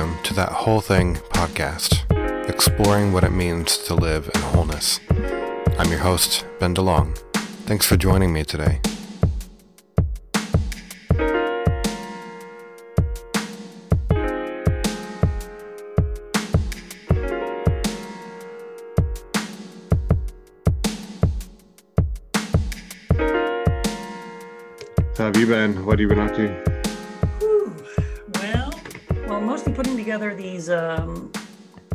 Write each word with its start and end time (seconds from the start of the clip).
Welcome 0.00 0.22
to 0.22 0.32
That 0.32 0.48
Whole 0.50 0.80
Thing 0.80 1.16
podcast, 1.16 2.48
exploring 2.48 3.12
what 3.12 3.22
it 3.22 3.32
means 3.32 3.76
to 3.84 3.94
live 3.94 4.30
in 4.34 4.40
wholeness. 4.40 4.98
I'm 5.78 5.90
your 5.90 5.98
host, 5.98 6.46
Ben 6.58 6.74
DeLong. 6.74 7.18
Thanks 7.66 7.84
for 7.84 7.98
joining 7.98 8.32
me 8.32 8.42
today. 8.42 8.80
How 25.18 25.26
have 25.26 25.36
you 25.36 25.44
been? 25.44 25.84
What 25.84 25.98
have 25.98 26.00
you 26.00 26.08
been 26.08 26.20
up 26.20 26.34
to? 26.36 26.79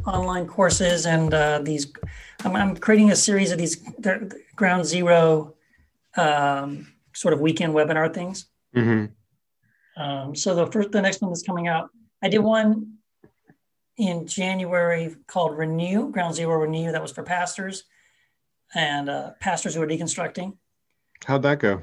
Online 0.07 0.47
courses 0.47 1.05
and 1.05 1.33
uh, 1.33 1.59
these. 1.59 1.91
I'm, 2.43 2.55
I'm 2.55 2.77
creating 2.77 3.11
a 3.11 3.15
series 3.15 3.51
of 3.51 3.57
these 3.57 3.75
ground 4.55 4.85
zero 4.85 5.55
um, 6.17 6.93
sort 7.13 7.33
of 7.33 7.39
weekend 7.39 7.73
webinar 7.73 8.13
things. 8.13 8.47
Mm-hmm. 8.75 10.01
Um, 10.01 10.35
so 10.35 10.55
the 10.55 10.67
first, 10.67 10.91
the 10.91 11.01
next 11.01 11.21
one 11.21 11.31
that's 11.31 11.43
coming 11.43 11.67
out, 11.67 11.89
I 12.21 12.29
did 12.29 12.39
one 12.39 12.97
in 13.97 14.27
January 14.27 15.15
called 15.27 15.57
Renew 15.57 16.11
Ground 16.11 16.35
Zero 16.35 16.57
Renew. 16.57 16.91
That 16.91 17.01
was 17.01 17.11
for 17.11 17.23
pastors 17.23 17.83
and 18.73 19.09
uh, 19.09 19.31
pastors 19.39 19.75
who 19.75 19.81
are 19.81 19.87
deconstructing. 19.87 20.57
How'd 21.25 21.43
that 21.43 21.59
go? 21.59 21.81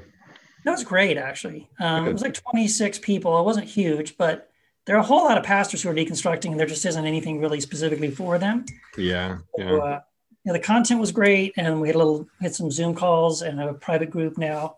That 0.63 0.71
was 0.71 0.83
great, 0.83 1.17
actually. 1.17 1.69
Um, 1.79 2.07
it 2.07 2.13
was 2.13 2.21
like 2.21 2.33
26 2.33 2.99
people. 2.99 3.37
It 3.39 3.43
wasn't 3.43 3.67
huge, 3.67 4.17
but 4.17 4.49
there 4.85 4.95
are 4.95 4.99
a 4.99 5.03
whole 5.03 5.23
lot 5.23 5.37
of 5.37 5.43
pastors 5.43 5.81
who 5.81 5.89
are 5.89 5.93
deconstructing, 5.93 6.51
and 6.51 6.59
there 6.59 6.67
just 6.67 6.85
isn't 6.85 7.05
anything 7.05 7.39
really 7.39 7.59
specifically 7.59 8.11
for 8.11 8.37
them. 8.37 8.65
Yeah, 8.97 9.37
So, 9.55 9.63
yeah. 9.63 9.73
uh, 9.75 10.01
you 10.43 10.51
know, 10.51 10.53
the 10.53 10.59
content 10.59 10.99
was 10.99 11.11
great, 11.11 11.53
and 11.57 11.79
we 11.79 11.87
had 11.87 11.95
a 11.95 11.97
little, 11.99 12.27
had 12.41 12.53
some 12.53 12.69
Zoom 12.69 12.93
calls 12.95 13.41
and 13.43 13.61
a 13.61 13.73
private 13.73 14.09
group 14.09 14.37
now. 14.37 14.77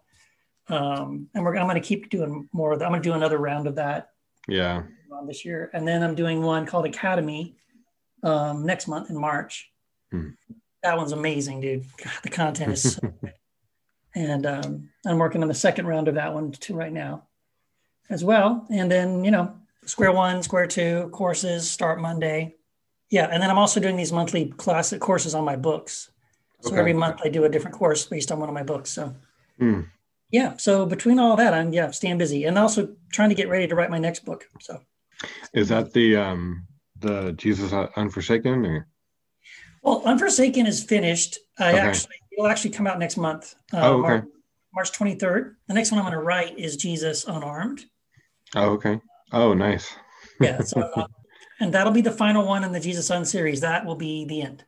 Um, 0.67 1.27
and 1.33 1.43
we're, 1.43 1.55
I'm 1.57 1.65
going 1.67 1.81
to 1.81 1.87
keep 1.87 2.09
doing 2.09 2.47
more 2.53 2.71
of 2.73 2.79
that. 2.79 2.85
I'm 2.85 2.91
going 2.91 3.01
to 3.01 3.09
do 3.09 3.13
another 3.13 3.37
round 3.37 3.67
of 3.67 3.75
that 3.75 4.09
Yeah. 4.47 4.83
this 5.27 5.43
year, 5.45 5.69
and 5.73 5.87
then 5.87 6.03
I'm 6.03 6.13
doing 6.15 6.41
one 6.41 6.65
called 6.65 6.85
Academy 6.85 7.55
um, 8.23 8.65
next 8.65 8.87
month 8.87 9.09
in 9.09 9.17
March. 9.19 9.71
Hmm. 10.11 10.29
That 10.83 10.97
one's 10.97 11.13
amazing, 11.13 11.61
dude. 11.61 11.85
God, 12.03 12.13
the 12.21 12.29
content 12.29 12.73
is, 12.73 12.93
so 12.93 13.13
and 14.15 14.45
um, 14.45 14.89
I'm 15.05 15.17
working 15.17 15.41
on 15.41 15.47
the 15.47 15.53
second 15.55 15.87
round 15.87 16.07
of 16.07 16.13
that 16.15 16.31
one 16.33 16.51
too 16.51 16.75
right 16.75 16.93
now, 16.93 17.23
as 18.09 18.23
well. 18.23 18.67
And 18.69 18.91
then 18.91 19.23
you 19.23 19.31
know, 19.31 19.55
square 19.85 20.11
one, 20.11 20.43
square 20.43 20.67
two 20.67 21.09
courses 21.11 21.69
start 21.69 21.99
Monday. 22.01 22.55
Yeah, 23.09 23.27
and 23.31 23.41
then 23.41 23.49
I'm 23.49 23.57
also 23.57 23.79
doing 23.79 23.95
these 23.95 24.11
monthly 24.11 24.47
classic 24.47 24.99
courses 24.99 25.35
on 25.35 25.43
my 25.45 25.55
books. 25.55 26.11
So 26.61 26.71
Okay. 26.71 26.79
every 26.79 26.93
month 26.93 27.21
I 27.23 27.29
do 27.29 27.43
a 27.43 27.49
different 27.49 27.77
course 27.77 28.05
based 28.05 28.31
on 28.31 28.39
one 28.39 28.49
of 28.49 28.55
my 28.55 28.63
books. 28.63 28.89
So 28.89 29.13
Hmm. 29.59 29.81
yeah, 30.31 30.57
so 30.57 30.85
between 30.85 31.19
all 31.19 31.35
that, 31.35 31.53
I'm 31.53 31.71
yeah 31.71 31.91
staying 31.91 32.17
busy 32.17 32.45
and 32.45 32.57
also 32.57 32.95
trying 33.11 33.29
to 33.29 33.35
get 33.35 33.49
ready 33.49 33.67
to 33.67 33.75
write 33.75 33.91
my 33.91 33.99
next 33.99 34.25
book. 34.25 34.49
So. 34.59 34.81
Is 35.53 35.69
that 35.69 35.93
the 35.93 36.15
um 36.17 36.67
the 36.99 37.33
Jesus 37.33 37.71
Unforsaken 37.95 38.65
or 38.65 38.87
Well, 39.83 40.01
Unforsaken 40.05 40.65
is 40.65 40.83
finished. 40.83 41.37
I 41.59 41.69
Okay. 41.69 41.77
actually 41.79 42.15
it'll 42.31 42.47
actually 42.47 42.71
come 42.71 42.87
out 42.87 42.99
next 42.99 43.17
month. 43.17 43.55
Uh, 43.71 43.81
Oh, 43.83 43.93
okay. 43.99 44.01
March, 44.07 44.25
March 44.73 44.91
23rd. 44.91 45.55
The 45.67 45.73
next 45.73 45.91
one 45.91 45.99
I'm 45.99 46.05
going 46.05 46.17
to 46.19 46.23
write 46.25 46.57
is 46.57 46.75
Jesus 46.75 47.25
Unarmed. 47.25 47.85
Oh, 48.55 48.71
okay. 48.71 48.99
Oh, 49.31 49.53
nice. 49.53 49.95
Yeah, 50.39 50.61
so 50.61 50.81
uh, 50.81 51.07
and 51.59 51.73
that'll 51.73 51.93
be 51.93 52.01
the 52.01 52.11
final 52.11 52.45
one 52.45 52.63
in 52.63 52.71
the 52.71 52.79
Jesus 52.79 53.09
Un 53.09 53.25
series. 53.25 53.61
That 53.61 53.85
will 53.85 53.95
be 53.95 54.25
the 54.25 54.41
end. 54.41 54.65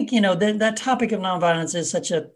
You 0.00 0.20
know 0.20 0.34
that 0.34 0.58
that 0.58 0.76
topic 0.76 1.12
of 1.12 1.20
nonviolence 1.20 1.74
is 1.74 1.90
such 1.90 2.10
a 2.10 2.30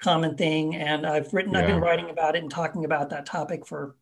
common 0.00 0.36
thing, 0.36 0.76
and 0.76 1.06
I've 1.06 1.32
written, 1.32 1.56
I've 1.56 1.66
been 1.66 1.80
writing 1.80 2.10
about 2.10 2.36
it 2.36 2.42
and 2.42 2.50
talking 2.50 2.84
about 2.84 3.10
that 3.10 3.26
topic 3.26 3.66
for 3.66 3.96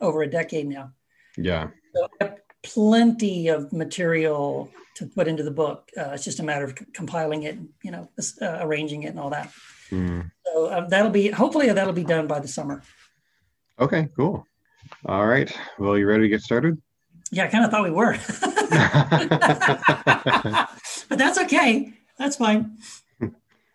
over 0.00 0.22
a 0.22 0.30
decade 0.30 0.66
now. 0.66 0.92
Yeah. 1.36 1.68
So 1.94 2.08
I 2.20 2.24
have 2.24 2.38
plenty 2.62 3.48
of 3.48 3.72
material 3.72 4.70
to 4.96 5.06
put 5.06 5.28
into 5.28 5.42
the 5.42 5.50
book. 5.50 5.90
Uh, 5.96 6.10
it's 6.10 6.24
just 6.24 6.40
a 6.40 6.42
matter 6.42 6.64
of 6.64 6.78
c- 6.78 6.84
compiling 6.92 7.44
it, 7.44 7.58
you 7.82 7.90
know, 7.90 8.08
uh, 8.42 8.58
arranging 8.60 9.04
it, 9.04 9.08
and 9.08 9.20
all 9.20 9.30
that. 9.30 9.50
Hmm. 9.88 10.20
So 10.46 10.66
uh, 10.66 10.88
that'll 10.88 11.10
be 11.10 11.28
hopefully 11.28 11.72
that'll 11.72 11.92
be 11.92 12.04
done 12.04 12.26
by 12.26 12.40
the 12.40 12.48
summer. 12.48 12.82
Okay, 13.78 14.08
cool. 14.16 14.46
All 15.06 15.26
right. 15.26 15.50
Well, 15.78 15.96
you 15.98 16.06
ready 16.06 16.22
to 16.24 16.28
get 16.28 16.42
started? 16.42 16.80
Yeah, 17.32 17.44
I 17.44 17.46
kind 17.48 17.64
of 17.64 17.70
thought 17.70 17.84
we 17.84 17.90
were, 17.92 18.12
but 21.08 21.18
that's 21.18 21.38
okay. 21.38 21.92
That's 22.18 22.36
fine. 22.36 22.76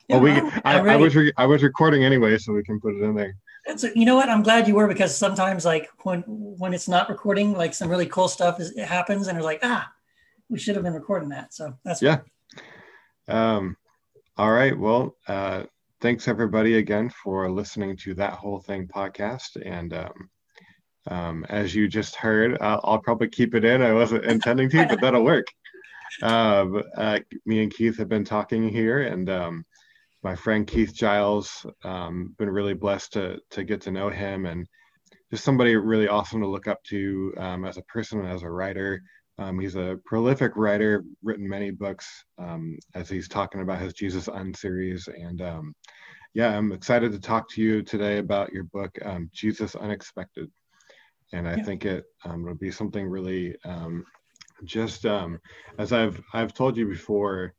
well, 0.10 0.20
we 0.20 0.32
I'm- 0.32 0.62
I, 0.66 0.74
I'm 0.76 0.82
I 0.82 0.84
ready. 0.84 1.04
was 1.04 1.16
re- 1.16 1.34
I 1.38 1.46
was 1.46 1.64
recording 1.64 2.04
anyway, 2.04 2.38
so 2.38 2.54
we 2.54 2.64
can 2.64 2.80
put 2.82 2.96
it 2.96 3.02
in 3.02 3.16
there. 3.16 3.36
It's- 3.68 3.86
you 3.96 4.06
know 4.06 4.16
what? 4.16 4.30
I'm 4.30 4.44
glad 4.44 4.68
you 4.68 4.76
were 4.76 4.88
because 4.88 5.16
sometimes 5.16 5.64
like 5.66 5.88
when 6.04 6.22
when 6.28 6.74
it's 6.74 6.88
not 6.90 7.10
recording, 7.10 7.54
like 7.54 7.74
some 7.74 7.90
really 7.90 8.08
cool 8.08 8.28
stuff 8.28 8.60
is, 8.60 8.72
it 8.72 8.86
happens, 8.86 9.28
and 9.28 9.38
it's 9.38 9.46
like 9.46 9.60
ah, 9.64 9.90
we 10.50 10.60
should 10.60 10.76
have 10.76 10.84
been 10.84 10.94
recording 10.94 11.30
that. 11.30 11.54
So 11.54 11.74
that's 11.86 12.02
Yeah. 12.02 12.20
Um, 13.28 13.78
all 14.38 14.52
right. 14.52 14.78
Well, 14.78 15.16
uh, 15.30 15.64
thanks 16.02 16.28
everybody 16.28 16.76
again 16.78 17.10
for 17.10 17.50
listening 17.50 17.96
to 17.98 18.14
that 18.16 18.34
whole 18.34 18.60
thing 18.60 18.88
podcast. 18.88 19.56
And 19.66 19.94
um, 19.94 20.30
um, 21.08 21.46
as 21.50 21.76
you 21.76 21.88
just 21.88 22.16
heard, 22.16 22.58
I'll, 22.62 22.82
I'll 22.84 23.00
probably 23.00 23.30
keep 23.30 23.54
it 23.56 23.64
in. 23.64 23.82
I 23.82 23.94
wasn't 23.94 24.26
intending 24.26 24.70
to, 24.72 24.88
but 24.88 25.02
that'll 25.02 25.24
work. 25.24 25.46
Um, 26.22 26.82
uh, 26.98 27.20
me 27.46 27.62
and 27.62 27.74
Keith 27.74 27.98
have 27.98 28.10
been 28.10 28.26
talking 28.26 28.70
here, 28.70 29.02
and 29.02 29.30
um, 29.30 29.66
my 30.24 30.36
friend 30.36 30.66
Keith 30.66 30.94
Giles, 30.94 31.66
um, 31.84 32.34
been 32.38 32.50
really 32.50 32.74
blessed 32.74 33.14
to 33.14 33.40
to 33.52 33.64
get 33.64 33.82
to 33.82 33.92
know 33.92 34.10
him, 34.10 34.46
and 34.46 34.68
just 35.32 35.44
somebody 35.44 35.76
really 35.76 36.08
awesome 36.08 36.42
to 36.42 36.48
look 36.48 36.68
up 36.68 36.84
to 36.86 37.34
um, 37.38 37.66
as 37.66 37.78
a 37.78 37.84
person 37.84 38.20
and 38.20 38.30
as 38.30 38.44
a 38.44 38.50
writer. 38.50 39.02
Um, 39.38 39.60
he's 39.60 39.76
a 39.76 40.00
prolific 40.06 40.54
writer, 40.56 41.04
written 41.22 41.48
many 41.48 41.70
books 41.70 42.24
um, 42.38 42.78
as 42.94 43.10
he's 43.10 43.28
talking 43.28 43.62
about 43.62 43.82
his 43.82 43.94
Jesus 43.94 44.30
Un 44.30 44.54
series. 44.54 45.10
And 45.10 45.42
yeah, 46.34 46.58
I'm 46.58 46.72
excited 46.72 47.12
to 47.12 47.20
talk 47.20 47.50
to 47.52 47.62
you 47.62 47.82
today 47.82 48.18
about 48.18 48.54
your 48.54 48.64
book, 48.64 48.98
Jesus 49.34 49.76
Unexpected. 49.76 50.50
And 51.36 51.48
I 51.48 51.58
Yeah. 51.58 51.66
think 51.66 51.86
it 51.86 52.06
um, 52.26 52.44
will 52.44 52.56
be 52.56 52.72
something 52.72 53.08
really 53.08 53.56
um, 53.66 54.06
just 54.64 55.06
um, 55.06 55.40
as 55.80 55.92
I've 55.94 56.22
I've 56.34 56.54
told 56.54 56.78
you 56.78 56.88
before, 56.88 57.54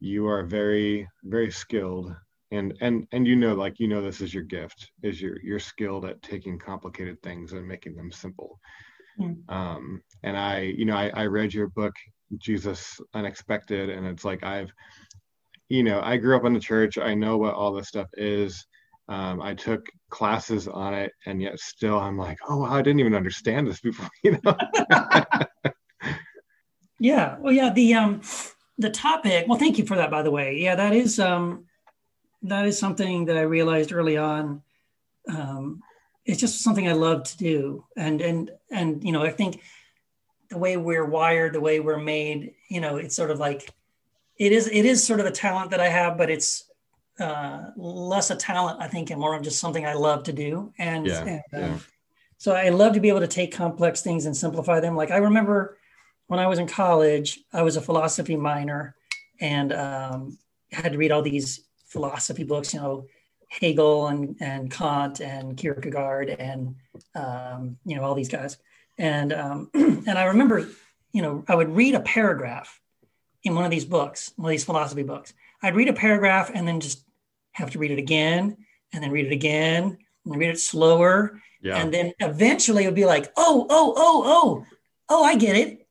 you 0.00 0.26
are 0.26 0.44
very 0.44 1.08
very 1.24 1.50
skilled. 1.50 2.14
And, 2.52 2.74
and 2.80 3.06
and 3.12 3.26
you 3.26 3.36
know 3.36 3.54
like 3.54 3.80
you 3.80 3.88
know 3.88 4.02
this 4.02 4.20
is 4.20 4.32
your 4.34 4.44
gift 4.44 4.92
is 5.02 5.20
you're 5.20 5.40
you're 5.42 5.58
skilled 5.58 6.04
at 6.04 6.22
taking 6.22 6.58
complicated 6.58 7.20
things 7.22 7.52
and 7.52 7.66
making 7.66 7.96
them 7.96 8.12
simple 8.12 8.60
Mm. 9.20 9.44
um, 9.48 10.02
and 10.22 10.36
I, 10.36 10.60
you 10.60 10.84
know, 10.84 10.96
I, 10.96 11.10
I 11.14 11.26
read 11.26 11.54
your 11.54 11.68
book, 11.68 11.94
Jesus 12.38 13.00
Unexpected, 13.14 13.90
and 13.90 14.06
it's 14.06 14.24
like 14.24 14.42
I've, 14.44 14.72
you 15.68 15.82
know, 15.82 16.00
I 16.02 16.16
grew 16.16 16.36
up 16.36 16.44
in 16.44 16.52
the 16.54 16.60
church. 16.60 16.98
I 16.98 17.14
know 17.14 17.36
what 17.38 17.54
all 17.54 17.72
this 17.72 17.88
stuff 17.88 18.08
is. 18.14 18.66
Um, 19.08 19.42
I 19.42 19.54
took 19.54 19.86
classes 20.08 20.66
on 20.66 20.94
it, 20.94 21.12
and 21.26 21.42
yet 21.42 21.58
still 21.60 21.98
I'm 21.98 22.16
like, 22.16 22.38
oh, 22.48 22.58
wow, 22.58 22.74
I 22.74 22.82
didn't 22.82 23.00
even 23.00 23.14
understand 23.14 23.66
this 23.66 23.80
before, 23.80 24.08
you 24.22 24.38
know. 24.42 24.56
Yeah. 27.04 27.36
Well, 27.38 27.52
yeah. 27.52 27.70
The 27.70 27.94
um, 27.94 28.22
the 28.78 28.90
topic. 28.90 29.46
Well, 29.48 29.58
thank 29.58 29.78
you 29.78 29.86
for 29.86 29.96
that, 29.96 30.10
by 30.10 30.22
the 30.22 30.30
way. 30.30 30.58
Yeah, 30.58 30.74
that 30.76 30.94
is 30.94 31.18
um, 31.18 31.66
that 32.42 32.66
is 32.66 32.78
something 32.78 33.26
that 33.26 33.36
I 33.36 33.42
realized 33.42 33.92
early 33.92 34.16
on. 34.16 34.62
Um, 35.28 35.82
it's 36.24 36.40
just 36.40 36.62
something 36.62 36.88
I 36.88 36.92
love 36.92 37.24
to 37.24 37.36
do, 37.36 37.84
and 37.96 38.20
and 38.20 38.50
and 38.70 39.04
you 39.04 39.12
know, 39.12 39.22
I 39.22 39.30
think 39.30 39.60
the 40.50 40.58
way 40.58 40.76
we're 40.76 41.04
wired, 41.04 41.52
the 41.52 41.60
way 41.60 41.80
we're 41.80 41.98
made, 41.98 42.54
you 42.70 42.80
know, 42.80 42.96
it's 42.96 43.16
sort 43.16 43.30
of 43.30 43.38
like 43.38 43.70
it 44.38 44.52
is. 44.52 44.68
It 44.68 44.84
is 44.84 45.04
sort 45.04 45.20
of 45.20 45.26
a 45.26 45.30
talent 45.30 45.72
that 45.72 45.80
I 45.80 45.88
have, 45.88 46.16
but 46.16 46.30
it's 46.30 46.64
uh, 47.20 47.70
less 47.76 48.30
a 48.30 48.36
talent, 48.36 48.80
I 48.80 48.88
think, 48.88 49.10
and 49.10 49.20
more 49.20 49.34
of 49.34 49.42
just 49.42 49.60
something 49.60 49.86
I 49.86 49.94
love 49.94 50.24
to 50.24 50.32
do. 50.32 50.72
And, 50.78 51.06
Yeah, 51.06 51.20
and 51.20 51.64
um, 51.64 51.70
yeah. 51.70 51.78
so 52.38 52.52
I 52.52 52.70
love 52.70 52.94
to 52.94 53.00
be 53.00 53.08
able 53.08 53.20
to 53.20 53.28
take 53.28 53.54
complex 53.54 54.02
things 54.02 54.26
and 54.26 54.36
simplify 54.36 54.80
them. 54.80 54.96
Like 54.96 55.10
I 55.10 55.18
remember 55.18 55.78
when 56.26 56.40
I 56.40 56.46
was 56.46 56.58
in 56.58 56.66
college, 56.66 57.40
I 57.52 57.62
was 57.62 57.76
a 57.76 57.82
philosophy 57.82 58.36
minor 58.36 58.96
and 59.40 59.72
um, 59.72 60.38
had 60.72 60.92
to 60.92 60.98
read 60.98 61.12
all 61.12 61.22
these 61.22 61.60
philosophy 61.86 62.44
books, 62.44 62.74
you 62.74 62.80
know, 62.80 63.06
Hegel 63.48 64.08
and, 64.08 64.36
and 64.40 64.70
Kant 64.70 65.20
and 65.20 65.56
Kierkegaard 65.56 66.30
and, 66.30 66.74
um, 67.14 67.76
you 67.84 67.96
know, 67.96 68.02
all 68.02 68.14
these 68.14 68.28
guys. 68.28 68.56
And, 68.98 69.32
um, 69.32 69.70
and 69.74 70.18
I 70.18 70.24
remember, 70.24 70.68
you 71.12 71.22
know, 71.22 71.44
I 71.46 71.54
would 71.54 71.70
read 71.70 71.94
a 71.94 72.00
paragraph 72.00 72.80
in 73.44 73.54
one 73.54 73.64
of 73.64 73.70
these 73.70 73.84
books, 73.84 74.32
one 74.36 74.46
of 74.46 74.50
these 74.50 74.64
philosophy 74.64 75.02
books. 75.02 75.34
I'd 75.64 75.76
read 75.76 75.88
a 75.88 75.94
paragraph 75.94 76.50
and 76.52 76.68
then 76.68 76.80
just 76.80 77.02
have 77.52 77.70
to 77.70 77.78
read 77.78 77.90
it 77.90 77.98
again 77.98 78.58
and 78.92 79.02
then 79.02 79.10
read 79.10 79.26
it 79.26 79.32
again 79.32 79.96
and 80.26 80.36
read 80.36 80.50
it 80.50 80.60
slower. 80.60 81.40
Yeah. 81.62 81.78
And 81.78 81.92
then 81.92 82.12
eventually 82.20 82.84
it 82.84 82.88
would 82.88 82.94
be 82.94 83.06
like, 83.06 83.32
oh, 83.36 83.66
oh, 83.70 83.94
oh, 83.96 84.22
oh, 84.26 84.66
oh, 85.08 85.24
I 85.24 85.36
get 85.36 85.56
it. 85.56 85.86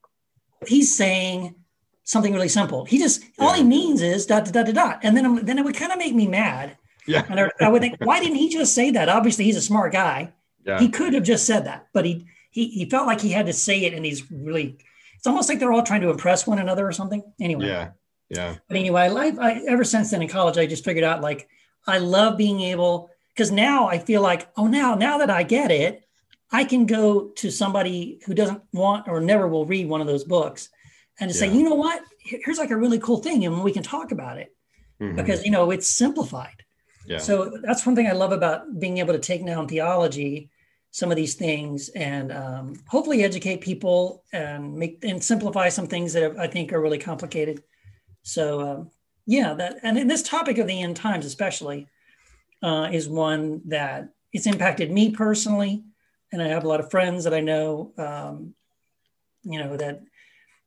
he's 0.68 0.96
saying 0.96 1.56
something 2.04 2.34
really 2.34 2.50
simple. 2.50 2.86
He 2.86 3.00
just 3.00 3.24
yeah. 3.24 3.46
all 3.46 3.54
he 3.54 3.64
means 3.64 4.04
is 4.04 4.28
dot 4.28 4.46
dot 4.46 4.66
dot 4.66 4.76
dot, 4.76 5.00
and 5.02 5.18
then 5.18 5.44
then 5.44 5.58
it 5.58 5.66
would 5.66 5.76
kind 5.76 5.92
of 5.92 5.98
make 5.98 6.14
me 6.14 6.28
mad. 6.28 6.78
Yeah, 7.08 7.26
and 7.28 7.40
I, 7.40 7.50
I, 7.60 7.68
would 7.68 7.82
think, 7.82 7.98
why 8.00 8.22
didn't 8.22 8.38
he 8.38 8.48
just 8.48 8.74
say 8.74 8.92
that? 8.92 9.10
Obviously, 9.10 9.44
he's 9.44 9.58
a 9.58 9.62
smart 9.62 9.92
guy. 9.92 10.32
Yeah. 10.66 10.80
he 10.80 10.88
could 10.88 11.14
have 11.14 11.24
just 11.24 11.46
said 11.46 11.66
that, 11.66 11.88
but 11.94 12.06
he 12.06 12.26
he 12.52 12.68
he 12.68 12.90
felt 12.90 13.08
like 13.08 13.20
he 13.20 13.32
had 13.32 13.48
to 13.48 13.54
say 13.54 13.84
it 13.84 13.94
in 13.94 14.04
these 14.04 14.30
really. 14.32 14.78
It's 15.18 15.28
almost 15.28 15.48
like 15.48 15.60
they're 15.60 15.72
all 15.72 15.84
trying 15.84 16.02
to 16.02 16.10
impress 16.10 16.46
one 16.46 16.60
another 16.60 16.86
or 16.86 16.92
something. 16.92 17.24
Anyway. 17.40 17.68
Yeah. 17.68 17.92
Yeah. 18.36 18.56
But 18.68 18.78
anyway, 18.78 19.10
I, 19.10 19.28
I 19.40 19.64
ever 19.68 19.84
since 19.84 20.12
then 20.12 20.22
in 20.22 20.28
college, 20.28 20.58
I 20.58 20.66
just 20.66 20.84
figured 20.84 21.04
out 21.04 21.22
like 21.22 21.48
I 21.88 21.98
love 22.00 22.38
being 22.38 22.62
able 22.62 23.10
because 23.34 23.52
now 23.52 23.88
I 23.88 23.98
feel 24.00 24.22
like 24.22 24.50
oh 24.58 24.68
now 24.68 24.96
now 24.96 25.18
that 25.20 25.30
I 25.30 25.44
get 25.44 25.72
it, 25.72 26.04
I 26.52 26.64
can 26.64 26.86
go 26.86 27.30
to 27.30 27.52
somebody 27.52 28.20
who 28.26 28.34
doesn't 28.34 28.62
want 28.74 29.08
or 29.08 29.20
never 29.20 29.48
will 29.48 29.66
read 29.66 29.88
one 29.88 30.02
of 30.02 30.08
those 30.08 30.24
books 30.24 30.70
and 31.20 31.32
to 31.32 31.36
yeah. 31.36 31.40
say, 31.40 31.56
you 31.56 31.64
know 31.64 31.76
what, 31.76 32.04
here's 32.20 32.58
like 32.58 32.72
a 32.72 32.78
really 32.78 33.00
cool 33.00 33.18
thing, 33.18 33.46
and 33.46 33.64
we 33.64 33.72
can 33.72 33.84
talk 33.84 34.12
about 34.12 34.38
it 34.38 34.56
mm-hmm. 35.00 35.16
because 35.16 35.46
you 35.46 35.52
know 35.52 35.72
it's 35.72 35.88
simplified. 35.88 36.64
Yeah. 37.06 37.18
So 37.18 37.58
that's 37.64 37.86
one 37.86 37.96
thing 37.96 38.08
I 38.08 38.14
love 38.14 38.32
about 38.32 38.80
being 38.80 38.98
able 39.00 39.14
to 39.14 39.20
take 39.20 39.44
now 39.44 39.62
in 39.62 39.68
theology 39.68 40.50
some 40.92 41.10
of 41.10 41.18
these 41.18 41.34
things 41.34 41.90
and 41.90 42.32
um, 42.32 42.76
hopefully 42.88 43.24
educate 43.24 43.62
people 43.62 44.24
and 44.32 44.76
make 44.76 45.04
and 45.04 45.24
simplify 45.24 45.68
some 45.68 45.88
things 45.88 46.14
that 46.14 46.38
I 46.38 46.48
think 46.48 46.72
are 46.72 46.80
really 46.80 47.00
complicated. 47.00 47.64
So 48.24 48.62
um, 48.62 48.92
yeah, 49.26 49.54
that 49.54 49.78
and 49.84 49.98
in 49.98 50.08
this 50.08 50.24
topic 50.24 50.58
of 50.58 50.68
the 50.68 50.82
end 50.82 50.96
times 50.96 51.26
especially 51.26 51.88
uh, 52.62 52.90
is 52.92 53.08
one 53.08 53.62
that 53.66 54.10
it's 54.32 54.48
impacted 54.48 54.92
me 54.92 55.12
personally, 55.12 55.84
and 56.32 56.42
I 56.42 56.48
have 56.48 56.64
a 56.64 56.68
lot 56.68 56.80
of 56.80 56.90
friends 56.90 57.26
that 57.26 57.34
I 57.34 57.42
know, 57.42 57.92
um, 57.98 58.54
you 59.44 59.60
know 59.60 59.78
that 59.78 60.02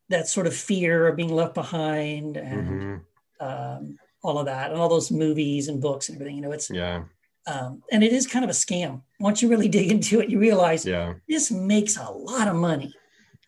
that 0.09 0.29
sort 0.29 0.47
of 0.47 0.55
fear 0.55 1.09
of 1.09 1.17
being 1.17 1.35
left 1.35 1.55
behind 1.55 2.37
and 2.37 3.03
mm-hmm. 3.41 3.47
um, 3.47 3.99
all 4.23 4.39
of 4.39 4.47
that 4.47 4.71
and 4.71 4.81
all 4.81 4.89
those 4.89 5.11
movies 5.11 5.69
and 5.69 5.81
books 5.81 6.09
and 6.09 6.17
everything. 6.17 6.37
You 6.37 6.43
know, 6.43 6.53
it's 6.53 6.71
yeah. 6.71 7.05
Um, 7.49 7.83
and 7.93 8.03
it 8.03 8.13
is 8.13 8.27
kind 8.27 8.45
of 8.45 8.51
a 8.51 8.55
scam. 8.55 9.03
Once 9.21 9.41
you 9.41 9.49
really 9.49 9.69
dig 9.77 9.91
into 9.91 10.21
it, 10.21 10.29
you 10.29 10.39
realize 10.39 10.85
yeah. 10.85 11.15
this 11.29 11.51
makes 11.51 11.97
a 11.97 12.11
lot 12.11 12.49
of 12.49 12.57
money. 12.57 12.93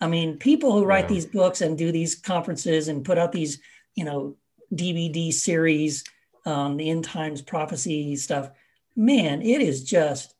I 0.00 0.06
mean, 0.06 0.38
people 0.38 0.72
who 0.72 0.84
write 0.84 1.05
yeah. 1.05 1.14
these 1.14 1.26
books 1.26 1.60
and 1.60 1.76
do 1.76 1.90
these 1.90 2.14
conferences 2.14 2.87
and 2.87 3.05
put 3.05 3.19
out 3.19 3.32
these, 3.32 3.60
you 3.98 4.04
know, 4.04 4.36
DVD 4.72 5.32
series, 5.32 6.04
um, 6.46 6.76
the 6.76 6.88
end 6.88 7.02
times 7.02 7.42
prophecy 7.42 8.14
stuff, 8.14 8.48
man, 8.94 9.42
it 9.42 9.60
is 9.60 9.82
just, 9.82 10.36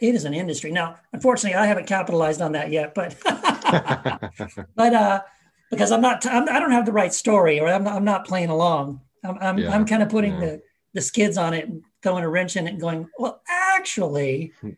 it 0.00 0.14
is 0.14 0.24
an 0.24 0.32
industry. 0.32 0.72
Now, 0.72 0.96
unfortunately, 1.12 1.54
I 1.54 1.66
haven't 1.66 1.86
capitalized 1.86 2.40
on 2.40 2.52
that 2.52 2.70
yet, 2.70 2.94
but, 2.94 3.14
but, 4.74 4.94
uh, 4.94 5.22
because 5.70 5.92
I'm 5.92 6.00
not, 6.00 6.24
I'm, 6.24 6.48
I 6.48 6.54
do 6.60 6.68
not 6.68 6.72
have 6.72 6.86
the 6.86 6.92
right 6.92 7.12
story 7.12 7.60
or 7.60 7.68
I'm 7.68 7.84
not, 7.84 7.94
I'm 7.94 8.04
not 8.04 8.26
playing 8.26 8.48
along. 8.48 9.02
I'm, 9.22 9.36
I'm, 9.38 9.58
yeah, 9.58 9.74
I'm 9.74 9.84
kind 9.84 10.02
of 10.02 10.08
putting 10.08 10.32
yeah. 10.34 10.40
the, 10.40 10.62
the 10.94 11.02
skids 11.02 11.36
on 11.36 11.52
it 11.52 11.68
and 11.68 11.82
throwing 12.02 12.24
a 12.24 12.28
wrench 12.28 12.56
in 12.56 12.66
it 12.66 12.70
and 12.70 12.80
going, 12.80 13.10
well, 13.18 13.42
actually, 13.46 14.54
hmm. 14.62 14.70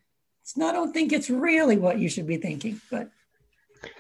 it's 0.43 0.57
not, 0.57 0.75
I 0.75 0.79
don't 0.79 0.93
think 0.93 1.13
it's 1.13 1.31
really 1.31 1.77
what 1.77 2.01
you 2.01 2.09
should 2.09 2.27
be 2.27 2.39
thinking, 2.39 2.81
but. 2.91 3.09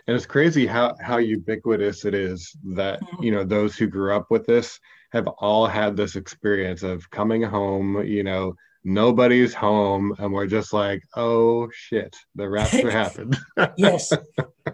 And 0.06 0.16
it's 0.16 0.26
crazy 0.26 0.66
how, 0.66 0.94
how 1.00 1.18
ubiquitous 1.18 2.04
it 2.04 2.14
is 2.14 2.56
that, 2.74 3.00
mm-hmm. 3.00 3.22
you 3.22 3.32
know, 3.32 3.44
those 3.44 3.76
who 3.76 3.86
grew 3.86 4.14
up 4.14 4.30
with 4.30 4.46
this 4.46 4.78
have 5.12 5.26
all 5.26 5.66
had 5.66 5.96
this 5.96 6.16
experience 6.16 6.82
of 6.82 7.10
coming 7.10 7.42
home, 7.42 8.04
you 8.04 8.22
know, 8.22 8.54
nobody's 8.88 9.52
home 9.52 10.14
and 10.18 10.32
we're 10.32 10.46
just 10.46 10.72
like 10.72 11.02
oh 11.16 11.68
shit 11.72 12.14
the 12.36 12.48
rapture 12.48 12.88
happened 13.02 13.36
yes 13.76 14.12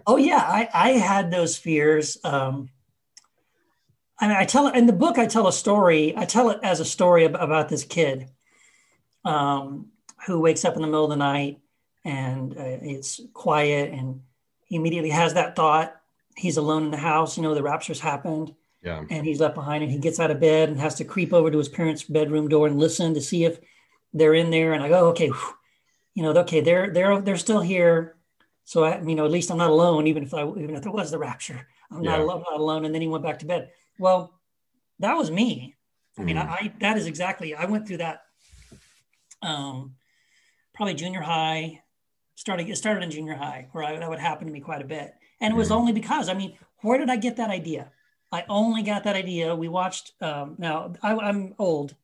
oh 0.05 0.17
yeah 0.17 0.37
I, 0.37 0.69
I 0.71 0.89
had 0.91 1.31
those 1.31 1.57
fears 1.57 2.19
um 2.23 2.69
I 4.19 4.27
mean, 4.27 4.37
I 4.37 4.45
tell 4.45 4.69
in 4.69 4.85
the 4.85 4.93
book, 4.93 5.17
I 5.17 5.25
tell 5.25 5.47
a 5.47 5.51
story. 5.51 6.13
I 6.15 6.23
tell 6.23 6.49
it 6.49 6.59
as 6.63 6.79
a 6.79 6.85
story 6.85 7.25
about 7.25 7.67
this 7.67 7.83
kid 7.83 8.29
um, 9.25 9.87
who 10.25 10.39
wakes 10.39 10.63
up 10.63 10.75
in 10.75 10.81
the 10.81 10.87
middle 10.87 11.03
of 11.03 11.09
the 11.09 11.17
night 11.17 11.59
and 12.05 12.57
uh, 12.57 12.77
it's 12.81 13.19
quiet, 13.33 13.91
and 13.91 14.21
he 14.73 14.77
immediately 14.77 15.11
has 15.11 15.35
that 15.35 15.55
thought. 15.55 15.95
He's 16.35 16.57
alone 16.57 16.85
in 16.85 16.89
the 16.89 16.97
house. 16.97 17.37
You 17.37 17.43
know, 17.43 17.53
the 17.53 17.61
rapture's 17.61 17.99
happened. 17.99 18.55
Yeah. 18.81 19.03
And 19.07 19.23
he's 19.23 19.39
left 19.39 19.53
behind, 19.53 19.83
and 19.83 19.91
he 19.91 19.99
gets 19.99 20.19
out 20.19 20.31
of 20.31 20.39
bed 20.39 20.67
and 20.67 20.79
has 20.79 20.95
to 20.95 21.05
creep 21.05 21.31
over 21.31 21.51
to 21.51 21.57
his 21.59 21.69
parents' 21.69 22.01
bedroom 22.01 22.49
door 22.49 22.65
and 22.65 22.79
listen 22.79 23.13
to 23.13 23.21
see 23.21 23.45
if 23.45 23.59
they're 24.13 24.33
in 24.33 24.49
there. 24.49 24.73
And 24.73 24.81
I 24.83 24.89
go, 24.89 25.09
okay, 25.09 25.27
whew, 25.27 25.53
you 26.15 26.23
know, 26.23 26.31
okay, 26.39 26.61
they're 26.61 26.89
they're 26.91 27.21
they're 27.21 27.37
still 27.37 27.61
here. 27.61 28.15
So 28.63 28.83
I, 28.83 28.99
you 28.99 29.13
know, 29.13 29.25
at 29.25 29.31
least 29.31 29.51
I'm 29.51 29.59
not 29.59 29.69
alone, 29.69 30.07
even 30.07 30.23
if 30.23 30.33
I 30.33 30.41
even 30.41 30.75
if 30.75 30.87
it 30.87 30.91
was 30.91 31.11
the 31.11 31.19
rapture, 31.19 31.67
I'm 31.91 32.01
yeah. 32.01 32.13
not, 32.13 32.21
alone, 32.21 32.43
not 32.49 32.59
alone. 32.59 32.85
And 32.85 32.95
then 32.95 33.03
he 33.03 33.07
went 33.07 33.23
back 33.23 33.37
to 33.39 33.45
bed. 33.45 33.69
Well, 33.99 34.33
that 34.97 35.13
was 35.13 35.29
me. 35.29 35.75
I 36.17 36.23
mean, 36.23 36.37
mm. 36.37 36.49
I, 36.49 36.51
I, 36.51 36.73
that 36.79 36.97
is 36.97 37.05
exactly. 37.05 37.53
I 37.53 37.65
went 37.65 37.87
through 37.87 37.97
that. 37.97 38.23
Um, 39.43 39.97
probably 40.73 40.95
junior 40.95 41.21
high, 41.21 41.82
starting 42.35 42.67
it 42.67 42.77
started 42.77 43.03
in 43.03 43.11
junior 43.11 43.35
high, 43.35 43.67
where 43.71 43.83
I, 43.83 43.97
that 43.97 44.09
would 44.09 44.19
happen 44.19 44.47
to 44.47 44.53
me 44.53 44.59
quite 44.59 44.81
a 44.81 44.85
bit, 44.85 45.13
and 45.41 45.53
it 45.53 45.57
was 45.57 45.69
mm. 45.69 45.75
only 45.75 45.93
because 45.93 46.29
I 46.29 46.33
mean, 46.33 46.57
where 46.81 46.97
did 46.97 47.09
I 47.09 47.17
get 47.17 47.37
that 47.37 47.49
idea? 47.49 47.91
I 48.31 48.43
only 48.49 48.81
got 48.81 49.03
that 49.03 49.15
idea. 49.15 49.55
We 49.55 49.67
watched. 49.67 50.13
Um, 50.21 50.55
now 50.57 50.93
I, 51.01 51.29
am 51.29 51.53
old, 51.59 51.95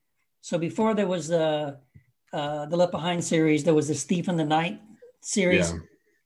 so 0.42 0.58
before 0.58 0.94
there 0.94 1.08
was 1.08 1.28
the 1.28 1.80
uh, 2.32 2.66
the 2.68 2.78
Left 2.78 2.92
Behind 2.92 3.24
series, 3.24 3.64
there 3.64 3.74
was 3.74 3.88
this 3.88 4.04
Thief 4.04 4.28
in 4.28 4.38
the 4.38 4.46
Night 4.46 4.80
series, 5.22 5.72
yeah. 5.72 5.80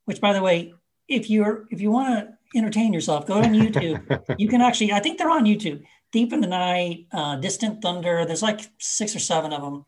which, 0.06 0.20
by 0.20 0.34
the 0.34 0.42
way, 0.42 0.74
if 1.08 1.30
you're 1.30 1.66
if 1.72 1.80
you 1.80 1.92
want 1.92 2.10
to 2.10 2.34
entertain 2.56 2.94
yourself. 2.94 3.26
Go 3.26 3.36
on 3.36 3.54
YouTube. 3.54 4.36
you 4.38 4.48
can 4.48 4.62
actually, 4.62 4.92
I 4.92 5.00
think 5.00 5.18
they're 5.18 5.30
on 5.30 5.46
YouTube. 5.46 5.84
Thief 6.12 6.32
in 6.32 6.42
the 6.42 6.48
Night, 6.48 7.08
uh, 7.12 7.38
Distant 7.38 7.82
Thunder. 7.82 8.26
There's 8.26 8.44
like 8.44 8.62
six 8.78 9.16
or 9.16 9.20
seven 9.20 9.52
of 9.52 9.62
them. 9.62 9.86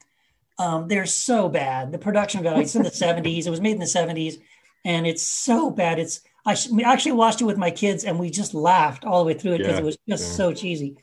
Um, 0.58 0.88
they're 0.88 1.06
so 1.06 1.50
bad. 1.50 1.92
The 1.92 1.98
production 1.98 2.44
value. 2.44 2.62
It's 2.62 2.76
in 2.76 2.84
the 2.84 2.90
70s. 2.90 3.46
It 3.46 3.50
was 3.50 3.62
made 3.62 3.74
in 3.74 3.80
the 3.80 3.86
70s, 3.86 4.42
and 4.86 5.06
it's 5.06 5.24
so 5.24 5.70
bad. 5.70 6.00
It's 6.00 6.22
I 6.46 6.54
sh- 6.54 6.70
actually 6.84 7.14
watched 7.14 7.42
it 7.42 7.46
with 7.46 7.58
my 7.58 7.72
kids, 7.72 8.04
and 8.04 8.20
we 8.20 8.30
just 8.30 8.54
laughed 8.54 9.04
all 9.04 9.24
the 9.24 9.28
way 9.28 9.34
through 9.34 9.54
it 9.54 9.58
because 9.60 9.74
yeah, 9.74 9.80
it 9.80 9.86
was 9.86 9.98
just 10.08 10.24
yeah. 10.24 10.36
so 10.36 10.54
cheesy. 10.54 10.98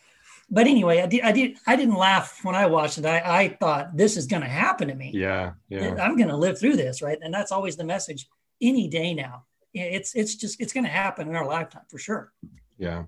But 0.51 0.67
anyway, 0.67 1.01
I 1.01 1.07
did, 1.07 1.23
I 1.23 1.33
did. 1.33 1.57
I 1.67 1.77
didn't 1.77 1.97
laugh 1.97 2.41
when 2.45 2.55
I 2.55 2.67
watched 2.67 2.99
it. 2.99 3.07
I, 3.07 3.23
I 3.25 3.49
thought 3.49 3.97
this 3.97 4.17
is 4.17 4.27
going 4.27 4.43
to 4.43 4.49
happen 4.49 4.89
to 4.89 4.95
me. 4.95 5.11
Yeah, 5.15 5.53
yeah. 5.69 5.95
I'm 6.01 6.17
going 6.17 6.29
to 6.29 6.37
live 6.37 6.59
through 6.59 6.77
this, 6.77 7.03
right? 7.03 7.19
And 7.21 7.33
that's 7.33 7.53
always 7.53 7.77
the 7.77 7.85
message. 7.85 8.29
Any 8.61 8.87
day 8.87 9.15
now, 9.15 9.45
it's 9.75 10.15
it's 10.15 10.35
just 10.35 10.61
it's 10.61 10.73
going 10.73 10.85
to 10.85 10.91
happen 10.91 11.29
in 11.29 11.37
our 11.37 11.47
lifetime 11.47 11.83
for 11.89 11.99
sure 11.99 12.33
yeah 12.79 13.05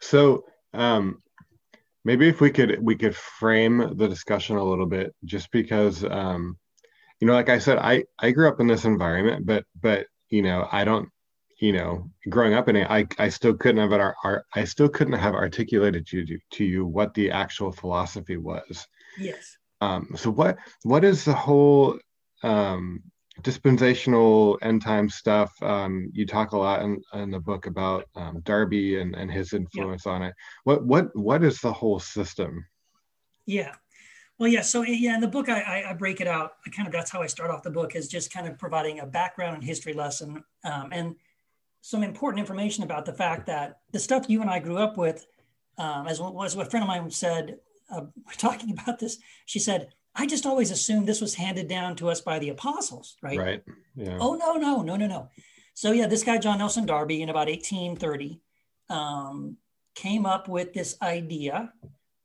so 0.00 0.44
um 0.74 1.22
maybe 2.06 2.28
if 2.28 2.40
we 2.40 2.50
could 2.50 2.78
we 2.80 2.94
could 2.94 3.14
frame 3.16 3.78
the 3.96 4.08
discussion 4.08 4.56
a 4.56 4.64
little 4.64 4.86
bit 4.86 5.12
just 5.24 5.50
because 5.50 6.04
um 6.04 6.56
you 7.20 7.26
know 7.26 7.34
like 7.34 7.48
i 7.48 7.58
said 7.58 7.78
i 7.78 8.02
i 8.20 8.30
grew 8.30 8.48
up 8.48 8.60
in 8.60 8.68
this 8.68 8.84
environment 8.84 9.44
but 9.44 9.64
but 9.82 10.06
you 10.30 10.40
know 10.40 10.68
i 10.70 10.84
don't 10.84 11.08
you 11.58 11.72
know 11.72 12.08
growing 12.30 12.54
up 12.54 12.68
in 12.68 12.76
it 12.76 12.86
i 12.88 13.04
i 13.18 13.28
still 13.28 13.54
couldn't 13.54 13.80
have 13.80 13.92
our, 13.92 14.14
our 14.22 14.46
i 14.54 14.62
still 14.64 14.88
couldn't 14.88 15.18
have 15.18 15.34
articulated 15.34 16.06
to, 16.06 16.24
to 16.50 16.64
you 16.64 16.86
what 16.86 17.12
the 17.14 17.30
actual 17.30 17.72
philosophy 17.72 18.36
was. 18.36 18.86
Yes. 19.18 19.56
Um 19.80 20.10
so 20.16 20.30
what 20.30 20.58
what 20.84 21.04
is 21.04 21.24
the 21.24 21.34
whole 21.34 21.98
um 22.42 23.02
dispensational 23.42 24.58
end 24.62 24.82
time 24.82 25.08
stuff. 25.08 25.60
Um, 25.62 26.10
you 26.12 26.26
talk 26.26 26.52
a 26.52 26.58
lot 26.58 26.82
in, 26.82 27.02
in 27.14 27.30
the 27.30 27.40
book 27.40 27.66
about 27.66 28.08
um, 28.14 28.40
Darby 28.40 29.00
and, 29.00 29.14
and 29.14 29.30
his 29.30 29.52
influence 29.52 30.04
yeah. 30.06 30.12
on 30.12 30.22
it. 30.22 30.34
What 30.64 30.84
what 30.84 31.14
what 31.16 31.44
is 31.44 31.60
the 31.60 31.72
whole 31.72 31.98
system? 31.98 32.64
Yeah. 33.46 33.74
Well, 34.38 34.48
yeah. 34.48 34.62
So 34.62 34.82
yeah, 34.82 35.14
in 35.14 35.20
the 35.20 35.28
book, 35.28 35.48
I, 35.48 35.84
I, 35.88 35.92
break 35.94 36.20
it 36.20 36.26
out. 36.26 36.52
I 36.66 36.70
kind 36.70 36.86
of 36.86 36.92
that's 36.92 37.10
how 37.10 37.22
I 37.22 37.26
start 37.26 37.50
off 37.50 37.62
the 37.62 37.70
book 37.70 37.96
is 37.96 38.08
just 38.08 38.30
kind 38.30 38.46
of 38.46 38.58
providing 38.58 39.00
a 39.00 39.06
background 39.06 39.54
and 39.54 39.64
history 39.64 39.94
lesson 39.94 40.44
um, 40.64 40.90
and 40.92 41.16
some 41.80 42.02
important 42.02 42.40
information 42.40 42.84
about 42.84 43.06
the 43.06 43.14
fact 43.14 43.46
that 43.46 43.78
the 43.92 43.98
stuff 43.98 44.28
you 44.28 44.42
and 44.42 44.50
I 44.50 44.58
grew 44.58 44.76
up 44.76 44.98
with, 44.98 45.26
um, 45.78 46.06
as 46.06 46.20
was 46.20 46.54
what 46.54 46.66
a 46.66 46.70
friend 46.70 46.84
of 46.84 46.88
mine 46.88 47.10
said, 47.10 47.60
uh, 47.90 48.02
talking 48.36 48.72
about 48.72 48.98
this. 48.98 49.18
She 49.46 49.58
said, 49.58 49.88
I 50.16 50.26
just 50.26 50.46
always 50.46 50.70
assumed 50.70 51.06
this 51.06 51.20
was 51.20 51.34
handed 51.34 51.68
down 51.68 51.94
to 51.96 52.08
us 52.08 52.20
by 52.20 52.38
the 52.38 52.48
apostles, 52.48 53.16
right? 53.22 53.38
Right. 53.38 53.62
Yeah. 53.94 54.18
Oh 54.20 54.34
no, 54.34 54.54
no, 54.54 54.82
no, 54.82 54.96
no, 54.96 55.06
no. 55.06 55.28
So 55.74 55.92
yeah, 55.92 56.06
this 56.06 56.24
guy 56.24 56.38
John 56.38 56.58
Nelson 56.58 56.86
Darby 56.86 57.22
in 57.22 57.28
about 57.28 57.48
1830 57.48 58.40
um, 58.88 59.58
came 59.94 60.24
up 60.24 60.48
with 60.48 60.72
this 60.72 60.96
idea 61.02 61.72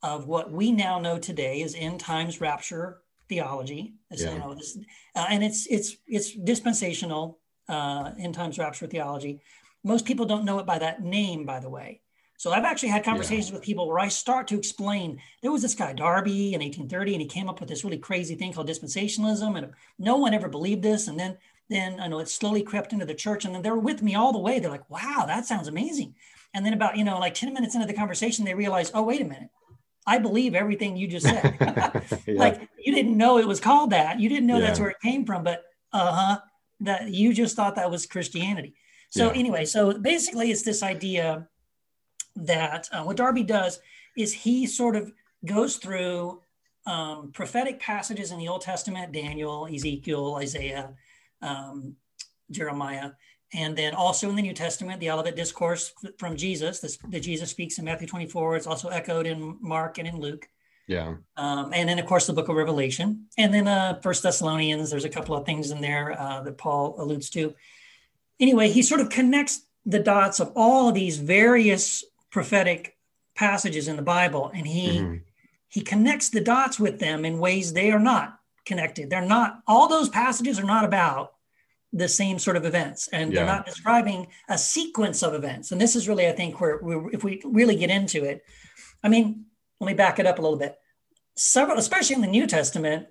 of 0.02 0.28
what 0.28 0.52
we 0.52 0.72
now 0.72 1.00
know 1.00 1.20
today 1.20 1.62
is 1.62 1.76
end 1.78 2.00
times 2.00 2.42
rapture 2.42 3.02
theology. 3.30 3.96
Yeah. 4.10 4.34
You 4.34 4.40
know, 4.40 4.54
this, 4.54 4.78
uh, 5.16 5.26
and 5.30 5.44
it's 5.44 5.68
it's 5.68 5.98
it's 6.08 6.32
dispensational 6.32 7.40
uh, 7.68 8.12
end 8.18 8.34
times 8.36 8.58
rapture 8.58 8.88
theology. 8.88 9.42
Most 9.84 10.06
people 10.06 10.26
don't 10.26 10.46
know 10.46 10.60
it 10.60 10.66
by 10.66 10.80
that 10.80 11.02
name, 11.02 11.46
by 11.46 11.60
the 11.60 11.70
way. 11.70 12.02
So 12.42 12.52
I've 12.52 12.64
actually 12.64 12.90
had 12.90 13.04
conversations 13.04 13.50
yeah. 13.50 13.54
with 13.58 13.64
people 13.64 13.88
where 13.88 14.00
I 14.00 14.08
start 14.08 14.48
to 14.48 14.58
explain 14.58 15.22
there 15.44 15.52
was 15.52 15.62
this 15.62 15.76
guy 15.76 15.94
Darby 15.94 16.56
in 16.56 16.62
1830, 16.62 17.14
and 17.14 17.22
he 17.22 17.28
came 17.28 17.48
up 17.48 17.60
with 17.60 17.70
this 17.70 17.84
really 17.84 18.00
crazy 18.00 18.34
thing 18.34 18.52
called 18.52 18.68
dispensationalism, 18.68 19.60
and 19.60 19.72
no 20.00 20.16
one 20.16 20.34
ever 20.34 20.50
believed 20.50 20.82
this. 20.82 21.08
And 21.08 21.20
then 21.20 21.38
then 21.70 22.00
I 22.00 22.08
know 22.08 22.18
it 22.18 22.30
slowly 22.30 22.64
crept 22.64 22.94
into 22.94 23.06
the 23.06 23.14
church, 23.14 23.46
and 23.46 23.54
then 23.54 23.62
they're 23.62 23.76
with 23.76 24.02
me 24.02 24.16
all 24.16 24.34
the 24.34 24.40
way. 24.40 24.58
They're 24.58 24.72
like, 24.72 24.90
"Wow, 24.90 25.26
that 25.28 25.46
sounds 25.46 25.68
amazing." 25.68 26.16
And 26.56 26.66
then 26.66 26.74
about 26.74 26.98
you 26.98 27.04
know 27.04 27.20
like 27.20 27.36
ten 27.36 27.54
minutes 27.54 27.76
into 27.76 27.86
the 27.86 27.94
conversation, 27.94 28.44
they 28.44 28.56
realize, 28.56 28.90
"Oh, 28.92 29.04
wait 29.04 29.22
a 29.22 29.26
minute, 29.26 29.52
I 30.08 30.18
believe 30.18 30.56
everything 30.56 30.98
you 30.98 31.08
just 31.08 31.28
said." 31.28 31.56
yeah. 31.62 32.02
Like 32.40 32.68
you 32.84 32.92
didn't 32.92 33.16
know 33.16 33.38
it 33.38 33.48
was 33.48 33.60
called 33.60 33.92
that. 33.92 34.20
You 34.20 34.30
didn't 34.30 34.48
know 34.48 34.58
yeah. 34.58 34.66
that's 34.66 34.80
where 34.80 34.90
it 34.90 35.00
came 35.04 35.28
from, 35.28 35.44
but 35.44 35.62
uh 35.94 36.12
huh, 36.12 36.40
that 36.80 37.08
you 37.12 37.36
just 37.36 37.56
thought 37.56 37.76
that 37.76 37.92
was 37.92 38.08
Christianity. 38.08 38.74
So 39.12 39.28
yeah. 39.28 39.38
anyway, 39.38 39.66
so 39.66 39.94
basically, 40.00 40.50
it's 40.50 40.64
this 40.64 40.82
idea 40.82 41.48
that 42.36 42.90
uh, 42.92 43.04
what 43.04 43.18
Darby 43.18 43.44
does 43.44 43.80
is 44.18 44.34
he 44.34 44.66
sort 44.66 44.96
of 44.96 45.12
goes 45.46 45.78
through 45.78 46.42
um, 46.86 47.32
prophetic 47.32 47.80
passages 47.80 48.32
in 48.32 48.40
the 48.40 48.48
Old 48.48 48.62
Testament, 48.62 49.12
Daniel, 49.12 49.68
Ezekiel, 49.72 50.36
Isaiah, 50.40 50.94
um, 51.42 51.96
Jeremiah, 52.50 53.12
and 53.54 53.78
then 53.78 53.94
also 53.94 54.30
in 54.30 54.36
the 54.36 54.42
New 54.42 54.54
Testament, 54.54 55.00
the 55.00 55.12
Olivet 55.12 55.36
Discourse 55.36 55.94
from 56.18 56.36
Jesus 56.36 56.80
this, 56.80 56.98
that 57.10 57.20
Jesus 57.20 57.50
speaks 57.50 57.78
in 57.78 57.86
Matthew 57.86 58.08
24. 58.08 58.56
It's 58.56 58.68
also 58.68 58.90
echoed 58.90 59.26
in 59.26 59.58
Mark 59.62 59.98
and 59.98 60.08
in 60.08 60.20
Luke. 60.20 60.48
Yeah. 60.88 61.16
Um, 61.38 61.72
and 61.74 61.88
then, 61.88 62.00
of 62.00 62.06
course, 62.06 62.28
the 62.28 62.34
book 62.34 62.50
of 62.50 62.56
Revelation. 62.56 63.28
And 63.38 63.54
then 63.54 63.68
uh, 63.68 64.00
First 64.02 64.24
Thessalonians, 64.24 64.90
there's 64.90 65.06
a 65.06 65.10
couple 65.10 65.36
of 65.36 65.46
things 65.46 65.72
in 65.72 65.82
there 65.82 66.20
uh, 66.20 66.42
that 66.42 66.58
Paul 66.58 66.96
alludes 66.98 67.30
to. 67.32 67.54
Anyway, 68.40 68.70
he 68.70 68.82
sort 68.82 69.02
of 69.02 69.10
connects 69.10 69.62
the 69.86 70.00
dots 70.00 70.40
of 70.40 70.52
all 70.56 70.90
of 70.90 70.96
these 70.96 71.18
various 71.18 72.04
prophetic 72.32 72.98
passages 73.36 73.88
in 73.88 73.96
the 73.96 74.02
Bible, 74.02 74.52
and 74.54 74.66
he 74.68 75.00
mm-hmm. 75.00 75.16
he 75.68 75.82
connects 75.82 76.30
the 76.30 76.42
dots 76.42 76.80
with 76.80 77.00
them 77.00 77.26
in 77.26 77.40
ways 77.40 77.74
they 77.74 77.92
are 77.92 78.00
not 78.00 78.40
connected. 78.66 79.10
They're 79.10 79.26
not 79.26 79.62
all 79.68 79.88
those 79.88 80.10
passages 80.10 80.60
are 80.60 80.66
not 80.66 80.86
about 80.86 81.34
the 81.94 82.08
same 82.08 82.40
sort 82.40 82.58
of 82.58 82.66
events, 82.66 83.10
and 83.10 83.32
yeah. 83.32 83.40
they're 83.40 83.54
not 83.54 83.66
describing 83.66 84.28
a 84.50 84.58
sequence 84.58 85.24
of 85.24 85.34
events. 85.34 85.72
And 85.72 85.82
this 85.82 85.96
is 85.96 86.08
really, 86.08 86.28
I 86.28 86.32
think, 86.32 86.62
where, 86.62 86.78
where 86.78 87.10
if 87.12 87.24
we 87.24 87.42
really 87.44 87.76
get 87.76 87.90
into 87.90 88.24
it, 88.24 88.44
I 89.04 89.10
mean, 89.10 89.46
let 89.80 89.88
me 89.88 89.94
back 89.94 90.20
it 90.20 90.26
up 90.26 90.40
a 90.40 90.42
little 90.42 90.58
bit. 90.58 90.78
Several, 91.36 91.78
especially 91.78 92.16
in 92.16 92.22
the 92.22 92.28
New 92.28 92.48
Testament, 92.48 93.08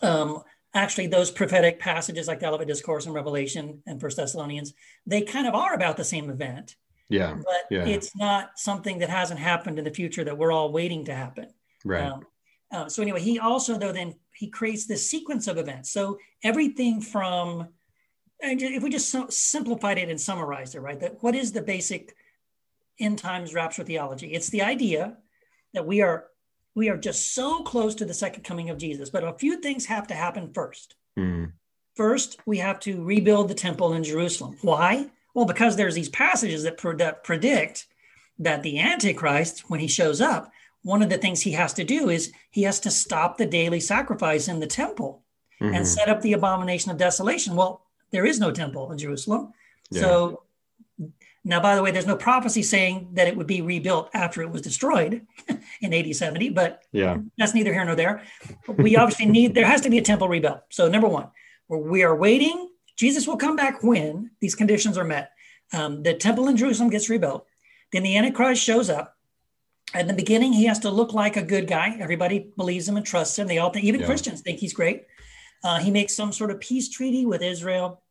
um, 0.00 0.42
actually 0.74 1.06
those 1.06 1.30
prophetic 1.30 1.78
passages 1.78 2.28
like 2.28 2.40
the 2.40 2.46
Olivet 2.46 2.66
Discourse 2.66 3.06
and 3.06 3.14
Revelation 3.14 3.82
and 3.86 4.00
First 4.00 4.16
Thessalonians, 4.16 4.72
they 5.06 5.22
kind 5.22 5.46
of 5.46 5.54
are 5.54 5.74
about 5.74 5.96
the 5.96 6.04
same 6.04 6.30
event. 6.30 6.76
Yeah. 7.12 7.34
But 7.34 7.66
yeah. 7.70 7.84
it's 7.84 8.14
not 8.16 8.58
something 8.58 8.98
that 8.98 9.08
hasn't 9.08 9.40
happened 9.40 9.78
in 9.78 9.84
the 9.84 9.90
future 9.90 10.24
that 10.24 10.36
we're 10.36 10.52
all 10.52 10.72
waiting 10.72 11.04
to 11.06 11.14
happen. 11.14 11.48
Right. 11.84 12.04
Um, 12.04 12.26
uh, 12.72 12.88
so 12.88 13.02
anyway, 13.02 13.20
he 13.20 13.38
also 13.38 13.78
though 13.78 13.92
then 13.92 14.14
he 14.34 14.48
creates 14.48 14.86
this 14.86 15.08
sequence 15.08 15.46
of 15.46 15.58
events. 15.58 15.90
So 15.90 16.18
everything 16.42 17.00
from 17.00 17.68
and 18.42 18.60
if 18.60 18.82
we 18.82 18.90
just 18.90 19.10
so 19.10 19.28
simplified 19.28 19.98
it 19.98 20.08
and 20.08 20.20
summarized 20.20 20.74
it, 20.74 20.80
right? 20.80 20.98
That 20.98 21.22
what 21.22 21.34
is 21.34 21.52
the 21.52 21.62
basic 21.62 22.14
end 22.98 23.18
times 23.18 23.54
rapture 23.54 23.84
theology? 23.84 24.32
It's 24.32 24.48
the 24.48 24.62
idea 24.62 25.16
that 25.74 25.86
we 25.86 26.02
are 26.02 26.26
we 26.74 26.88
are 26.88 26.96
just 26.96 27.34
so 27.34 27.62
close 27.62 27.94
to 27.96 28.04
the 28.04 28.14
second 28.14 28.44
coming 28.44 28.70
of 28.70 28.78
Jesus, 28.78 29.10
but 29.10 29.24
a 29.24 29.34
few 29.34 29.60
things 29.60 29.86
have 29.86 30.06
to 30.08 30.14
happen 30.14 30.52
first. 30.52 30.96
Mm. 31.18 31.52
First, 31.94 32.40
we 32.46 32.58
have 32.58 32.80
to 32.80 33.04
rebuild 33.04 33.48
the 33.48 33.54
temple 33.54 33.92
in 33.92 34.02
Jerusalem. 34.02 34.56
Why? 34.62 35.10
Well, 35.34 35.46
because 35.46 35.76
there's 35.76 35.94
these 35.94 36.08
passages 36.08 36.62
that, 36.64 36.76
predict 36.76 37.86
that 38.38 38.62
the 38.62 38.78
Antichrist, 38.78 39.70
when 39.70 39.80
he 39.80 39.88
shows 39.88 40.20
up, 40.20 40.50
one 40.82 41.02
of 41.02 41.08
the 41.08 41.18
things 41.18 41.40
he 41.40 41.52
has 41.52 41.72
to 41.74 41.84
do 41.84 42.08
is 42.08 42.32
he 42.50 42.62
has 42.62 42.80
to 42.80 42.90
stop 42.90 43.38
the 43.38 43.46
daily 43.46 43.80
sacrifice 43.80 44.48
in 44.48 44.60
the 44.60 44.66
temple 44.66 45.22
mm-hmm. 45.60 45.74
and 45.74 45.86
set 45.86 46.08
up 46.08 46.20
the 46.22 46.32
abomination 46.32 46.90
of 46.90 46.98
desolation. 46.98 47.54
Well, 47.54 47.82
there 48.10 48.26
is 48.26 48.40
no 48.40 48.50
temple 48.50 48.90
in 48.90 48.98
Jerusalem. 48.98 49.52
Yeah. 49.90 50.00
So 50.00 50.42
now, 51.44 51.60
by 51.60 51.74
the 51.74 51.82
way, 51.82 51.90
there's 51.90 52.06
no 52.06 52.16
prophecy 52.16 52.62
saying 52.62 53.08
that 53.12 53.26
it 53.26 53.36
would 53.36 53.46
be 53.46 53.62
rebuilt 53.62 54.10
after 54.14 54.42
it 54.42 54.50
was 54.50 54.62
destroyed 54.62 55.26
in 55.80 55.94
AD 55.94 56.14
70, 56.14 56.50
but 56.50 56.82
yeah, 56.92 57.18
that's 57.36 57.54
neither 57.54 57.72
here 57.72 57.84
nor 57.84 57.96
there. 57.96 58.22
We 58.68 58.96
obviously 58.96 59.26
need, 59.26 59.54
there 59.54 59.66
has 59.66 59.80
to 59.82 59.90
be 59.90 59.98
a 59.98 60.02
temple 60.02 60.28
rebuilt. 60.28 60.62
So, 60.70 60.88
number 60.88 61.08
one, 61.08 61.28
we 61.68 62.04
are 62.04 62.14
waiting 62.14 62.68
Jesus 63.02 63.26
will 63.26 63.36
come 63.36 63.56
back 63.56 63.82
when 63.82 64.30
these 64.38 64.54
conditions 64.54 64.96
are 64.96 65.02
met. 65.02 65.32
Um, 65.72 66.04
the 66.04 66.14
temple 66.14 66.46
in 66.46 66.56
Jerusalem 66.56 66.88
gets 66.88 67.10
rebuilt. 67.10 67.44
Then 67.92 68.04
the 68.04 68.16
Antichrist 68.16 68.62
shows 68.62 68.88
up. 68.88 69.16
At 69.92 70.06
the 70.06 70.14
beginning, 70.14 70.52
he 70.52 70.66
has 70.66 70.78
to 70.78 70.88
look 70.88 71.12
like 71.12 71.36
a 71.36 71.42
good 71.42 71.66
guy. 71.66 71.96
Everybody 71.98 72.52
believes 72.56 72.88
him 72.88 72.96
and 72.96 73.04
trusts 73.04 73.36
him. 73.36 73.48
They 73.48 73.58
all 73.58 73.70
think, 73.70 73.86
even 73.86 74.02
yeah. 74.02 74.06
Christians 74.06 74.40
think 74.40 74.60
he's 74.60 74.72
great. 74.72 75.06
Uh, 75.64 75.80
he 75.80 75.90
makes 75.90 76.14
some 76.14 76.30
sort 76.30 76.52
of 76.52 76.60
peace 76.60 76.88
treaty 76.90 77.26
with 77.26 77.42
Israel 77.42 78.02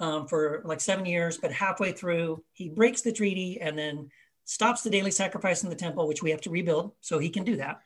um, 0.00 0.26
for 0.26 0.62
like 0.64 0.80
seven 0.80 1.06
years, 1.06 1.38
but 1.38 1.52
halfway 1.52 1.92
through, 1.92 2.42
he 2.52 2.68
breaks 2.68 3.00
the 3.00 3.12
treaty 3.12 3.60
and 3.60 3.78
then 3.78 4.10
stops 4.44 4.82
the 4.82 4.90
daily 4.90 5.12
sacrifice 5.12 5.62
in 5.62 5.70
the 5.70 5.76
temple, 5.76 6.08
which 6.08 6.24
we 6.24 6.32
have 6.32 6.40
to 6.40 6.50
rebuild. 6.50 6.90
So 7.00 7.20
he 7.20 7.30
can 7.30 7.44
do 7.44 7.58
that. 7.58 7.80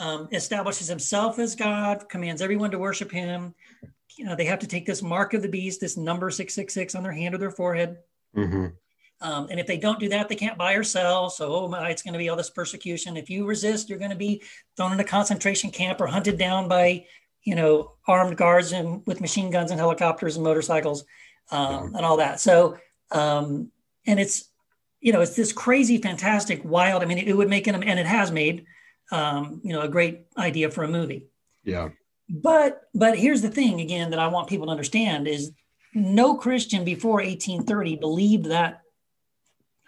Um, 0.00 0.28
establishes 0.32 0.88
himself 0.88 1.38
as 1.38 1.54
God, 1.54 2.08
commands 2.08 2.42
everyone 2.42 2.72
to 2.72 2.80
worship 2.80 3.12
him, 3.12 3.54
you 4.20 4.26
know, 4.26 4.36
they 4.36 4.44
have 4.44 4.58
to 4.58 4.66
take 4.66 4.84
this 4.84 5.00
mark 5.00 5.32
of 5.32 5.40
the 5.40 5.48
beast, 5.48 5.80
this 5.80 5.96
number 5.96 6.30
666 6.30 6.94
on 6.94 7.02
their 7.02 7.10
hand 7.10 7.34
or 7.34 7.38
their 7.38 7.50
forehead. 7.50 7.96
Mm-hmm. 8.36 8.66
Um, 9.22 9.48
and 9.48 9.58
if 9.58 9.66
they 9.66 9.78
don't 9.78 9.98
do 9.98 10.10
that, 10.10 10.28
they 10.28 10.34
can't 10.34 10.58
buy 10.58 10.74
or 10.74 10.84
sell. 10.84 11.30
So, 11.30 11.54
oh 11.54 11.68
my, 11.68 11.88
it's 11.88 12.02
going 12.02 12.12
to 12.12 12.18
be 12.18 12.28
all 12.28 12.36
this 12.36 12.50
persecution. 12.50 13.16
If 13.16 13.30
you 13.30 13.46
resist, 13.46 13.88
you're 13.88 13.98
going 13.98 14.10
to 14.10 14.16
be 14.16 14.42
thrown 14.76 14.92
in 14.92 15.00
a 15.00 15.04
concentration 15.04 15.70
camp 15.70 16.02
or 16.02 16.06
hunted 16.06 16.36
down 16.36 16.68
by, 16.68 17.06
you 17.44 17.54
know, 17.54 17.92
armed 18.06 18.36
guards 18.36 18.72
and 18.72 19.02
with 19.06 19.22
machine 19.22 19.50
guns 19.50 19.70
and 19.70 19.80
helicopters 19.80 20.36
and 20.36 20.44
motorcycles 20.44 21.06
um, 21.50 21.94
and 21.94 22.04
all 22.04 22.18
that. 22.18 22.40
So, 22.40 22.76
um, 23.12 23.70
and 24.06 24.20
it's, 24.20 24.50
you 25.00 25.14
know, 25.14 25.22
it's 25.22 25.34
this 25.34 25.54
crazy, 25.54 25.96
fantastic, 25.96 26.62
wild. 26.62 27.02
I 27.02 27.06
mean, 27.06 27.16
it, 27.16 27.28
it 27.28 27.34
would 27.34 27.48
make 27.48 27.66
an, 27.68 27.82
and 27.82 27.98
it 27.98 28.06
has 28.06 28.30
made, 28.30 28.66
um, 29.12 29.62
you 29.64 29.72
know, 29.72 29.80
a 29.80 29.88
great 29.88 30.26
idea 30.36 30.70
for 30.70 30.84
a 30.84 30.88
movie. 30.88 31.28
Yeah. 31.64 31.88
But 32.30 32.82
but 32.94 33.18
here's 33.18 33.42
the 33.42 33.50
thing 33.50 33.80
again 33.80 34.10
that 34.10 34.20
I 34.20 34.28
want 34.28 34.48
people 34.48 34.66
to 34.66 34.72
understand 34.72 35.26
is 35.26 35.52
no 35.94 36.36
Christian 36.36 36.84
before 36.84 37.16
1830 37.16 37.96
believed 37.96 38.46
that 38.46 38.82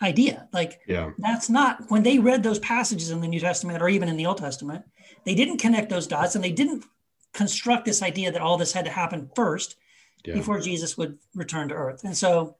idea. 0.03 0.49
Like 0.53 0.81
yeah. 0.87 1.11
that's 1.19 1.49
not 1.49 1.85
when 1.89 2.03
they 2.03 2.19
read 2.19 2.43
those 2.43 2.59
passages 2.59 3.11
in 3.11 3.21
the 3.21 3.29
New 3.29 3.39
Testament 3.39 3.81
or 3.81 3.89
even 3.89 4.09
in 4.09 4.17
the 4.17 4.27
Old 4.27 4.39
Testament, 4.39 4.85
they 5.25 5.37
didn't 5.37 5.59
connect 5.59 5.89
those 5.89 6.09
dots 6.09 6.35
and 6.35 6.43
they 6.43 6.51
didn't 6.51 6.85
construct 7.33 7.85
this 7.85 8.03
idea 8.03 8.33
that 8.33 8.43
all 8.43 8.59
this 8.59 8.73
had 8.73 8.85
to 8.85 8.91
happen 8.91 9.31
first 9.37 9.77
yeah. 10.25 10.35
before 10.35 10.61
Jesus 10.61 10.99
would 10.99 11.19
return 11.35 11.69
to 11.69 11.75
earth. 11.75 12.03
And 12.03 12.17
so 12.17 12.57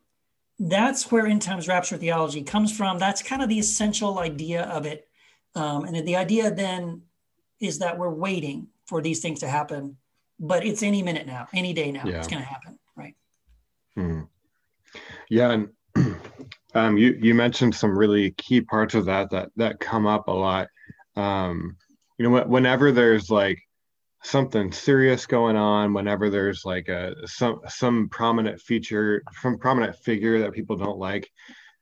that's 0.59 1.11
where 1.11 1.27
end 1.27 1.43
times 1.43 1.67
rapture 1.67 1.97
theology 1.97 2.43
comes 2.43 2.75
from. 2.75 2.99
That's 2.99 3.23
kind 3.23 3.43
of 3.43 3.49
the 3.49 3.59
essential 3.59 4.21
idea 4.21 4.63
of 4.63 4.87
it. 4.87 5.09
Um, 5.55 5.85
and 5.85 6.07
the 6.07 6.17
idea 6.17 6.51
then 6.51 7.03
is 7.61 7.81
that 7.81 7.99
we're 7.99 8.11
waiting 8.11 8.69
for 8.93 9.01
these 9.01 9.21
things 9.21 9.41
to 9.41 9.49
happen. 9.49 9.97
But 10.39 10.67
it's 10.67 10.83
any 10.83 11.03
minute 11.03 11.27
now, 11.27 11.49
any 11.55 11.73
day 11.73 11.91
now, 11.91 12.03
yeah. 12.05 12.19
it's 12.19 12.29
going 12.29 12.43
to 12.43 12.49
happen, 12.49 12.79
right? 12.95 13.15
Hmm. 13.95 14.21
Yeah, 15.31 15.53
and 15.97 16.17
um, 16.75 16.99
you 16.99 17.19
you 17.19 17.35
mentioned 17.35 17.75
some 17.75 17.99
really 17.99 18.33
key 18.33 18.61
parts 18.61 18.95
of 18.95 19.07
that 19.07 19.31
that 19.31 19.49
that 19.57 19.81
come 19.81 20.07
up 20.07 20.29
a 20.29 20.33
lot. 20.33 20.69
Um, 21.17 21.79
you 22.19 22.29
know, 22.29 22.45
whenever 22.45 22.93
there's 22.93 23.31
like 23.31 23.59
something 24.25 24.73
serious 24.73 25.25
going 25.25 25.57
on, 25.57 25.95
whenever 25.95 26.29
there's 26.29 26.67
like 26.67 26.89
a 26.89 27.15
some 27.25 27.61
some 27.69 28.11
prominent 28.11 28.61
feature, 28.61 29.23
from 29.33 29.59
prominent 29.59 29.97
figure 29.97 30.39
that 30.41 30.53
people 30.53 30.77
don't 30.77 30.99
like, 30.99 31.31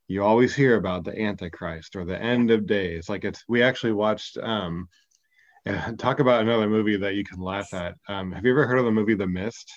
you 0.07 0.23
always 0.23 0.55
hear 0.55 0.77
about 0.77 1.03
the 1.03 1.21
Antichrist 1.21 1.97
or 1.97 2.05
the 2.05 2.21
end 2.23 2.53
of 2.53 2.67
days. 2.67 3.09
Like 3.09 3.25
it's 3.25 3.43
we 3.49 3.65
actually 3.65 3.95
watched 3.95 4.39
um, 4.39 4.89
and 5.67 5.99
talk 5.99 6.21
about 6.21 6.43
another 6.43 6.69
movie 6.69 6.97
that 6.97 7.15
you 7.15 7.25
can 7.25 7.41
laugh 7.41 7.73
at. 7.75 7.95
Um, 8.09 8.33
have 8.33 8.45
you 8.45 8.51
ever 8.51 8.67
heard 8.67 8.79
of 8.79 8.85
the 8.85 8.91
movie 8.91 9.15
The 9.15 9.27
Mist? 9.27 9.71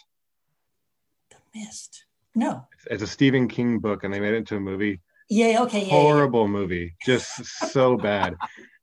The 1.29 1.37
Mist. 1.55 2.05
No. 2.35 2.65
It's 2.89 3.03
a 3.03 3.07
Stephen 3.07 3.47
King 3.47 3.79
book, 3.79 4.03
and 4.03 4.13
they 4.13 4.19
made 4.19 4.33
it 4.33 4.37
into 4.37 4.55
a 4.55 4.59
movie. 4.59 5.01
Yeah. 5.29 5.63
Okay. 5.63 5.85
Yeah, 5.85 5.91
Horrible 5.91 6.43
yeah. 6.43 6.51
movie, 6.51 6.95
just 7.05 7.45
so 7.45 7.97
bad. 7.97 8.35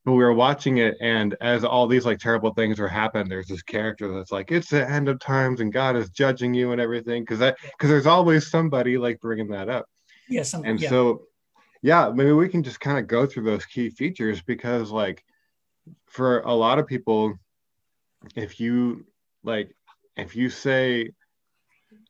But 0.04 0.12
we 0.12 0.24
were 0.24 0.32
watching 0.32 0.78
it, 0.78 0.96
and 1.00 1.36
as 1.40 1.62
all 1.62 1.86
these 1.86 2.06
like 2.06 2.18
terrible 2.18 2.54
things 2.54 2.78
were 2.78 2.88
happening, 2.88 3.28
there's 3.28 3.48
this 3.48 3.62
character 3.62 4.12
that's 4.12 4.32
like, 4.32 4.50
"It's 4.50 4.70
the 4.70 4.88
end 4.88 5.08
of 5.08 5.20
times, 5.20 5.60
and 5.60 5.72
God 5.72 5.96
is 5.96 6.08
judging 6.10 6.54
you 6.54 6.72
and 6.72 6.80
everything." 6.80 7.22
Because 7.22 7.38
that, 7.40 7.58
because 7.62 7.90
there's 7.90 8.06
always 8.06 8.50
somebody 8.50 8.96
like 8.96 9.20
bringing 9.20 9.48
that 9.48 9.68
up. 9.68 9.86
Yeah. 10.28 10.42
Some, 10.44 10.64
and 10.64 10.80
yeah. 10.80 10.88
so, 10.88 11.26
yeah, 11.82 12.10
maybe 12.14 12.32
we 12.32 12.48
can 12.48 12.62
just 12.62 12.80
kind 12.80 12.98
of 12.98 13.08
go 13.08 13.26
through 13.26 13.44
those 13.44 13.66
key 13.66 13.90
features 13.90 14.40
because, 14.40 14.90
like, 14.90 15.22
for 16.06 16.40
a 16.40 16.54
lot 16.54 16.78
of 16.78 16.86
people, 16.86 17.34
if 18.34 18.60
you 18.60 19.06
like, 19.42 19.74
if 20.16 20.36
you 20.36 20.50
say, 20.50 21.10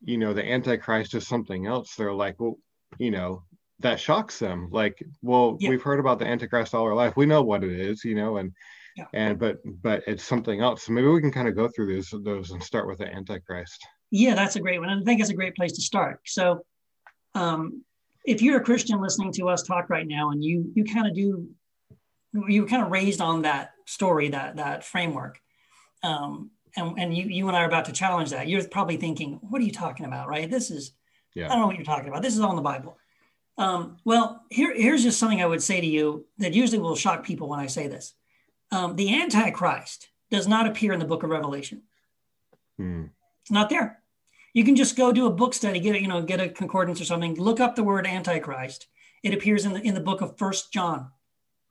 you 0.01 0.19
know, 0.19 0.33
the 0.33 0.45
Antichrist 0.45 1.15
is 1.15 1.27
something 1.27 1.67
else, 1.67 1.95
they're 1.95 2.13
like, 2.13 2.39
well, 2.39 2.59
you 2.99 3.11
know, 3.11 3.43
that 3.81 4.01
shocks 4.01 4.39
them. 4.39 4.69
Like, 4.71 5.03
well, 5.23 5.57
yeah. 5.61 5.71
we've 5.71 5.83
heard 5.83 6.01
about 6.01 6.19
the 6.19 6.27
Antichrist 6.27 6.75
all 6.75 6.85
our 6.85 6.95
life. 6.95 7.17
We 7.17 7.27
know 7.27 7.43
what 7.43 7.65
it 7.65 7.79
is, 7.79 8.05
you 8.05 8.15
know, 8.15 8.37
and 8.37 8.53
yeah. 8.97 9.07
and 9.13 9.39
but 9.39 9.59
but 9.65 10.03
it's 10.07 10.25
something 10.25 10.61
else. 10.61 10.85
So 10.85 10.93
maybe 10.93 11.09
we 11.09 11.21
can 11.21 11.33
kind 11.33 11.49
of 11.49 11.57
go 11.57 11.69
through 11.69 11.95
those 11.95 12.15
those 12.23 12.51
and 12.51 12.63
start 12.63 12.87
with 12.87 12.99
the 12.99 13.07
Antichrist. 13.07 13.87
Yeah, 14.11 14.35
that's 14.35 14.57
a 14.57 14.61
great 14.61 14.81
one. 14.81 14.91
And 14.91 15.01
I 15.01 15.05
think 15.05 15.21
it's 15.21 15.31
a 15.31 15.35
great 15.35 15.55
place 15.55 15.73
to 15.73 15.83
start. 15.83 16.21
So, 16.27 16.65
um, 17.35 17.85
if 18.25 18.43
you're 18.43 18.59
a 18.61 18.65
Christian 18.65 19.01
listening 19.01 19.33
to 19.35 19.49
us 19.49 19.63
talk 19.63 19.89
right 19.89 20.07
now, 20.07 20.31
and 20.31 20.43
you 20.43 20.71
you 20.75 20.85
kind 20.85 21.07
of 21.07 21.15
do, 21.15 21.49
you 22.33 22.63
were 22.63 22.69
kind 22.69 22.83
of 22.83 22.91
raised 22.91 23.21
on 23.21 23.43
that 23.43 23.73
story, 23.87 24.29
that 24.29 24.57
that 24.57 24.85
framework, 24.85 25.41
um, 26.03 26.51
and 26.77 26.99
and 26.99 27.17
you 27.17 27.27
you 27.27 27.49
and 27.49 27.57
I 27.57 27.63
are 27.63 27.69
about 27.69 27.87
to 27.87 27.93
challenge 27.93 28.31
that. 28.31 28.49
You're 28.49 28.67
probably 28.69 28.97
thinking, 28.97 29.39
"What 29.43 29.61
are 29.61 29.65
you 29.65 29.73
talking 29.73 30.07
about?" 30.07 30.29
Right? 30.29 30.51
This 30.51 30.71
is, 30.71 30.93
yeah. 31.35 31.47
I 31.47 31.49
don't 31.51 31.61
know 31.61 31.67
what 31.67 31.77
you're 31.77 31.85
talking 31.85 32.09
about. 32.09 32.23
This 32.23 32.35
is 32.35 32.41
all 32.41 32.51
in 32.51 32.57
the 32.57 32.63
Bible. 32.63 32.99
Um, 33.59 33.99
well, 34.05 34.45
here 34.51 34.75
here's 34.75 35.03
just 35.03 35.19
something 35.19 35.43
I 35.43 35.47
would 35.47 35.63
say 35.63 35.81
to 35.81 35.87
you 35.87 36.27
that 36.39 36.55
usually 36.55 36.79
will 36.79 36.97
shock 36.97 37.25
people 37.25 37.49
when 37.49 37.61
I 37.61 37.67
say 37.67 37.89
this. 37.89 38.15
Um, 38.73 38.97
the 38.97 39.21
Antichrist 39.21 40.09
does 40.31 40.47
not 40.47 40.67
appear 40.67 40.93
in 40.93 41.01
the 41.01 41.05
Book 41.05 41.23
of 41.25 41.31
Revelation. 41.31 41.83
Hmm. 42.79 43.07
It's 43.43 43.51
not 43.51 43.69
there. 43.69 43.99
You 44.55 44.65
can 44.65 44.77
just 44.77 44.97
go 44.97 45.13
do 45.13 45.27
a 45.27 45.33
book 45.33 45.55
study, 45.55 45.81
get 45.81 45.95
a, 45.95 46.01
you 46.01 46.09
know, 46.09 46.23
get 46.23 46.41
a 46.41 46.49
concordance 46.49 47.01
or 47.01 47.05
something. 47.05 47.35
Look 47.35 47.61
up 47.61 47.77
the 47.77 47.85
word 47.85 48.07
Antichrist. 48.07 48.87
It 49.23 49.35
appears 49.35 49.65
in 49.65 49.73
the 49.75 49.81
in 49.81 49.95
the 49.95 50.01
book 50.01 50.21
of 50.21 50.39
First 50.39 50.73
John. 50.73 51.11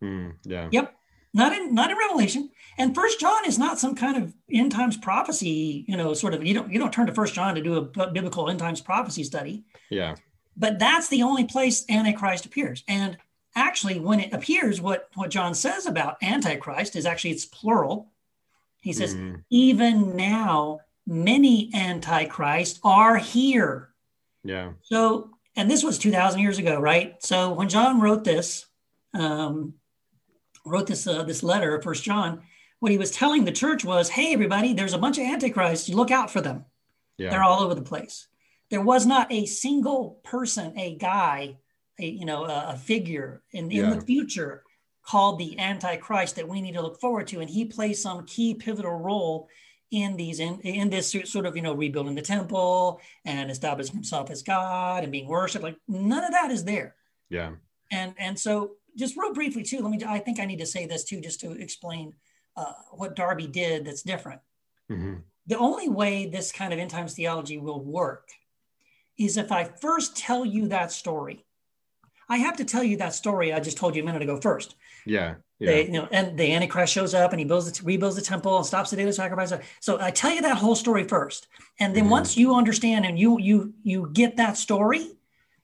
Mm, 0.04 0.36
yeah. 0.44 0.70
Yep. 0.72 0.96
Not 1.34 1.54
in 1.54 1.76
not 1.76 1.92
in 1.92 1.98
Revelation. 1.98 2.50
And 2.78 2.96
First 2.96 3.20
John 3.20 3.46
is 3.46 3.60
not 3.60 3.78
some 3.78 3.96
kind 3.96 4.18
of 4.18 4.34
end 4.52 4.72
times 4.72 4.98
prophecy. 4.98 5.86
You 5.88 5.96
know, 5.96 6.14
sort 6.14 6.34
of. 6.34 6.44
You 6.44 6.54
don't 6.54 6.72
you 6.72 6.80
don't 6.80 6.92
turn 6.92 7.08
to 7.08 7.14
First 7.14 7.34
John 7.34 7.56
to 7.56 7.62
do 7.62 7.76
a 7.76 8.08
biblical 8.08 8.50
end 8.50 8.60
times 8.60 8.82
prophecy 8.82 9.24
study. 9.24 9.64
Yeah. 9.90 10.16
But 10.58 10.80
that's 10.80 11.08
the 11.08 11.24
only 11.24 11.46
place 11.46 11.86
Antichrist 11.88 12.46
appears. 12.46 12.84
And 12.88 13.18
actually, 13.56 14.00
when 14.00 14.20
it 14.20 14.34
appears, 14.34 14.82
what 14.82 15.10
what 15.14 15.30
John 15.30 15.54
says 15.54 15.86
about 15.86 16.18
Antichrist 16.24 16.96
is 16.96 17.06
actually 17.06 17.32
it's 17.32 17.46
plural. 17.46 18.12
He 18.82 18.94
says, 18.94 19.14
mm. 19.14 19.44
even 19.50 20.16
now 20.16 20.80
many 21.06 21.70
antichrist 21.74 22.80
are 22.84 23.18
here. 23.18 23.90
Yeah. 24.44 24.72
So, 24.84 25.32
and 25.56 25.70
this 25.70 25.84
was 25.84 25.98
2000 25.98 26.40
years 26.40 26.60
ago, 26.60 26.80
right? 26.80 27.22
So 27.22 27.52
when 27.54 27.68
John 27.68 28.00
wrote 28.00 28.24
this, 28.24 28.66
um, 29.14 29.74
wrote 30.70 30.88
this, 30.88 31.06
uh, 31.08 31.24
this 31.24 31.44
letter, 31.44 31.82
first 31.82 32.04
John, 32.04 32.42
what 32.80 32.92
he 32.92 32.98
was 32.98 33.12
telling 33.12 33.46
the 33.46 33.52
church 33.52 33.84
was, 33.84 34.10
Hey, 34.10 34.34
everybody, 34.34 34.74
there's 34.74 34.94
a 34.94 34.98
bunch 34.98 35.18
of 35.18 35.26
antichrists. 35.26 35.90
Look 35.90 36.12
out 36.12 36.32
for 36.32 36.42
them. 36.42 36.66
Yeah. 37.18 37.32
They're 37.32 37.44
all 37.44 37.62
over 37.62 37.76
the 37.76 37.82
place. 37.82 38.28
There 38.70 38.82
was 38.82 39.06
not 39.06 39.32
a 39.32 39.46
single 39.46 40.20
person, 40.24 40.78
a 40.78 40.96
guy, 40.96 41.58
a, 42.00 42.06
you 42.06 42.26
know, 42.26 42.46
a, 42.46 42.70
a 42.70 42.78
figure 42.78 43.42
in, 43.52 43.72
in 43.72 43.72
yeah. 43.72 43.94
the 43.94 44.02
future 44.02 44.64
called 45.04 45.40
the 45.40 45.60
antichrist 45.60 46.36
that 46.36 46.48
we 46.48 46.62
need 46.62 46.74
to 46.74 46.82
look 46.82 47.00
forward 47.00 47.28
to. 47.28 47.40
And 47.40 47.50
he 47.50 47.66
plays 47.66 48.02
some 48.02 48.26
key 48.26 48.54
pivotal 48.54 48.98
role 48.98 49.50
in 49.92 50.16
these 50.16 50.40
in, 50.40 50.60
in 50.62 50.90
this 50.90 51.16
sort 51.26 51.46
of 51.46 51.56
you 51.56 51.62
know 51.62 51.74
rebuilding 51.74 52.16
the 52.16 52.22
temple 52.22 53.02
and 53.26 53.50
establishing 53.50 53.96
himself 53.96 54.30
as 54.30 54.44
god 54.44 55.04
and 55.04 55.12
being 55.12 55.28
worshiped 55.28 55.64
like 55.64 55.78
none 55.88 56.24
of 56.24 56.32
that 56.32 56.52
is 56.52 56.64
there 56.64 56.96
yeah 57.30 57.52
and 57.92 58.14
and 58.20 58.38
so 58.38 58.72
just 58.98 59.18
real 59.18 59.34
briefly 59.34 59.64
too 59.64 59.80
let 59.80 59.92
me 59.92 60.00
i 60.08 60.20
think 60.20 60.40
i 60.40 60.46
need 60.46 60.60
to 60.60 60.66
say 60.66 60.86
this 60.86 61.04
too 61.04 61.22
just 61.22 61.40
to 61.40 61.52
explain 61.54 62.14
uh, 62.56 62.74
what 62.92 63.16
darby 63.16 63.48
did 63.48 63.86
that's 63.86 64.02
different 64.02 64.42
mm-hmm. 64.92 65.16
the 65.48 65.58
only 65.58 65.90
way 65.90 66.26
this 66.26 66.52
kind 66.52 66.74
of 66.74 66.80
end 66.80 66.90
times 66.90 67.14
theology 67.14 67.58
will 67.58 67.84
work 67.84 68.30
is 69.18 69.38
if 69.38 69.52
i 69.52 69.64
first 69.64 70.18
tell 70.18 70.46
you 70.46 70.68
that 70.68 70.92
story 70.92 71.46
i 72.30 72.38
have 72.38 72.58
to 72.58 72.66
tell 72.66 72.84
you 72.84 72.98
that 72.98 73.14
story 73.14 73.54
i 73.54 73.60
just 73.60 73.78
told 73.78 73.96
you 73.96 74.02
a 74.02 74.06
minute 74.06 74.22
ago 74.22 74.40
first 74.40 74.76
yeah 75.06 75.36
yeah. 75.60 75.72
They, 75.72 75.86
you 75.88 75.92
know, 75.92 76.08
and 76.12 76.40
the 76.40 76.54
Antichrist 76.54 76.94
shows 76.94 77.14
up 77.14 77.32
and 77.32 77.40
he 77.40 77.46
builds 77.46 77.70
the, 77.70 77.86
rebuilds 77.86 78.16
the 78.16 78.22
temple 78.22 78.56
and 78.56 78.66
stops 78.66 78.92
the 78.92 78.96
daily 78.96 79.12
sacrifice. 79.12 79.52
So 79.82 80.00
I 80.00 80.10
tell 80.10 80.32
you 80.32 80.42
that 80.42 80.58
whole 80.58 80.76
story 80.76 81.04
first, 81.04 81.48
and 81.82 81.94
then 81.94 82.04
mm-hmm. 82.04 82.12
once 82.12 82.38
you 82.38 82.56
understand 82.56 83.06
and 83.06 83.20
you 83.20 83.38
you 83.40 83.74
you 83.84 84.10
get 84.14 84.38
that 84.38 84.56
story, 84.56 85.19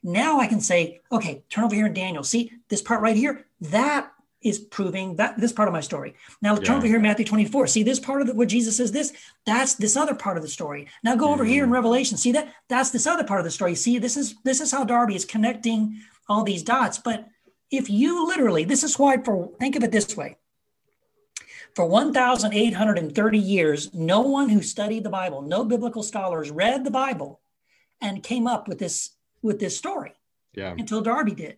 now 0.05 0.39
I 0.39 0.47
can 0.47 0.61
say, 0.61 1.01
okay, 1.11 1.43
turn 1.49 1.63
over 1.63 1.75
here 1.75 1.87
in 1.87 1.93
Daniel. 1.93 2.23
See 2.23 2.51
this 2.69 2.81
part 2.81 3.01
right 3.01 3.15
here. 3.15 3.45
That 3.59 4.11
is 4.41 4.59
proving 4.59 5.15
that 5.15 5.39
this 5.39 5.51
part 5.51 5.67
of 5.67 5.73
my 5.73 5.81
story. 5.81 6.13
Now 6.41 6.55
turn 6.55 6.65
yeah. 6.65 6.77
over 6.77 6.87
here 6.87 6.97
in 6.97 7.01
Matthew 7.01 7.25
24. 7.25 7.65
See 7.65 7.81
this 7.81 7.99
part 7.99 8.21
of 8.21 8.27
the, 8.27 8.35
what 8.35 8.47
Jesus 8.47 8.77
says 8.77 8.91
this, 8.91 9.11
that's 9.45 9.73
this 9.73 9.97
other 9.97 10.13
part 10.13 10.37
of 10.37 10.43
the 10.43 10.49
story. 10.49 10.87
Now 11.03 11.15
go 11.15 11.25
mm-hmm. 11.25 11.33
over 11.33 11.43
here 11.43 11.63
in 11.63 11.67
mm-hmm. 11.67 11.73
Revelation. 11.73 12.17
See 12.17 12.31
that 12.33 12.53
that's 12.69 12.91
this 12.91 13.07
other 13.07 13.23
part 13.23 13.39
of 13.39 13.45
the 13.45 13.51
story. 13.51 13.73
See, 13.73 13.97
this 13.97 14.15
is 14.15 14.35
this 14.43 14.61
is 14.61 14.71
how 14.71 14.83
Darby 14.83 15.15
is 15.15 15.25
connecting 15.25 15.99
all 16.29 16.43
these 16.43 16.61
dots. 16.61 16.99
But 16.99 17.27
if 17.71 17.89
you 17.89 18.27
literally, 18.27 18.63
this 18.63 18.83
is 18.83 18.99
why, 18.99 19.17
for 19.17 19.51
think 19.59 19.75
of 19.75 19.83
it 19.83 19.91
this 19.91 20.15
way 20.15 20.37
for 21.75 21.85
1,830 21.85 23.37
years, 23.37 23.93
no 23.93 24.21
one 24.21 24.49
who 24.49 24.61
studied 24.61 25.03
the 25.03 25.09
Bible, 25.09 25.41
no 25.41 25.65
biblical 25.65 26.03
scholars 26.03 26.49
read 26.49 26.83
the 26.83 26.91
Bible 26.91 27.41
and 28.01 28.23
came 28.23 28.47
up 28.47 28.67
with 28.67 28.79
this 28.79 29.14
with 29.45 29.59
this 29.59 29.77
story 29.77 30.13
yeah. 30.53 30.73
until 30.77 31.01
Darby 31.01 31.33
did. 31.33 31.57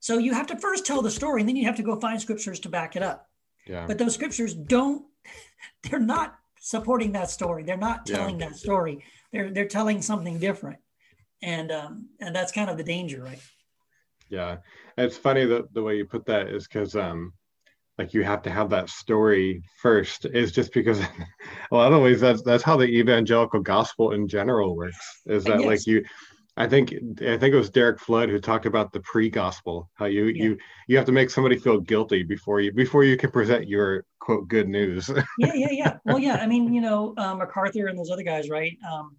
So 0.00 0.18
you 0.18 0.32
have 0.32 0.46
to 0.48 0.56
first 0.56 0.86
tell 0.86 1.02
the 1.02 1.10
story 1.10 1.42
and 1.42 1.48
then 1.48 1.56
you 1.56 1.66
have 1.66 1.76
to 1.76 1.82
go 1.82 2.00
find 2.00 2.20
scriptures 2.20 2.58
to 2.60 2.68
back 2.68 2.96
it 2.96 3.02
up. 3.02 3.28
Yeah. 3.66 3.86
But 3.86 3.98
those 3.98 4.14
scriptures 4.14 4.54
don't, 4.54 5.04
they're 5.82 6.00
not 6.00 6.36
supporting 6.58 7.12
that 7.12 7.30
story. 7.30 7.62
They're 7.62 7.76
not 7.76 8.06
telling 8.06 8.40
yeah. 8.40 8.48
that 8.48 8.56
story. 8.56 9.04
They're, 9.32 9.50
they're 9.52 9.68
telling 9.68 10.00
something 10.00 10.38
different. 10.38 10.78
And, 11.42 11.70
um, 11.70 12.08
and 12.20 12.34
that's 12.34 12.52
kind 12.52 12.70
of 12.70 12.76
the 12.76 12.84
danger, 12.84 13.22
right? 13.22 13.40
Yeah. 14.30 14.58
It's 14.96 15.16
funny 15.16 15.44
that 15.44 15.72
the 15.74 15.82
way 15.82 15.96
you 15.96 16.06
put 16.06 16.26
that 16.26 16.48
is 16.48 16.66
because 16.66 16.96
um 16.96 17.32
like 18.00 18.14
you 18.14 18.24
have 18.24 18.40
to 18.40 18.50
have 18.50 18.70
that 18.70 18.88
story 18.88 19.62
first 19.82 20.24
is 20.32 20.52
just 20.52 20.72
because 20.72 21.00
a 21.70 21.74
lot 21.74 21.92
of 21.92 22.00
ways 22.00 22.18
that's 22.18 22.40
that's 22.42 22.62
how 22.62 22.76
the 22.76 22.86
evangelical 22.86 23.60
gospel 23.60 24.12
in 24.12 24.26
general 24.26 24.74
works 24.74 25.20
is 25.26 25.44
that 25.44 25.58
yes. 25.58 25.66
like 25.66 25.86
you 25.86 26.02
I 26.56 26.66
think 26.66 26.92
I 26.92 27.36
think 27.36 27.54
it 27.54 27.56
was 27.56 27.70
Derek 27.70 28.00
Flood 28.00 28.28
who 28.28 28.38
talked 28.38 28.66
about 28.66 28.92
the 28.92 29.00
pre-gospel, 29.00 29.88
how 29.94 30.06
you 30.06 30.26
yeah. 30.26 30.44
you 30.44 30.58
you 30.88 30.96
have 30.96 31.06
to 31.06 31.12
make 31.12 31.30
somebody 31.30 31.58
feel 31.58 31.80
guilty 31.80 32.22
before 32.22 32.60
you 32.60 32.72
before 32.72 33.04
you 33.04 33.16
can 33.16 33.30
present 33.30 33.68
your 33.68 34.04
quote 34.18 34.48
good 34.48 34.68
news. 34.68 35.08
yeah, 35.38 35.54
yeah, 35.54 35.70
yeah. 35.70 35.96
Well, 36.04 36.18
yeah. 36.18 36.36
I 36.36 36.46
mean, 36.46 36.72
you 36.72 36.80
know, 36.80 37.14
uh, 37.16 37.34
MacArthur 37.34 37.86
and 37.86 37.98
those 37.98 38.10
other 38.10 38.22
guys, 38.22 38.48
right? 38.50 38.76
Um, 38.90 39.16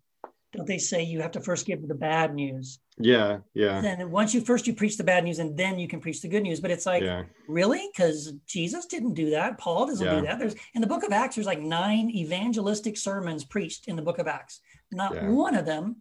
don't 0.53 0.67
they 0.67 0.77
say 0.77 1.01
you 1.01 1.21
have 1.21 1.31
to 1.31 1.41
first 1.41 1.65
give 1.65 1.87
the 1.87 1.95
bad 1.95 2.35
news? 2.35 2.79
Yeah, 2.97 3.39
yeah. 3.53 3.79
Then 3.79 4.11
once 4.11 4.33
you 4.33 4.41
first 4.41 4.67
you 4.67 4.73
preach 4.73 4.97
the 4.97 5.03
bad 5.03 5.23
news 5.23 5.39
and 5.39 5.57
then 5.57 5.79
you 5.79 5.87
can 5.87 6.01
preach 6.01 6.21
the 6.21 6.27
good 6.27 6.43
news. 6.43 6.59
But 6.59 6.71
it's 6.71 6.85
like, 6.85 7.03
yeah. 7.03 7.23
really? 7.47 7.89
Because 7.91 8.33
Jesus 8.45 8.85
didn't 8.85 9.13
do 9.13 9.29
that. 9.29 9.57
Paul 9.57 9.87
doesn't 9.87 10.05
yeah. 10.05 10.19
do 10.19 10.21
that. 10.27 10.39
There's 10.39 10.55
in 10.73 10.81
the 10.81 10.87
book 10.87 11.03
of 11.03 11.13
Acts, 11.13 11.35
there's 11.35 11.47
like 11.47 11.61
nine 11.61 12.09
evangelistic 12.09 12.97
sermons 12.97 13.45
preached 13.45 13.87
in 13.87 13.95
the 13.95 14.01
book 14.01 14.19
of 14.19 14.27
Acts. 14.27 14.59
Not 14.91 15.15
yeah. 15.15 15.29
one 15.29 15.55
of 15.55 15.65
them 15.65 15.97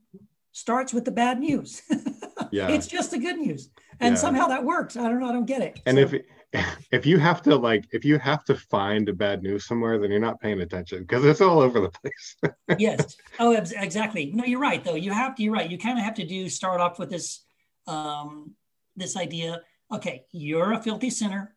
starts 0.53 0.93
with 0.93 1.05
the 1.05 1.11
bad 1.11 1.41
news. 1.41 1.83
yeah. 2.51 2.69
It's 2.69 2.87
just 2.87 3.11
the 3.11 3.19
good 3.19 3.37
news. 3.37 3.71
And 4.01 4.19
somehow 4.19 4.47
that 4.47 4.65
works. 4.65 4.97
I 4.97 5.05
don't 5.05 5.21
know. 5.21 5.29
I 5.29 5.33
don't 5.33 5.47
get 5.47 5.61
it. 5.61 5.81
And 5.85 5.97
so. 5.97 6.03
if 6.03 6.23
if 6.91 7.07
you 7.07 7.19
have 7.19 7.43
to 7.43 7.55
like 7.57 7.87
if 7.93 8.05
you 8.05 8.19
have 8.19 8.45
to 8.45 8.55
find 8.55 9.09
a 9.09 9.13
bad 9.13 9.43
news 9.43 9.67
somewhere 9.67 9.99
then 9.99 10.11
you're 10.11 10.19
not 10.19 10.41
paying 10.41 10.61
attention 10.61 11.01
because 11.01 11.25
it's 11.25 11.41
all 11.41 11.61
over 11.61 11.81
the 11.81 11.91
place 11.91 12.37
yes 12.79 13.17
oh 13.39 13.53
exactly 13.53 14.33
no 14.35 14.45
you're 14.45 14.61
right 14.61 14.83
though 14.83 14.97
you 14.97 15.13
have 15.13 15.35
to 15.37 15.43
you're 15.43 15.53
right 15.53 15.71
you 15.71 15.79
kind 15.79 15.99
of 15.99 16.05
have 16.05 16.15
to 16.15 16.27
do 16.27 16.49
start 16.49 16.81
off 16.81 16.99
with 16.99 17.09
this 17.09 17.45
um 17.87 18.53
this 18.97 19.17
idea 19.17 19.61
okay 19.93 20.25
you're 20.33 20.73
a 20.73 20.83
filthy 20.83 21.11
sinner 21.11 21.55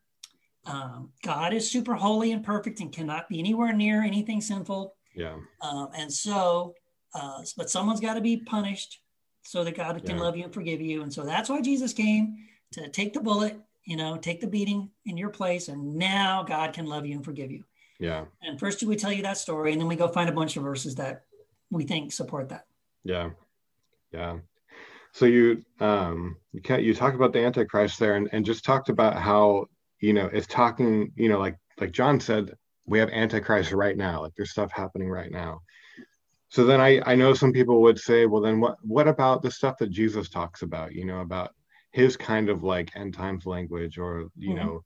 um, 0.66 1.10
god 1.24 1.54
is 1.54 1.70
super 1.70 1.96
holy 1.96 2.32
and 2.32 2.44
perfect 2.44 2.80
and 2.80 2.94
cannot 2.94 3.28
be 3.28 3.40
anywhere 3.40 3.74
near 3.74 4.04
anything 4.04 4.42
sinful 4.42 4.96
yeah 5.16 5.36
um, 5.62 5.90
and 5.96 6.14
so 6.14 6.76
uh, 7.16 7.44
but 7.58 7.70
someone's 7.70 8.00
got 8.00 8.16
to 8.16 8.22
be 8.22 8.38
punished 8.38 9.00
so 9.44 9.64
that 9.64 9.76
god 9.76 10.04
can 10.06 10.16
yeah. 10.18 10.22
love 10.22 10.38
you 10.38 10.44
and 10.44 10.54
forgive 10.54 10.82
you 10.82 11.02
and 11.04 11.14
so 11.14 11.24
that's 11.24 11.50
why 11.50 11.62
jesus 11.62 11.94
came 11.94 12.38
to 12.72 12.88
take 12.90 13.14
the 13.14 13.20
bullet 13.20 13.60
you 13.86 13.98
know, 13.98 14.18
take 14.18 14.40
the 14.40 14.48
beating 14.48 14.90
in 15.06 15.18
your 15.18 15.30
place, 15.30 15.68
and 15.68 15.96
now 15.96 16.44
God 16.44 16.74
can 16.74 16.86
love 16.86 17.06
you 17.06 17.16
and 17.16 17.26
forgive 17.26 17.52
you. 17.52 17.64
Yeah. 18.00 18.26
And 18.42 18.60
first 18.60 18.84
we 18.84 18.96
tell 18.96 19.12
you 19.12 19.24
that 19.24 19.38
story, 19.38 19.72
and 19.72 19.82
then 19.82 19.88
we 19.88 19.96
go 19.96 20.08
find 20.08 20.30
a 20.30 20.34
bunch 20.34 20.58
of 20.58 20.64
verses 20.64 20.96
that 20.96 21.24
we 21.70 21.84
think 21.84 22.12
support 22.12 22.50
that. 22.50 22.66
Yeah. 23.04 23.32
Yeah. 24.12 24.40
So 25.12 25.26
you 25.26 25.64
um 25.80 26.38
you 26.54 26.62
can 26.62 26.84
you 26.84 26.94
talk 26.96 27.14
about 27.14 27.34
the 27.34 27.40
Antichrist 27.40 28.00
there 28.00 28.16
and, 28.16 28.30
and 28.32 28.46
just 28.46 28.64
talked 28.64 28.90
about 28.90 29.16
how, 29.18 29.68
you 30.00 30.14
know, 30.14 30.30
it's 30.32 30.48
talking, 30.48 31.12
you 31.16 31.30
know, 31.30 31.40
like 31.40 31.58
like 31.80 31.92
John 31.92 32.20
said, 32.20 32.56
we 32.86 33.00
have 33.00 33.10
Antichrist 33.10 33.72
right 33.72 33.98
now. 33.98 34.22
Like 34.22 34.34
there's 34.36 34.52
stuff 34.52 34.72
happening 34.72 35.10
right 35.10 35.32
now. 35.32 35.62
So 36.54 36.64
then 36.66 36.80
I, 36.80 37.02
I 37.08 37.16
know 37.16 37.34
some 37.34 37.52
people 37.52 37.82
would 37.82 38.00
say, 38.00 38.28
well, 38.28 38.40
then 38.40 38.60
what 38.60 38.78
what 38.84 39.08
about 39.08 39.42
the 39.42 39.50
stuff 39.50 39.80
that 39.80 39.90
Jesus 39.90 40.30
talks 40.30 40.62
about, 40.62 40.94
you 40.94 41.04
know, 41.04 41.22
about 41.22 41.56
his 41.92 42.16
kind 42.16 42.48
of 42.48 42.64
like 42.64 42.96
end 42.96 43.16
times 43.16 43.48
language 43.48 43.98
or 43.98 44.30
you 44.38 44.50
mm-hmm. 44.50 44.58
know 44.58 44.84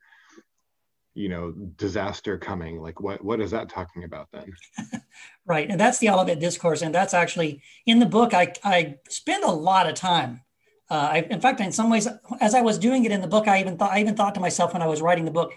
you 1.13 1.27
know 1.27 1.51
disaster 1.75 2.37
coming? 2.37 2.79
Like 2.81 3.01
what 3.01 3.21
what 3.21 3.41
is 3.41 3.51
that 3.51 3.67
talking 3.67 4.05
about 4.05 4.29
then? 4.31 4.51
Right. 5.45 5.69
And 5.69 5.79
that's 5.79 5.97
the 5.97 6.09
olivet 6.09 6.41
discourse. 6.41 6.81
And 6.81 6.93
that's 6.93 7.13
actually 7.13 7.61
in 7.85 7.99
the 7.99 8.05
book 8.05 8.33
i 8.33 8.53
i 8.63 8.95
spend 9.09 9.43
a 9.43 9.51
lot 9.51 9.89
of 9.89 9.95
time 9.95 10.41
uh, 10.89 11.09
I, 11.13 11.27
in 11.29 11.41
fact 11.41 11.59
in 11.59 11.71
some 11.71 11.89
ways 11.89 12.07
as 12.39 12.53
i 12.53 12.61
was 12.61 12.77
doing 12.77 13.05
it 13.05 13.11
in 13.11 13.21
the 13.21 13.27
book 13.27 13.47
i 13.47 13.59
even 13.59 13.77
thought 13.77 13.91
i 13.91 13.99
even 13.99 14.15
thought 14.15 14.35
to 14.35 14.41
myself 14.41 14.73
when 14.73 14.81
i 14.81 14.87
was 14.87 15.01
writing 15.01 15.25
the 15.25 15.31
book 15.31 15.53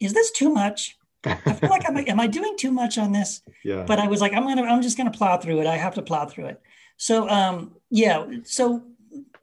is 0.00 0.12
this 0.12 0.30
too 0.32 0.50
much 0.50 0.96
i 1.26 1.52
feel 1.52 1.70
like 1.70 1.84
am 1.88 1.96
I, 1.96 2.02
am 2.02 2.20
I 2.20 2.26
doing 2.26 2.56
too 2.56 2.70
much 2.70 2.98
on 2.98 3.12
this 3.12 3.42
yeah 3.62 3.84
but 3.86 3.98
i 3.98 4.06
was 4.06 4.20
like 4.20 4.32
i'm 4.32 4.44
gonna 4.44 4.62
i'm 4.62 4.82
just 4.82 4.96
gonna 4.96 5.10
plow 5.10 5.36
through 5.36 5.60
it 5.60 5.66
i 5.66 5.76
have 5.76 5.94
to 5.94 6.02
plow 6.02 6.26
through 6.26 6.46
it 6.46 6.60
So 6.96 7.28
um, 7.28 7.72
yeah, 7.90 8.26
so 8.44 8.82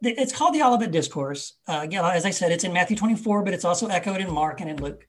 it's 0.02 0.36
called 0.36 0.56
the 0.56 0.63
Olivet 0.63 0.91
Discourse. 0.91 1.54
Uh, 1.67 1.82
again, 1.84 2.04
as 2.04 2.26
I 2.26 2.32
said, 2.32 2.52
it's 2.52 2.63
in 2.63 2.74
Matthew 2.74 2.98
24, 2.98 3.44
but 3.44 3.54
it's 3.54 3.65
also 3.65 3.88
echoed 3.88 4.22
in 4.22 4.32
Mark 4.32 4.62
and 4.62 4.70
in 4.70 4.82
Luke. 4.82 5.08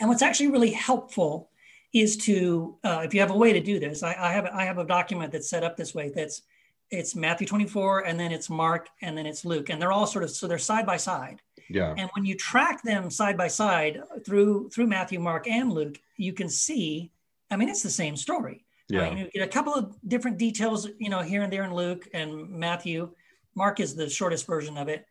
And 0.00 0.08
what's 0.08 0.22
actually 0.22 0.50
really 0.50 0.72
helpful 0.72 1.50
is 1.92 2.16
to, 2.18 2.76
uh, 2.84 3.02
if 3.04 3.14
you 3.14 3.20
have 3.20 3.30
a 3.30 3.36
way 3.36 3.52
to 3.52 3.60
do 3.60 3.78
this, 3.78 4.02
I, 4.02 4.16
I, 4.18 4.32
have 4.32 4.46
I 4.46 4.64
have 4.64 4.78
a 4.78 4.84
document 4.84 5.32
that's 5.32 5.48
set 5.48 5.62
up 5.62 5.76
this 5.76 5.94
way. 5.94 6.10
That's 6.14 6.42
it's 6.90 7.14
Matthew 7.14 7.46
24, 7.46 8.00
and 8.00 8.20
then 8.20 8.32
it's 8.32 8.50
Mark, 8.50 8.88
and 9.00 9.16
then 9.16 9.24
it's 9.24 9.44
Luke, 9.46 9.70
and 9.70 9.80
they're 9.80 9.92
all 9.92 10.06
sort 10.06 10.24
of 10.24 10.30
so 10.30 10.46
they're 10.46 10.58
side 10.58 10.84
by 10.84 10.98
side. 10.98 11.40
Yeah. 11.68 11.94
And 11.96 12.10
when 12.14 12.24
you 12.24 12.34
track 12.36 12.82
them 12.82 13.10
side 13.10 13.36
by 13.36 13.48
side 13.48 14.00
through 14.24 14.70
through 14.70 14.86
Matthew, 14.86 15.20
Mark, 15.20 15.46
and 15.48 15.72
Luke, 15.72 16.00
you 16.16 16.32
can 16.32 16.48
see. 16.48 17.10
I 17.50 17.56
mean, 17.56 17.68
it's 17.68 17.82
the 17.82 17.90
same 17.90 18.16
story. 18.16 18.64
Yeah. 18.88 19.02
I 19.02 19.10
mean, 19.10 19.18
you 19.18 19.30
get 19.30 19.46
a 19.46 19.50
couple 19.50 19.74
of 19.74 19.96
different 20.06 20.38
details, 20.38 20.88
you 20.98 21.08
know, 21.10 21.20
here 21.20 21.42
and 21.42 21.52
there 21.52 21.64
in 21.64 21.74
Luke 21.74 22.08
and 22.12 22.48
Matthew. 22.48 23.10
Mark 23.54 23.80
is 23.80 23.94
the 23.94 24.08
shortest 24.08 24.46
version 24.46 24.78
of 24.78 24.88
it, 24.88 25.06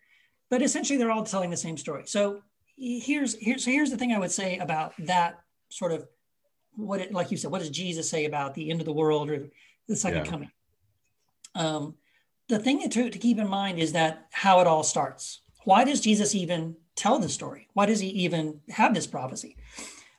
but 0.50 0.62
essentially 0.62 0.98
they're 0.98 1.12
all 1.12 1.24
telling 1.24 1.50
the 1.50 1.58
same 1.58 1.78
story. 1.78 2.04
So 2.06 2.42
here's 2.78 3.36
here's 3.40 3.66
here's 3.66 3.92
the 3.92 3.98
thing 3.98 4.12
I 4.12 4.20
would 4.20 4.32
say 4.32 4.58
about 4.58 4.94
that 5.00 5.42
sort 5.70 5.92
of 5.92 6.08
what 6.76 7.00
it 7.02 7.14
like 7.14 7.32
you 7.32 7.38
said. 7.38 7.52
What 7.52 7.60
does 7.60 7.70
Jesus 7.70 8.10
say 8.10 8.26
about 8.26 8.54
the 8.56 8.72
end 8.72 8.82
of 8.82 8.86
the 8.86 8.94
world 8.94 9.30
or 9.30 9.50
the 9.88 9.96
second 9.96 10.26
Yeah. 10.26 10.32
coming? 10.32 10.52
Um, 11.54 11.96
the 12.48 12.60
thing 12.60 12.88
to, 12.90 13.10
to 13.10 13.20
keep 13.20 13.38
in 13.38 13.48
mind 13.48 13.80
is 13.80 13.94
that 13.94 14.28
how 14.32 14.60
it 14.60 14.68
all 14.68 14.84
starts. 14.84 15.42
Why 15.63 15.84
does 15.84 16.02
Jesus 16.02 16.36
even 16.36 16.76
tell 16.95 17.19
this 17.19 17.34
story? 17.34 17.67
Why 17.74 17.86
does 17.86 18.00
he 18.00 18.08
even 18.10 18.62
have 18.69 18.93
this 18.93 19.08
prophecy? 19.08 19.56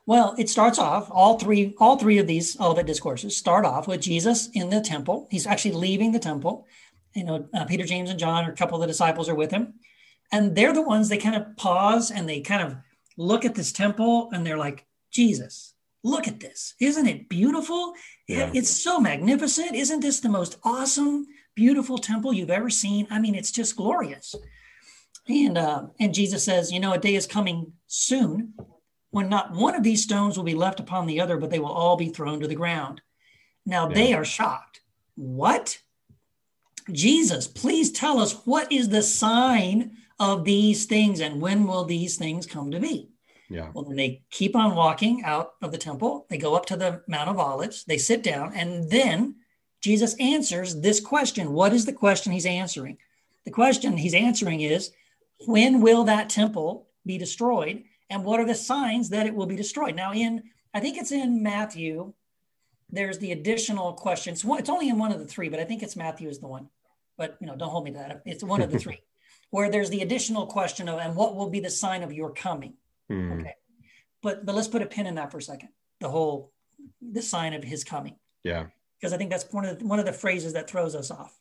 Well, 0.05 0.35
it 0.37 0.49
starts 0.49 0.79
off 0.79 1.09
all 1.11 1.39
three 1.39 1.75
all 1.79 1.97
three 1.97 2.19
of 2.19 2.27
these 2.27 2.61
Olivet 2.61 2.87
discourses 2.87 3.37
start 3.37 3.65
off 3.65 3.87
with 3.87 4.01
Jesus 4.01 4.49
in 4.53 4.71
the 4.71 4.81
temple. 4.81 5.29
He's 5.31 5.47
actually 5.47 5.73
leaving 5.73 6.13
the 6.13 6.19
temple. 6.19 6.67
You 7.15 7.25
know, 7.25 7.49
uh, 7.55 7.67
Peter, 7.67 7.85
James, 7.85 8.11
and 8.11 8.19
John, 8.19 8.47
or 8.47 8.53
a 8.53 8.57
couple 8.57 8.77
of 8.77 8.81
the 8.81 8.87
disciples 8.87 9.29
are 9.29 9.35
with 9.35 9.51
him, 9.51 9.75
and 10.33 10.57
they're 10.57 10.73
the 10.73 10.83
ones 10.83 11.09
they 11.09 11.19
kind 11.19 11.37
of 11.37 11.57
pause 11.57 12.11
and 12.11 12.29
they 12.29 12.41
kind 12.41 12.63
of 12.63 12.77
look 13.17 13.45
at 13.45 13.55
this 13.55 13.71
temple 13.71 14.31
and 14.33 14.47
they're 14.47 14.59
like, 14.59 14.87
Jesus, 15.11 15.75
look 16.03 16.27
at 16.27 16.41
this! 16.41 16.75
Isn't 16.81 17.07
it 17.07 17.29
beautiful? 17.29 17.93
Yeah. 18.27 18.51
It's 18.55 18.71
so 18.71 18.99
magnificent. 18.99 19.77
Isn't 19.77 20.01
this 20.01 20.21
the 20.21 20.31
most 20.31 20.59
awesome, 20.65 21.27
beautiful 21.55 21.99
temple 21.99 22.33
you've 22.33 22.51
ever 22.51 22.71
seen? 22.71 23.07
I 23.11 23.21
mean, 23.21 23.35
it's 23.35 23.53
just 23.53 23.77
glorious. 23.77 24.35
And 25.29 25.57
uh, 25.57 25.87
and 26.01 26.15
Jesus 26.15 26.45
says, 26.45 26.73
you 26.73 26.81
know, 26.81 26.93
a 26.93 26.99
day 26.99 27.15
is 27.15 27.27
coming 27.27 27.73
soon 27.87 28.55
when 29.11 29.29
not 29.29 29.53
one 29.53 29.75
of 29.75 29.83
these 29.83 30.03
stones 30.03 30.37
will 30.37 30.45
be 30.45 30.55
left 30.55 30.81
upon 30.81 31.07
the 31.07 31.21
other, 31.21 31.37
but 31.37 31.51
they 31.51 31.59
will 31.59 31.73
all 31.73 31.97
be 31.97 32.09
thrown 32.09 32.41
to 32.41 32.49
the 32.49 32.55
ground. 32.55 33.03
Now 33.65 33.89
Yeah. 33.89 33.95
they 33.95 34.15
are 34.15 34.25
shocked. 34.25 34.81
What? 35.15 35.79
Jesus, 36.91 37.47
please 37.47 37.93
tell 37.93 38.19
us 38.19 38.45
what 38.45 38.73
is 38.73 38.89
the 38.89 39.03
sign 39.03 39.97
of 40.19 40.45
these 40.45 40.87
things 40.87 41.21
and 41.21 41.41
when 41.41 41.67
will 41.67 41.85
these 41.85 42.17
things 42.17 42.47
come 42.47 42.71
to 42.73 42.81
be? 42.81 43.11
Yeah. 43.49 43.71
Well, 43.75 43.85
then 43.85 43.97
they 43.97 44.23
keep 44.31 44.57
on 44.57 44.75
walking 44.75 45.23
out 45.25 45.53
of 45.61 45.73
the 45.73 45.79
temple. 45.79 46.27
They 46.31 46.39
go 46.39 46.55
up 46.55 46.67
to 46.67 46.77
the 46.77 47.03
Mount 47.07 47.29
of 47.29 47.39
Olives. 47.39 47.85
They 47.85 47.99
sit 47.99 48.23
down, 48.23 48.55
and 48.55 48.91
then 48.91 49.37
Jesus 49.83 50.15
answers 50.19 50.81
this 50.81 51.01
question. 51.01 51.53
What 51.53 51.75
is 51.75 51.85
the 51.85 51.93
question 51.93 52.33
he's 52.33 52.47
answering? 52.47 52.97
The 53.45 53.51
question 53.51 53.99
he's 53.99 54.15
answering 54.15 54.63
is 54.63 54.93
when 55.47 55.81
will 55.81 56.05
that 56.05 56.29
temple 56.29 56.89
be 57.07 57.19
destroyed? 57.19 57.85
And 58.11 58.25
what 58.25 58.41
are 58.41 58.47
the 58.47 58.55
signs 58.55 59.09
that 59.11 59.27
it 59.27 59.35
will 59.35 59.47
be 59.47 59.57
destroyed? 59.57 59.95
Now, 59.97 60.13
in 60.13 60.43
I 60.75 60.81
think 60.81 60.99
it's 60.99 61.13
in 61.13 61.43
Matthew, 61.43 62.13
there's 62.91 63.19
the 63.19 63.33
additional 63.33 63.95
questions. 63.95 64.45
Well, 64.45 64.59
It's 64.59 64.69
only 64.71 64.89
in 64.89 64.99
one 64.99 65.13
of 65.13 65.19
the 65.19 65.27
three, 65.27 65.49
but 65.49 65.61
I 65.61 65.65
think 65.65 65.83
it's 65.83 65.97
Matthew 65.97 66.29
is 66.29 66.39
the 66.39 66.47
one. 66.49 66.69
But 67.17 67.37
you 67.41 67.47
know, 67.47 67.57
don't 67.57 67.71
hold 67.71 67.85
me 67.85 67.93
to 67.93 67.99
that. 67.99 68.23
It's 68.27 68.45
one 68.45 68.61
of 68.63 68.71
the 68.71 68.79
three, 68.85 69.01
where 69.51 69.71
there's 69.71 69.91
the 69.91 70.03
additional 70.03 70.47
question 70.47 70.89
of 70.89 70.99
and 70.99 71.17
what 71.17 71.37
will 71.37 71.49
be 71.51 71.61
the 71.61 71.71
sign 71.71 72.03
of 72.03 72.13
your 72.13 72.33
coming? 72.33 72.75
Mm. 73.11 73.41
Okay. 73.41 73.55
But 74.23 74.45
but 74.47 74.55
let's 74.55 74.69
put 74.69 74.83
a 74.83 74.87
pin 74.87 75.07
in 75.07 75.15
that 75.17 75.31
for 75.31 75.39
a 75.39 75.43
second. 75.43 75.71
The 76.01 76.09
whole 76.09 76.53
the 77.01 77.23
sign 77.23 77.53
of 77.55 77.63
his 77.63 77.85
coming, 77.85 78.17
Yeah. 78.43 78.67
because 79.01 79.13
I 79.13 79.17
think 79.19 79.31
that's 79.31 79.47
one 79.53 79.65
of 79.65 79.79
the, 79.79 79.87
one 79.87 79.99
of 80.01 80.05
the 80.05 80.13
phrases 80.13 80.53
that 80.55 80.69
throws 80.69 80.95
us 80.95 81.11
off. 81.11 81.39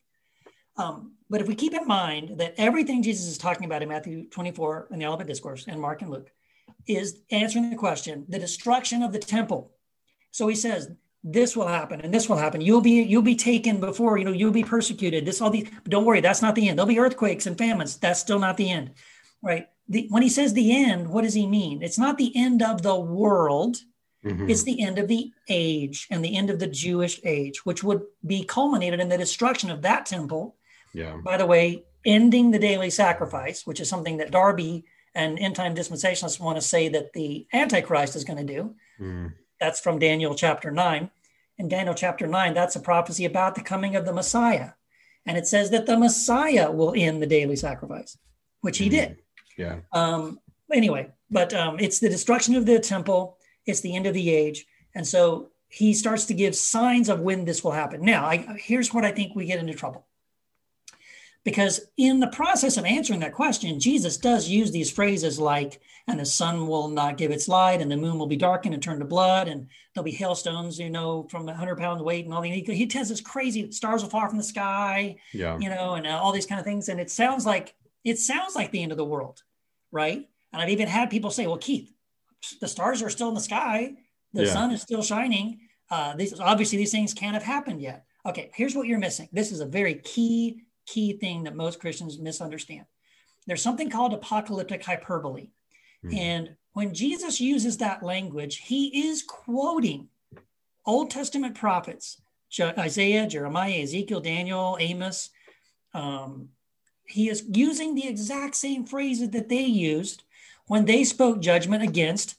Um, 0.78 1.14
but 1.30 1.42
if 1.42 1.48
we 1.48 1.56
keep 1.56 1.74
in 1.74 1.88
mind 1.88 2.40
that 2.40 2.56
everything 2.58 3.04
Jesus 3.04 3.28
is 3.28 3.38
talking 3.38 3.66
about 3.66 3.84
in 3.84 3.90
Matthew 3.90 4.28
24 4.30 4.88
and 4.92 5.02
the 5.02 5.06
Olivet 5.06 5.28
Discourse 5.28 5.66
and 5.68 5.80
Mark 5.80 6.02
and 6.02 6.12
Luke 6.12 6.30
is 6.88 7.20
answering 7.32 7.70
the 7.70 7.76
question, 7.76 8.26
the 8.30 8.40
destruction 8.40 9.04
of 9.04 9.12
the 9.12 9.20
temple. 9.20 9.72
So 10.32 10.48
he 10.48 10.56
says, 10.56 10.90
this 11.24 11.56
will 11.56 11.68
happen 11.68 12.02
and 12.02 12.14
this 12.14 12.28
will 12.28 12.38
happen. 12.38 12.62
You'll 12.62 12.82
be 12.82 13.04
you'll 13.04 13.22
be 13.22 13.36
taken 13.36 13.80
before, 13.80 14.18
you 14.18 14.26
know, 14.26 14.32
you'll 14.32 14.52
be 14.52 14.64
persecuted. 14.64 15.26
This 15.26 15.40
all 15.40 15.52
the 15.52 15.68
don't 15.88 16.06
worry, 16.06 16.22
that's 16.22 16.42
not 16.42 16.56
the 16.56 16.68
end. 16.68 16.78
There'll 16.78 16.88
be 16.88 17.00
earthquakes 17.00 17.46
and 17.46 17.58
famines. 17.58 17.98
That's 17.98 18.20
still 18.20 18.40
not 18.40 18.58
the 18.58 18.70
end. 18.70 18.92
Right. 19.42 19.68
The, 19.88 20.08
when 20.10 20.24
he 20.24 20.30
says 20.30 20.54
the 20.54 20.76
end, 20.76 21.08
what 21.10 21.24
does 21.24 21.34
he 21.34 21.46
mean? 21.46 21.84
It's 21.84 22.00
not 22.00 22.18
the 22.18 22.36
end 22.36 22.64
of 22.64 22.82
the 22.82 23.00
world. 23.00 23.78
Mhm. 24.26 24.50
It's 24.50 24.64
the 24.64 24.82
end 24.82 25.00
of 25.00 25.08
the 25.08 25.32
age 25.50 26.08
and 26.10 26.24
the 26.24 26.36
end 26.36 26.50
of 26.50 26.60
the 26.60 26.68
Jewish 26.68 27.20
age, 27.24 27.66
which 27.66 27.84
would 27.84 28.02
be 28.26 28.44
culminated 28.44 29.00
in 29.00 29.10
the 29.10 29.18
destruction 29.18 29.70
of 29.70 29.82
that 29.82 30.06
temple. 30.06 30.56
Yeah. 30.94 31.18
By 31.24 31.38
the 31.38 31.46
way, 31.46 31.86
ending 32.06 32.52
the 32.52 32.60
daily 32.60 32.90
sacrifice, 32.90 33.66
which 33.66 33.80
is 33.80 33.90
something 33.90 34.18
that 34.18 34.32
Darby 34.32 34.86
and 35.14 35.38
end 35.40 35.56
time 35.56 35.76
dispensationalists 35.76 36.40
want 36.40 36.58
to 36.58 36.62
say 36.62 36.90
that 36.90 37.14
the 37.14 37.48
Antichrist 37.54 38.16
is 38.16 38.24
going 38.24 38.46
to 38.46 38.54
do. 38.54 38.76
Mm. 39.00 39.34
That's 39.60 39.80
from 39.80 40.00
Daniel 40.00 40.36
chapter 40.36 40.72
9. 40.72 41.10
In 41.58 41.68
Daniel 41.68 41.94
chapter 41.94 42.26
9, 42.28 42.54
that's 42.54 42.76
a 42.76 42.80
prophecy 42.80 43.26
about 43.26 43.56
the 43.56 43.62
coming 43.62 43.96
of 43.96 44.06
the 44.06 44.14
Messiah. 44.14 44.72
And 45.26 45.38
it 45.38 45.46
says 45.46 45.70
that 45.70 45.86
the 45.86 45.98
Messiah 45.98 46.72
will 46.72 46.94
end 46.96 47.22
the 47.22 47.28
daily 47.28 47.56
sacrifice, 47.56 48.18
which 48.62 48.80
he 48.80 48.90
did. 48.90 49.20
Yeah. 49.58 49.82
Um, 49.92 50.40
anyway, 50.74 51.12
but 51.30 51.54
um, 51.54 51.80
it's 51.80 52.00
the 52.00 52.10
destruction 52.10 52.56
of 52.56 52.66
the 52.66 52.80
temple, 52.80 53.38
it's 53.68 53.82
the 53.82 53.96
end 53.96 54.08
of 54.08 54.16
the 54.16 54.32
age. 54.32 54.66
And 54.96 55.06
so 55.06 55.50
he 55.68 55.94
starts 55.94 56.26
to 56.26 56.34
give 56.34 56.56
signs 56.56 57.08
of 57.10 57.20
when 57.20 57.46
this 57.46 57.64
will 57.64 57.72
happen. 57.72 58.02
Now, 58.02 58.26
I, 58.26 58.38
here's 58.58 58.94
what 58.94 59.06
I 59.06 59.12
think 59.12 59.36
we 59.36 59.46
get 59.46 59.60
into 59.60 59.74
trouble. 59.74 60.08
Because 61.44 61.82
in 61.98 62.20
the 62.20 62.28
process 62.28 62.78
of 62.78 62.86
answering 62.86 63.20
that 63.22 63.34
question, 63.34 63.80
Jesus 63.80 64.18
does 64.18 64.48
use 64.48 64.72
these 64.72 64.92
phrases 64.92 65.40
like, 65.40 65.82
and 66.08 66.20
the 66.20 66.26
sun 66.26 66.68
will 66.68 66.88
not 66.88 67.18
give 67.18 67.32
its 67.32 67.48
light, 67.48 67.82
and 67.82 67.90
the 67.90 67.98
moon 67.98 68.20
will 68.20 68.28
be 68.28 68.36
darkened 68.38 68.76
and 68.76 68.84
turn 68.84 69.00
to 69.00 69.06
blood, 69.06 69.48
and 69.48 69.68
there'll 69.94 70.06
be 70.06 70.12
hailstones, 70.12 70.78
you 70.78 70.90
know, 70.92 71.28
from 71.32 71.44
a 71.44 71.46
100 71.48 71.78
pounds 71.78 72.04
weight, 72.04 72.26
and 72.26 72.34
all 72.34 72.42
the, 72.42 72.50
he, 72.50 72.62
he 72.76 72.86
tells 72.86 73.10
this 73.10 73.22
crazy 73.22 73.72
stars 73.72 74.04
will 74.04 74.10
fall 74.10 74.28
from 74.28 74.38
the 74.38 74.44
sky, 74.44 75.16
Yeah. 75.34 75.58
you 75.60 75.70
know, 75.70 75.96
and 75.96 76.06
uh, 76.06 76.12
all 76.12 76.32
these 76.32 76.46
kind 76.46 76.60
of 76.60 76.66
things. 76.66 76.90
And 76.90 77.00
it 77.00 77.10
sounds 77.10 77.46
like 77.46 77.74
it 78.04 78.18
sounds 78.20 78.56
like 78.56 78.72
the 78.72 78.82
end 78.84 78.92
of 78.92 78.98
the 78.98 79.06
world, 79.06 79.42
right? 79.92 80.28
And 80.54 80.62
I've 80.62 80.70
even 80.70 80.88
had 80.88 81.10
people 81.10 81.32
say, 81.32 81.48
"Well, 81.48 81.58
Keith, 81.58 81.92
the 82.60 82.68
stars 82.68 83.02
are 83.02 83.10
still 83.10 83.30
in 83.30 83.36
the 83.36 83.42
sky, 83.42 83.96
the 84.34 84.44
Yeah. 84.46 84.54
sun 84.54 84.72
is 84.72 84.82
still 84.82 85.02
shining. 85.04 85.60
Uh, 85.90 86.16
these 86.16 86.40
obviously 86.40 86.78
these 86.78 86.92
things 86.92 87.14
can't 87.16 87.34
have 87.34 87.44
happened 87.44 87.82
yet." 87.82 88.06
Okay, 88.26 88.52
here's 88.54 88.76
what 88.76 88.86
you're 88.88 89.00
missing. 89.00 89.28
This 89.32 89.52
is 89.52 89.60
a 89.60 89.66
very 89.66 89.96
key 89.96 90.64
key 90.92 91.14
thing 91.14 91.44
that 91.44 91.56
most 91.56 91.80
Christians 91.80 92.20
misunderstand. 92.20 92.86
There's 93.48 93.62
something 93.62 93.90
called 93.90 94.14
apocalyptic 94.14 94.84
hyperbole, 94.84 95.48
Mhm. 96.04 96.18
and 96.18 96.56
when 96.74 96.94
Jesus 96.94 97.42
uses 97.42 97.78
that 97.78 98.04
language, 98.04 98.58
he 98.58 99.08
is 99.08 99.24
quoting 99.24 100.10
Old 100.86 101.12
Testament 101.12 101.56
prophets, 101.56 102.22
Isaiah, 102.60 103.28
Jeremiah, 103.28 103.82
Ezekiel, 103.84 104.20
Daniel, 104.20 104.78
Amos. 104.80 105.30
Um, 105.94 106.50
he 107.06 107.30
is 107.30 107.46
using 107.54 107.96
the 107.96 108.08
exact 108.08 108.56
same 108.56 108.86
phrases 108.86 109.30
that 109.32 109.50
they 109.50 109.64
used 109.64 110.24
when 110.68 110.86
they 110.86 111.04
spoke 111.04 111.42
judgment 111.42 111.84
against 111.84 112.36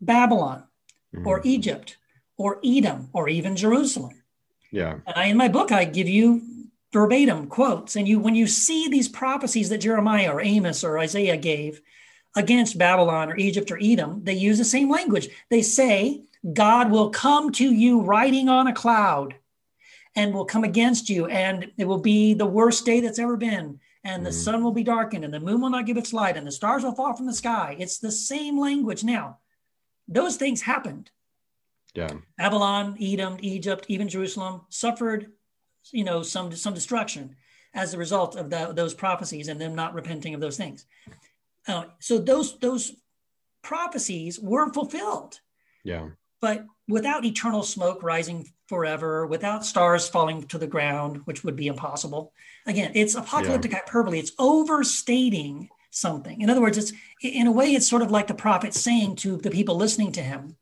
Babylon 0.00 0.64
or 1.24 1.40
Mhm. 1.40 1.46
Egypt 1.46 1.96
or 2.36 2.60
Edom 2.64 3.08
or 3.12 3.28
even 3.28 3.56
Jerusalem. 3.56 4.22
Yeah. 4.70 5.00
And 5.06 5.16
I, 5.16 5.26
in 5.26 5.36
my 5.36 5.48
book, 5.48 5.70
I 5.72 5.84
give 5.84 6.08
you 6.08 6.42
verbatim 6.96 7.46
quotes. 7.46 7.94
And 7.96 8.08
you, 8.08 8.18
when 8.18 8.34
you 8.34 8.46
see 8.46 8.88
these 8.88 9.08
prophecies 9.08 9.68
that 9.68 9.78
Jeremiah 9.82 10.32
or 10.32 10.40
Amos 10.40 10.82
or 10.82 10.98
Isaiah 10.98 11.36
gave 11.36 11.82
against 12.34 12.78
Babylon 12.78 13.30
or 13.30 13.36
Egypt 13.36 13.70
or 13.70 13.78
Edom, 13.80 14.24
they 14.24 14.32
use 14.32 14.56
the 14.56 14.64
same 14.64 14.90
language. 14.90 15.28
They 15.50 15.60
say, 15.60 16.22
God 16.54 16.90
will 16.90 17.10
come 17.10 17.52
to 17.52 17.70
you 17.70 18.00
riding 18.00 18.48
on 18.48 18.66
a 18.66 18.72
cloud 18.72 19.34
and 20.14 20.32
will 20.32 20.46
come 20.46 20.64
against 20.64 21.10
you, 21.10 21.26
and 21.26 21.70
it 21.76 21.84
will 21.84 22.00
be 22.00 22.32
the 22.32 22.46
worst 22.46 22.86
day 22.86 23.00
that's 23.00 23.18
ever 23.18 23.36
been. 23.36 23.78
And 24.02 24.24
the 24.24 24.30
Mhm. 24.30 24.44
sun 24.44 24.64
will 24.64 24.72
be 24.72 24.82
darkened, 24.82 25.24
and 25.24 25.34
the 25.34 25.40
moon 25.40 25.60
will 25.60 25.68
not 25.68 25.84
give 25.84 25.98
its 25.98 26.14
light, 26.14 26.38
and 26.38 26.46
the 26.46 26.52
stars 26.52 26.82
will 26.82 26.94
fall 26.94 27.12
from 27.14 27.26
the 27.26 27.34
sky. 27.34 27.76
It's 27.78 27.98
the 27.98 28.12
same 28.12 28.58
language. 28.58 29.04
Now, 29.04 29.38
those 30.08 30.36
things 30.36 30.62
happened. 30.62 31.10
Yeah. 31.94 32.14
Babylon, 32.38 32.96
Edom, 32.98 33.36
Egypt, 33.40 33.84
even 33.88 34.08
Jerusalem 34.08 34.62
suffered, 34.70 35.32
you 35.92 36.04
know, 36.04 36.22
some 36.22 36.52
some 36.52 36.74
destruction 36.74 37.36
as 37.74 37.94
a 37.94 37.98
result 37.98 38.36
of 38.36 38.50
the, 38.50 38.72
those 38.72 38.94
prophecies 38.94 39.48
and 39.48 39.60
them 39.60 39.74
not 39.74 39.94
repenting 39.94 40.34
of 40.34 40.40
those 40.40 40.56
things. 40.56 40.86
Uh, 41.68 41.84
so 41.98 42.18
those 42.18 42.58
those 42.58 42.92
prophecies 43.62 44.38
were 44.40 44.72
fulfilled. 44.72 45.40
Yeah. 45.84 46.08
but 46.40 46.66
without 46.88 47.24
eternal 47.24 47.62
smoke 47.62 48.02
rising 48.02 48.48
forever, 48.68 49.26
without 49.26 49.64
stars 49.64 50.08
falling 50.08 50.42
to 50.44 50.58
the 50.58 50.66
ground, 50.66 51.22
which 51.24 51.44
would 51.44 51.56
be 51.56 51.68
impossible. 51.68 52.32
Again, 52.66 52.92
it's 52.94 53.14
apocalyptic 53.14 53.72
yeah. 53.72 53.78
hyperbole. 53.78 54.18
It's 54.18 54.32
overstating 54.38 55.68
something. 55.90 56.40
In 56.40 56.50
other 56.50 56.60
words, 56.60 56.78
it's 56.78 56.92
in 57.22 57.46
a 57.46 57.52
way, 57.52 57.74
it's 57.74 57.88
sort 57.88 58.02
of 58.02 58.10
like 58.10 58.26
the 58.26 58.34
prophet 58.34 58.74
saying 58.74 59.16
to 59.16 59.36
the 59.36 59.50
people 59.50 59.76
listening 59.76 60.12
to 60.12 60.22
him, 60.22 60.56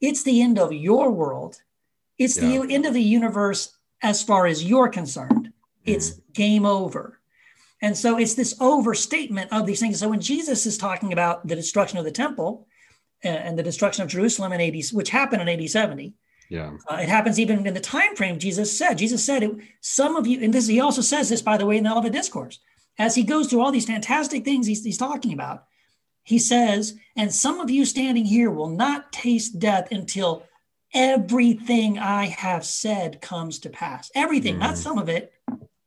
it's 0.00 0.22
the 0.22 0.40
end 0.40 0.58
of 0.58 0.72
your 0.72 1.10
world. 1.10 1.62
It's 2.18 2.36
yeah. 2.36 2.62
the 2.62 2.74
end 2.74 2.86
of 2.86 2.94
the 2.94 3.02
universe 3.02 3.76
as 4.02 4.22
far 4.22 4.46
as 4.46 4.64
you're 4.64 4.88
concerned. 4.88 5.52
It's 5.84 6.10
mm. 6.10 6.20
game 6.34 6.66
over. 6.66 7.20
And 7.82 7.96
so 7.96 8.18
it's 8.18 8.34
this 8.34 8.54
overstatement 8.60 9.52
of 9.52 9.66
these 9.66 9.80
things. 9.80 9.98
So 9.98 10.08
when 10.08 10.20
Jesus 10.20 10.66
is 10.66 10.76
talking 10.76 11.12
about 11.12 11.46
the 11.46 11.56
destruction 11.56 11.98
of 11.98 12.04
the 12.04 12.10
temple 12.10 12.66
and 13.22 13.58
the 13.58 13.62
destruction 13.62 14.02
of 14.02 14.08
Jerusalem 14.08 14.52
in 14.52 14.60
80, 14.60 14.94
which 14.94 15.10
happened 15.10 15.42
in 15.42 15.48
AD 15.48 15.68
70, 15.68 16.14
yeah, 16.50 16.72
uh, 16.90 16.96
it 16.96 17.08
happens 17.08 17.38
even 17.38 17.64
in 17.64 17.74
the 17.74 17.80
time 17.80 18.16
frame 18.16 18.38
Jesus 18.38 18.76
said. 18.76 18.98
Jesus 18.98 19.24
said, 19.24 19.44
it, 19.44 19.52
"Some 19.80 20.16
of 20.16 20.26
you," 20.26 20.42
and 20.42 20.52
this 20.52 20.66
he 20.66 20.80
also 20.80 21.00
says 21.00 21.28
this, 21.28 21.40
by 21.40 21.56
the 21.56 21.64
way, 21.64 21.76
in 21.76 21.84
the 21.84 21.92
Olivet 21.92 22.12
Discourse, 22.12 22.58
as 22.98 23.14
he 23.14 23.22
goes 23.22 23.46
through 23.46 23.60
all 23.60 23.70
these 23.70 23.86
fantastic 23.86 24.44
things 24.44 24.66
he's, 24.66 24.82
he's 24.82 24.98
talking 24.98 25.32
about. 25.32 25.64
He 26.24 26.40
says, 26.40 26.96
"And 27.16 27.32
some 27.32 27.60
of 27.60 27.70
you 27.70 27.84
standing 27.84 28.24
here 28.24 28.50
will 28.50 28.68
not 28.68 29.12
taste 29.12 29.60
death 29.60 29.92
until 29.92 30.42
everything 30.94 31.98
I 31.98 32.26
have 32.26 32.64
said 32.64 33.20
comes 33.20 33.58
to 33.60 33.70
pass. 33.70 34.10
Everything, 34.14 34.56
mm. 34.56 34.60
not 34.60 34.78
some 34.78 34.98
of 34.98 35.08
it, 35.08 35.32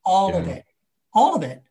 all 0.06 0.32
yeah. 0.32 0.38
of 0.38 0.48
it, 0.48 0.66
all 1.14 1.36
of 1.36 1.44
it." 1.44 1.64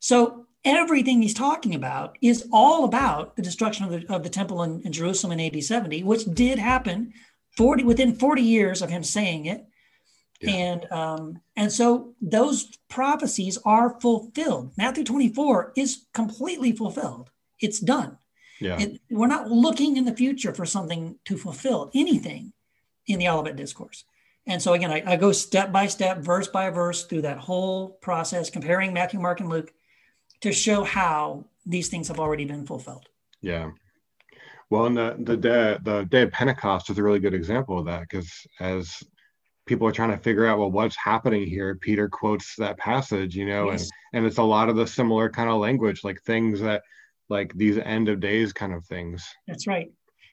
So 0.00 0.46
everything 0.64 1.22
he's 1.22 1.34
talking 1.34 1.74
about 1.74 2.18
is 2.20 2.48
all 2.52 2.84
about 2.84 3.36
the 3.36 3.42
destruction 3.42 3.84
of 3.86 3.90
the, 3.90 4.14
of 4.14 4.22
the 4.22 4.28
temple 4.28 4.62
in, 4.62 4.80
in 4.82 4.92
Jerusalem 4.92 5.38
in 5.38 5.54
AD 5.54 5.62
70, 5.62 6.02
which 6.02 6.24
did 6.26 6.58
happen 6.58 7.12
40 7.56 7.84
within 7.84 8.14
40 8.14 8.42
years 8.42 8.82
of 8.82 8.90
him 8.90 9.02
saying 9.02 9.46
it. 9.46 9.64
Yeah. 10.40 10.50
And 10.52 10.92
um, 10.92 11.40
and 11.56 11.72
so 11.72 12.14
those 12.20 12.70
prophecies 12.88 13.58
are 13.64 13.98
fulfilled. 14.00 14.72
Matthew 14.78 15.02
24 15.02 15.72
is 15.76 16.06
completely 16.14 16.70
fulfilled. 16.70 17.30
It's 17.60 17.80
done. 17.80 18.18
Yeah. 18.60 18.78
It, 18.78 19.00
we're 19.10 19.26
not 19.26 19.50
looking 19.50 19.96
in 19.96 20.04
the 20.04 20.14
future 20.14 20.54
for 20.54 20.64
something 20.64 21.18
to 21.24 21.36
fulfill 21.36 21.90
anything 21.92 22.52
in 23.08 23.18
the 23.18 23.28
Olivet 23.28 23.56
Discourse. 23.56 24.04
And 24.46 24.62
so 24.62 24.72
again, 24.72 24.90
I, 24.90 25.02
I, 25.04 25.16
go 25.16 25.32
step 25.32 25.72
by 25.72 25.86
step, 25.86 26.18
verse 26.18 26.48
by 26.48 26.70
verse 26.70 27.04
through 27.04 27.22
that 27.22 27.38
whole 27.38 27.90
process, 28.00 28.48
comparing 28.48 28.94
Matthew, 28.94 29.20
Mark, 29.20 29.40
and 29.40 29.50
Luke 29.50 29.72
to 30.40 30.52
show 30.52 30.84
how 30.84 31.44
these 31.66 31.88
things 31.88 32.08
have 32.08 32.18
already 32.18 32.46
been 32.46 32.64
fulfilled. 32.64 33.08
Yeah. 33.42 33.70
Well, 34.70 34.86
and 34.86 34.96
the 34.96 35.16
the 35.18 35.36
day 35.36 35.78
the 35.82 36.04
day 36.04 36.22
of 36.22 36.32
Pentecost 36.32 36.90
is 36.90 36.98
a 36.98 37.02
really 37.02 37.20
good 37.20 37.34
example 37.34 37.78
of 37.78 37.86
that 37.86 38.02
because 38.02 38.30
as 38.60 39.02
people 39.66 39.86
are 39.86 39.92
trying 39.92 40.10
to 40.10 40.16
figure 40.16 40.46
out 40.46 40.58
well 40.58 40.70
what's 40.70 40.96
happening 40.96 41.46
here, 41.46 41.74
Peter 41.76 42.08
quotes 42.08 42.54
that 42.56 42.78
passage, 42.78 43.34
you 43.34 43.46
know, 43.46 43.70
yes. 43.70 43.82
and 43.82 43.90
and 44.12 44.26
it's 44.26 44.38
a 44.38 44.42
lot 44.42 44.68
of 44.68 44.76
the 44.76 44.86
similar 44.86 45.30
kind 45.30 45.50
of 45.50 45.58
language, 45.58 46.04
like 46.04 46.22
things 46.22 46.60
that 46.60 46.82
like 47.28 47.52
these 47.54 47.78
end 47.78 48.08
of 48.08 48.20
days 48.20 48.52
kind 48.52 48.74
of 48.74 48.84
things. 48.86 49.26
That's 49.46 49.66
right. 49.66 49.90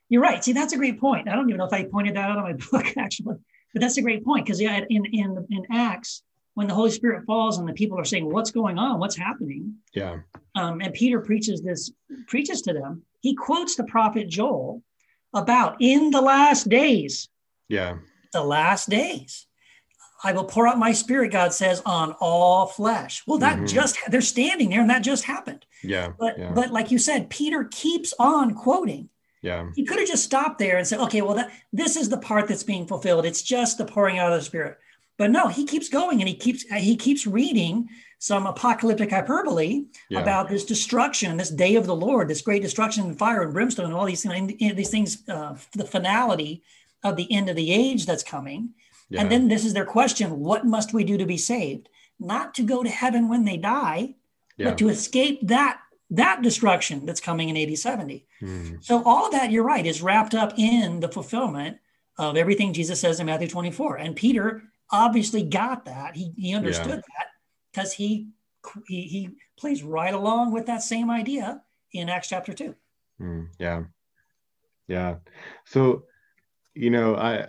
You're 0.10 0.22
right. 0.22 0.44
See, 0.44 0.54
that's 0.54 0.74
a 0.74 0.78
great 0.78 1.00
point. 1.00 1.28
I 1.28 1.36
don't 1.36 1.50
even 1.50 1.58
know 1.58 1.66
if 1.66 1.74
I 1.74 1.84
pointed 1.84 2.16
that 2.16 2.30
out 2.30 2.38
on 2.38 2.44
my 2.44 2.54
book 2.72 2.98
actually, 2.98 3.38
but 3.74 3.82
that's 3.82 3.98
a 3.98 4.02
great 4.02 4.24
point 4.24 4.46
because 4.46 4.62
yeah, 4.62 4.82
in 4.90 5.06
in 5.06 5.46
in 5.50 5.66
Acts 5.72 6.24
when 6.54 6.68
the 6.68 6.74
Holy 6.74 6.92
Spirit 6.92 7.26
falls 7.26 7.58
and 7.58 7.68
the 7.68 7.74
people 7.74 8.00
are 8.00 8.06
saying, 8.06 8.30
"What's 8.32 8.52
going 8.52 8.78
on? 8.78 9.00
What's 9.00 9.18
happening?" 9.18 9.76
Yeah. 9.94 10.20
Um, 10.56 10.82
and 10.82 10.94
Peter 10.94 11.20
preaches 11.20 11.62
this, 11.62 11.92
preaches 12.28 12.62
to 12.64 12.74
them. 12.74 13.04
He 13.22 13.36
quotes 13.36 13.76
the 13.76 13.84
prophet 13.84 14.30
Joel 14.30 14.82
about 15.34 15.78
in 15.80 16.12
the 16.12 16.22
last 16.22 16.70
days. 16.70 17.30
Yeah. 17.68 17.98
The 18.32 18.44
last 18.44 18.90
days. 18.90 19.48
I 20.24 20.32
will 20.32 20.46
pour 20.46 20.68
out 20.68 20.80
my 20.80 20.92
spirit, 20.94 21.32
God 21.32 21.54
says, 21.54 21.82
on 21.86 22.16
all 22.20 22.66
flesh. 22.68 23.22
Well, 23.28 23.38
that 23.40 23.58
mm-hmm. 23.58 23.66
just 23.66 23.98
they're 24.08 24.22
standing 24.22 24.70
there 24.70 24.82
and 24.82 24.90
that 24.90 25.04
just 25.04 25.26
happened. 25.26 25.66
Yeah. 25.84 26.14
But 26.18 26.40
yeah. 26.40 26.52
but 26.52 26.72
like 26.72 26.90
you 26.90 26.98
said, 26.98 27.30
Peter 27.30 27.66
keeps 27.66 28.14
on 28.18 28.56
quoting. 28.56 29.10
Yeah. 29.46 29.70
He 29.76 29.86
could 29.86 30.00
have 30.00 30.08
just 30.08 30.24
stopped 30.24 30.58
there 30.58 30.78
and 30.78 30.88
said, 30.88 31.00
okay, 31.02 31.22
well, 31.22 31.36
that 31.36 31.52
this 31.72 31.96
is 31.96 32.10
the 32.10 32.18
part 32.18 32.48
that's 32.48 32.64
being 32.64 32.88
fulfilled. 32.88 33.28
It's 33.28 33.44
just 33.44 33.78
the 33.78 33.86
pouring 33.86 34.18
out 34.18 34.34
of 34.34 34.40
the 34.40 34.46
spirit. 34.46 34.80
But 35.18 35.30
no, 35.30 35.48
he 35.50 35.66
keeps 35.66 35.88
going 35.88 36.20
and 36.20 36.28
he 36.28 36.34
keeps 36.36 36.64
he 36.64 36.96
keeps 36.96 37.28
reading 37.28 37.88
some 38.18 38.48
apocalyptic 38.48 39.12
hyperbole 39.12 39.86
yeah. 40.10 40.20
about 40.20 40.50
this 40.50 40.66
destruction, 40.66 41.38
this 41.38 41.52
day 41.52 41.76
of 41.76 41.86
the 41.86 41.96
Lord, 41.96 42.28
this 42.28 42.42
great 42.42 42.64
destruction 42.64 43.06
and 43.06 43.18
fire 43.18 43.44
and 43.44 43.54
brimstone, 43.54 43.86
and 43.86 43.94
all 43.94 44.06
these 44.06 44.24
these 44.24 44.90
things, 44.90 45.24
uh, 45.30 45.56
the 45.74 45.86
finality 45.86 46.64
of 47.04 47.16
the 47.16 47.32
end 47.32 47.48
of 47.48 47.56
the 47.56 47.72
age 47.72 48.08
that's 48.08 48.24
coming. 48.24 48.72
Yeah. 49.10 49.22
And 49.22 49.32
then 49.32 49.48
this 49.48 49.64
is 49.64 49.74
their 49.74 49.86
question: 49.86 50.40
What 50.40 50.66
must 50.66 50.92
we 50.92 51.04
do 51.04 51.18
to 51.18 51.26
be 51.26 51.38
saved? 51.38 51.88
Not 52.20 52.56
to 52.56 52.64
go 52.64 52.82
to 52.82 52.90
heaven 52.90 53.30
when 53.30 53.46
they 53.46 53.58
die, 53.58 54.16
yeah. 54.58 54.70
but 54.70 54.78
to 54.80 54.90
escape 54.90 55.40
that 55.44 55.80
that 56.12 56.42
destruction 56.42 57.06
that's 57.06 57.22
coming 57.22 57.50
in 57.50 57.58
AD 57.58 57.78
70. 57.78 58.26
Mm. 58.42 58.84
So 58.84 59.04
all 59.04 59.26
of 59.26 59.32
that, 59.32 59.52
you're 59.52 59.64
right, 59.64 59.86
is 59.86 60.02
wrapped 60.02 60.36
up 60.36 60.54
in 60.58 61.00
the 61.00 61.10
fulfillment 61.10 61.78
of 62.18 62.38
everything 62.38 62.74
Jesus 62.74 63.00
says 63.00 63.20
in 63.20 63.26
Matthew 63.26 63.48
24. 63.48 63.98
And 63.98 64.16
Peter 64.16 64.64
obviously 64.92 65.44
got 65.44 65.86
that. 65.86 66.16
He, 66.16 66.32
he 66.38 66.54
understood 66.54 66.88
yeah. 66.88 66.96
that 67.18 67.28
because 67.72 67.94
he, 67.94 68.30
he 68.88 69.04
he 69.04 69.30
plays 69.58 69.84
right 69.84 70.14
along 70.14 70.52
with 70.52 70.66
that 70.68 70.82
same 70.82 71.10
idea 71.10 71.62
in 71.92 72.10
Acts 72.10 72.30
chapter 72.30 72.54
two. 72.54 72.76
Mm, 73.22 73.50
yeah, 73.60 73.84
yeah. 74.88 75.16
So, 75.66 76.04
you 76.74 76.90
know, 76.90 77.16
I, 77.16 77.48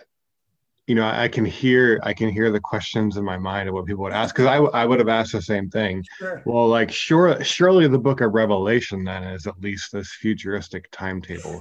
you 0.87 0.94
know, 0.94 1.07
I 1.07 1.27
can 1.29 1.44
hear 1.44 2.01
I 2.05 2.14
can 2.14 2.29
hear 2.29 2.51
the 2.51 2.61
questions 2.61 3.16
in 3.16 3.25
my 3.25 3.37
mind 3.37 3.68
of 3.68 3.75
what 3.75 3.87
people 3.87 4.05
would 4.05 4.12
ask 4.12 4.35
because 4.35 4.46
I 4.46 4.57
I 4.57 4.85
would 4.85 5.01
have 5.01 5.09
asked 5.09 5.33
the 5.33 5.42
same 5.42 5.68
thing. 5.68 6.05
Sure. 6.18 6.42
Well, 6.46 6.68
like 6.68 6.92
sure, 6.92 7.42
surely 7.42 7.88
the 7.88 7.99
book 7.99 8.20
of 8.20 8.33
Revelation 8.33 9.03
then 9.05 9.25
is 9.25 9.46
at 9.46 9.61
least 9.61 9.90
this 9.92 10.12
futuristic 10.20 10.88
timetable, 10.92 11.61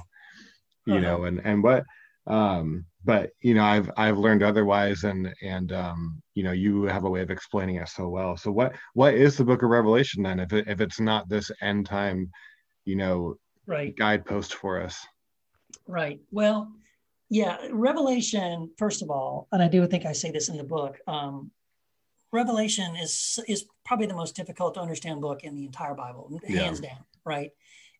you 0.86 0.94
uh-huh. 0.94 1.00
know, 1.00 1.24
and 1.24 1.40
and 1.44 1.62
what 1.62 1.84
um 2.28 2.84
but 3.04 3.30
you 3.40 3.54
know 3.54 3.64
i've 3.64 3.90
i've 3.96 4.18
learned 4.18 4.42
otherwise 4.42 5.04
and 5.04 5.32
and 5.42 5.72
um 5.72 6.20
you 6.34 6.42
know 6.42 6.52
you 6.52 6.82
have 6.84 7.04
a 7.04 7.10
way 7.10 7.20
of 7.20 7.30
explaining 7.30 7.76
it 7.76 7.88
so 7.88 8.08
well 8.08 8.36
so 8.36 8.50
what 8.50 8.74
what 8.94 9.14
is 9.14 9.36
the 9.36 9.44
book 9.44 9.62
of 9.62 9.70
revelation 9.70 10.22
then 10.22 10.40
if 10.40 10.52
it, 10.52 10.66
if 10.66 10.80
it's 10.80 10.98
not 10.98 11.28
this 11.28 11.50
end 11.62 11.86
time 11.86 12.28
you 12.84 12.96
know 12.96 13.36
right 13.66 13.96
guidepost 13.96 14.54
for 14.54 14.80
us 14.80 15.06
right 15.86 16.20
well 16.32 16.68
yeah 17.28 17.58
revelation 17.72 18.70
first 18.76 19.02
of 19.02 19.10
all 19.10 19.48
and 19.52 19.62
i 19.62 19.68
do 19.68 19.86
think 19.86 20.04
i 20.06 20.12
say 20.12 20.30
this 20.30 20.48
in 20.48 20.56
the 20.56 20.64
book 20.64 20.98
um 21.06 21.50
revelation 22.32 22.96
is 22.96 23.38
is 23.48 23.64
probably 23.84 24.06
the 24.06 24.14
most 24.14 24.36
difficult 24.36 24.74
to 24.74 24.80
understand 24.80 25.20
book 25.20 25.44
in 25.44 25.54
the 25.54 25.64
entire 25.64 25.94
bible 25.94 26.40
hands 26.48 26.80
down 26.80 27.04
right? 27.26 27.50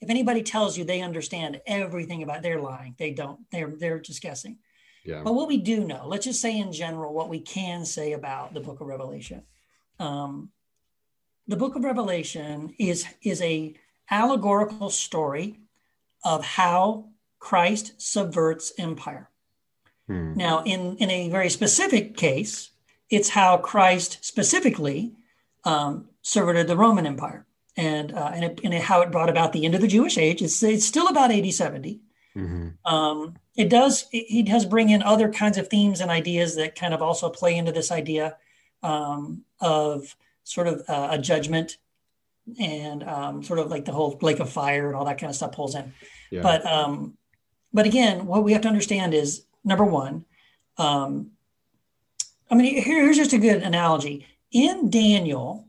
If 0.01 0.09
anybody 0.09 0.43
tells 0.43 0.79
you 0.79 0.85
they 0.85 1.03
understand 1.03 1.61
everything 1.67 2.23
about 2.23 2.43
they're 2.43 2.61
lying 2.61 2.95
they 2.99 3.11
don't 3.11 3.41
they're 3.51 3.75
they're 3.77 4.01
just 4.01 4.23
guessing. 4.23 4.59
Yeah. 5.05 5.23
but 5.23 5.35
what 5.35 5.47
we 5.47 5.59
do 5.59 5.85
know 5.85 6.09
let's 6.09 6.25
just 6.25 6.41
say 6.41 6.59
in 6.59 6.73
general 6.73 7.15
what 7.15 7.29
we 7.29 7.39
can 7.39 7.85
say 7.85 8.13
about 8.13 8.55
the 8.55 8.61
book 8.61 8.81
of 8.81 8.87
revelation. 8.87 9.43
Um, 9.99 10.51
the 11.49 11.57
book 11.57 11.77
of 11.77 11.85
revelation 11.85 12.75
is 12.79 13.07
is 13.23 13.43
a 13.43 13.75
allegorical 14.11 14.91
story 14.91 15.59
of 16.25 16.45
how 16.45 17.09
christ 17.39 17.93
subverts 18.01 18.73
empire 18.79 19.31
hmm. 20.07 20.35
now 20.35 20.63
in 20.65 20.97
in 20.97 21.11
a 21.11 21.29
very 21.29 21.51
specific 21.51 22.17
case 22.17 22.71
it's 23.11 23.31
how 23.31 23.57
christ 23.57 24.19
specifically 24.25 25.13
um, 25.65 26.09
subverted 26.23 26.67
the 26.67 26.77
roman 26.77 27.07
empire 27.07 27.47
and 27.77 28.13
uh, 28.13 28.31
and, 28.35 28.45
it, 28.45 28.61
and 28.65 28.75
it, 28.75 28.83
how 28.83 29.03
it 29.03 29.11
brought 29.11 29.29
about 29.29 29.53
the 29.53 29.65
end 29.65 29.75
of 29.75 29.81
the 29.81 29.89
Jewish 29.89 30.17
age. 30.17 30.43
It's 30.43 30.63
it's 30.63 30.87
still 30.87 31.09
about 31.09 31.31
80, 31.31 31.51
70. 31.51 32.01
Mm-hmm. 32.35 32.93
Um, 32.93 33.37
it 33.57 33.69
does 33.69 34.07
it, 34.13 34.27
it, 34.29 34.47
does 34.47 34.65
bring 34.65 34.91
in 34.91 35.03
other 35.03 35.31
kinds 35.31 35.59
of 35.59 35.69
themes 35.69 36.01
and 36.01 36.11
ideas 36.11 36.57
that 36.57 36.75
kind 36.75 36.95
of 36.95 37.03
also 37.03 37.29
play 37.31 37.57
into 37.57 37.73
this 37.73 37.91
idea 37.91 38.37
um, 38.83 39.45
of 39.61 40.17
sort 40.45 40.67
of 40.67 40.83
uh, 40.89 41.09
a 41.13 41.19
judgment 41.19 41.79
and 42.61 43.03
um, 43.03 43.43
sort 43.43 43.59
of 43.59 43.71
like 43.71 43.85
the 43.85 43.93
whole 43.93 44.19
lake 44.23 44.41
of 44.41 44.51
fire 44.51 44.87
and 44.87 44.97
all 44.97 45.05
that 45.05 45.19
kind 45.19 45.31
of 45.31 45.37
stuff 45.37 45.53
pulls 45.53 45.75
in. 45.75 45.93
Yeah. 46.31 46.43
But 46.43 46.65
um, 46.67 47.17
but 47.73 47.87
again, 47.87 48.27
what 48.27 48.45
we 48.45 48.53
have 48.53 48.63
to 48.63 48.69
understand 48.69 49.15
is 49.15 49.45
number 49.65 49.85
one. 49.85 50.25
Um, 50.79 51.33
I 52.51 52.55
mean, 52.55 52.83
here, 52.83 53.05
here's 53.05 53.17
just 53.17 53.33
a 53.33 53.39
good 53.39 53.63
analogy. 53.63 54.27
In 54.53 54.89
Daniel, 54.89 55.67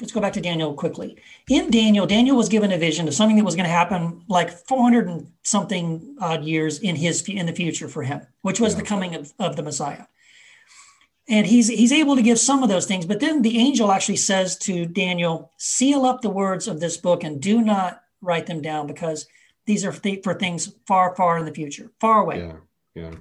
let's 0.00 0.12
go 0.12 0.20
back 0.20 0.34
to 0.34 0.40
Daniel 0.40 0.74
quickly. 0.74 1.16
In 1.48 1.70
Daniel, 1.70 2.06
Daniel 2.06 2.36
was 2.36 2.48
given 2.48 2.72
a 2.72 2.78
vision 2.78 3.08
of 3.08 3.14
something 3.14 3.36
that 3.36 3.44
was 3.44 3.56
going 3.56 3.64
to 3.64 3.70
happen 3.70 4.22
like 4.28 4.50
400 4.50 5.08
and 5.08 5.32
something 5.42 6.16
odd 6.20 6.44
years 6.44 6.78
in 6.78 6.96
his 6.96 7.26
in 7.28 7.46
the 7.46 7.52
future 7.52 7.88
for 7.88 8.02
him, 8.02 8.20
which 8.42 8.60
was 8.60 8.74
yeah. 8.74 8.80
the 8.80 8.86
coming 8.86 9.14
of, 9.14 9.32
of 9.38 9.56
the 9.56 9.62
Messiah. 9.62 10.04
And 11.28 11.46
he's 11.46 11.68
he's 11.68 11.92
able 11.92 12.16
to 12.16 12.22
give 12.22 12.38
some 12.38 12.62
of 12.62 12.68
those 12.68 12.86
things, 12.86 13.04
but 13.04 13.20
then 13.20 13.42
the 13.42 13.58
angel 13.58 13.92
actually 13.92 14.16
says 14.16 14.56
to 14.58 14.86
Daniel, 14.86 15.52
"Seal 15.58 16.04
up 16.06 16.22
the 16.22 16.30
words 16.30 16.66
of 16.66 16.80
this 16.80 16.96
book 16.96 17.22
and 17.22 17.40
do 17.40 17.60
not 17.60 18.02
write 18.22 18.46
them 18.46 18.62
down 18.62 18.86
because 18.86 19.26
these 19.68 19.84
are 19.84 19.92
th- 19.92 20.24
for 20.24 20.34
things 20.34 20.74
far, 20.88 21.14
far 21.14 21.38
in 21.38 21.44
the 21.44 21.54
future, 21.54 21.92
far 22.00 22.22
away." 22.22 22.40
Yeah, 22.40 22.56
yeah. 22.96 23.14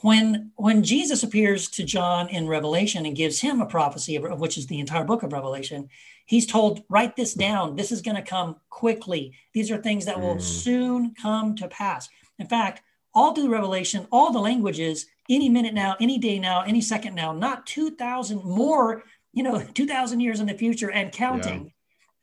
when 0.00 0.52
when 0.56 0.82
Jesus 0.82 1.22
appears 1.22 1.68
to 1.70 1.84
John 1.84 2.30
in 2.30 2.48
Revelation 2.48 3.04
and 3.04 3.14
gives 3.14 3.40
him 3.40 3.60
a 3.60 3.66
prophecy 3.66 4.16
of, 4.16 4.24
of 4.24 4.40
which 4.40 4.56
is 4.56 4.66
the 4.66 4.80
entire 4.80 5.04
book 5.04 5.22
of 5.22 5.34
Revelation, 5.34 5.90
he's 6.26 6.46
told, 6.46 6.82
write 6.88 7.16
this 7.16 7.34
down. 7.34 7.76
This 7.76 7.92
is 7.92 8.02
going 8.02 8.16
to 8.16 8.22
come 8.22 8.56
quickly. 8.70 9.34
These 9.52 9.70
are 9.70 9.78
things 9.78 10.06
that 10.06 10.20
will 10.20 10.36
mm. 10.36 10.42
soon 10.42 11.14
come 11.20 11.54
to 11.56 11.68
pass. 11.68 12.08
In 12.38 12.46
fact, 12.46 12.82
all 13.14 13.34
through 13.34 13.50
Revelation, 13.50 14.06
all 14.10 14.32
the 14.32 14.40
languages, 14.40 15.06
any 15.28 15.48
minute 15.48 15.74
now, 15.74 15.96
any 16.00 16.18
day 16.18 16.38
now, 16.38 16.62
any 16.62 16.80
second 16.80 17.14
now, 17.14 17.32
not 17.32 17.66
2,000 17.66 18.44
more, 18.44 19.04
you 19.32 19.42
know, 19.42 19.62
2,000 19.74 20.20
years 20.20 20.40
in 20.40 20.46
the 20.46 20.54
future 20.54 20.90
and 20.90 21.12
counting, 21.12 21.72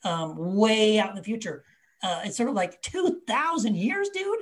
yeah. 0.03 0.23
um, 0.23 0.55
way 0.55 0.99
out 0.99 1.09
in 1.09 1.15
the 1.15 1.23
future. 1.23 1.63
Uh, 2.03 2.21
it's 2.25 2.37
sort 2.37 2.49
of 2.49 2.55
like 2.55 2.81
2,000 2.81 3.75
years, 3.75 4.09
dude, 4.09 4.39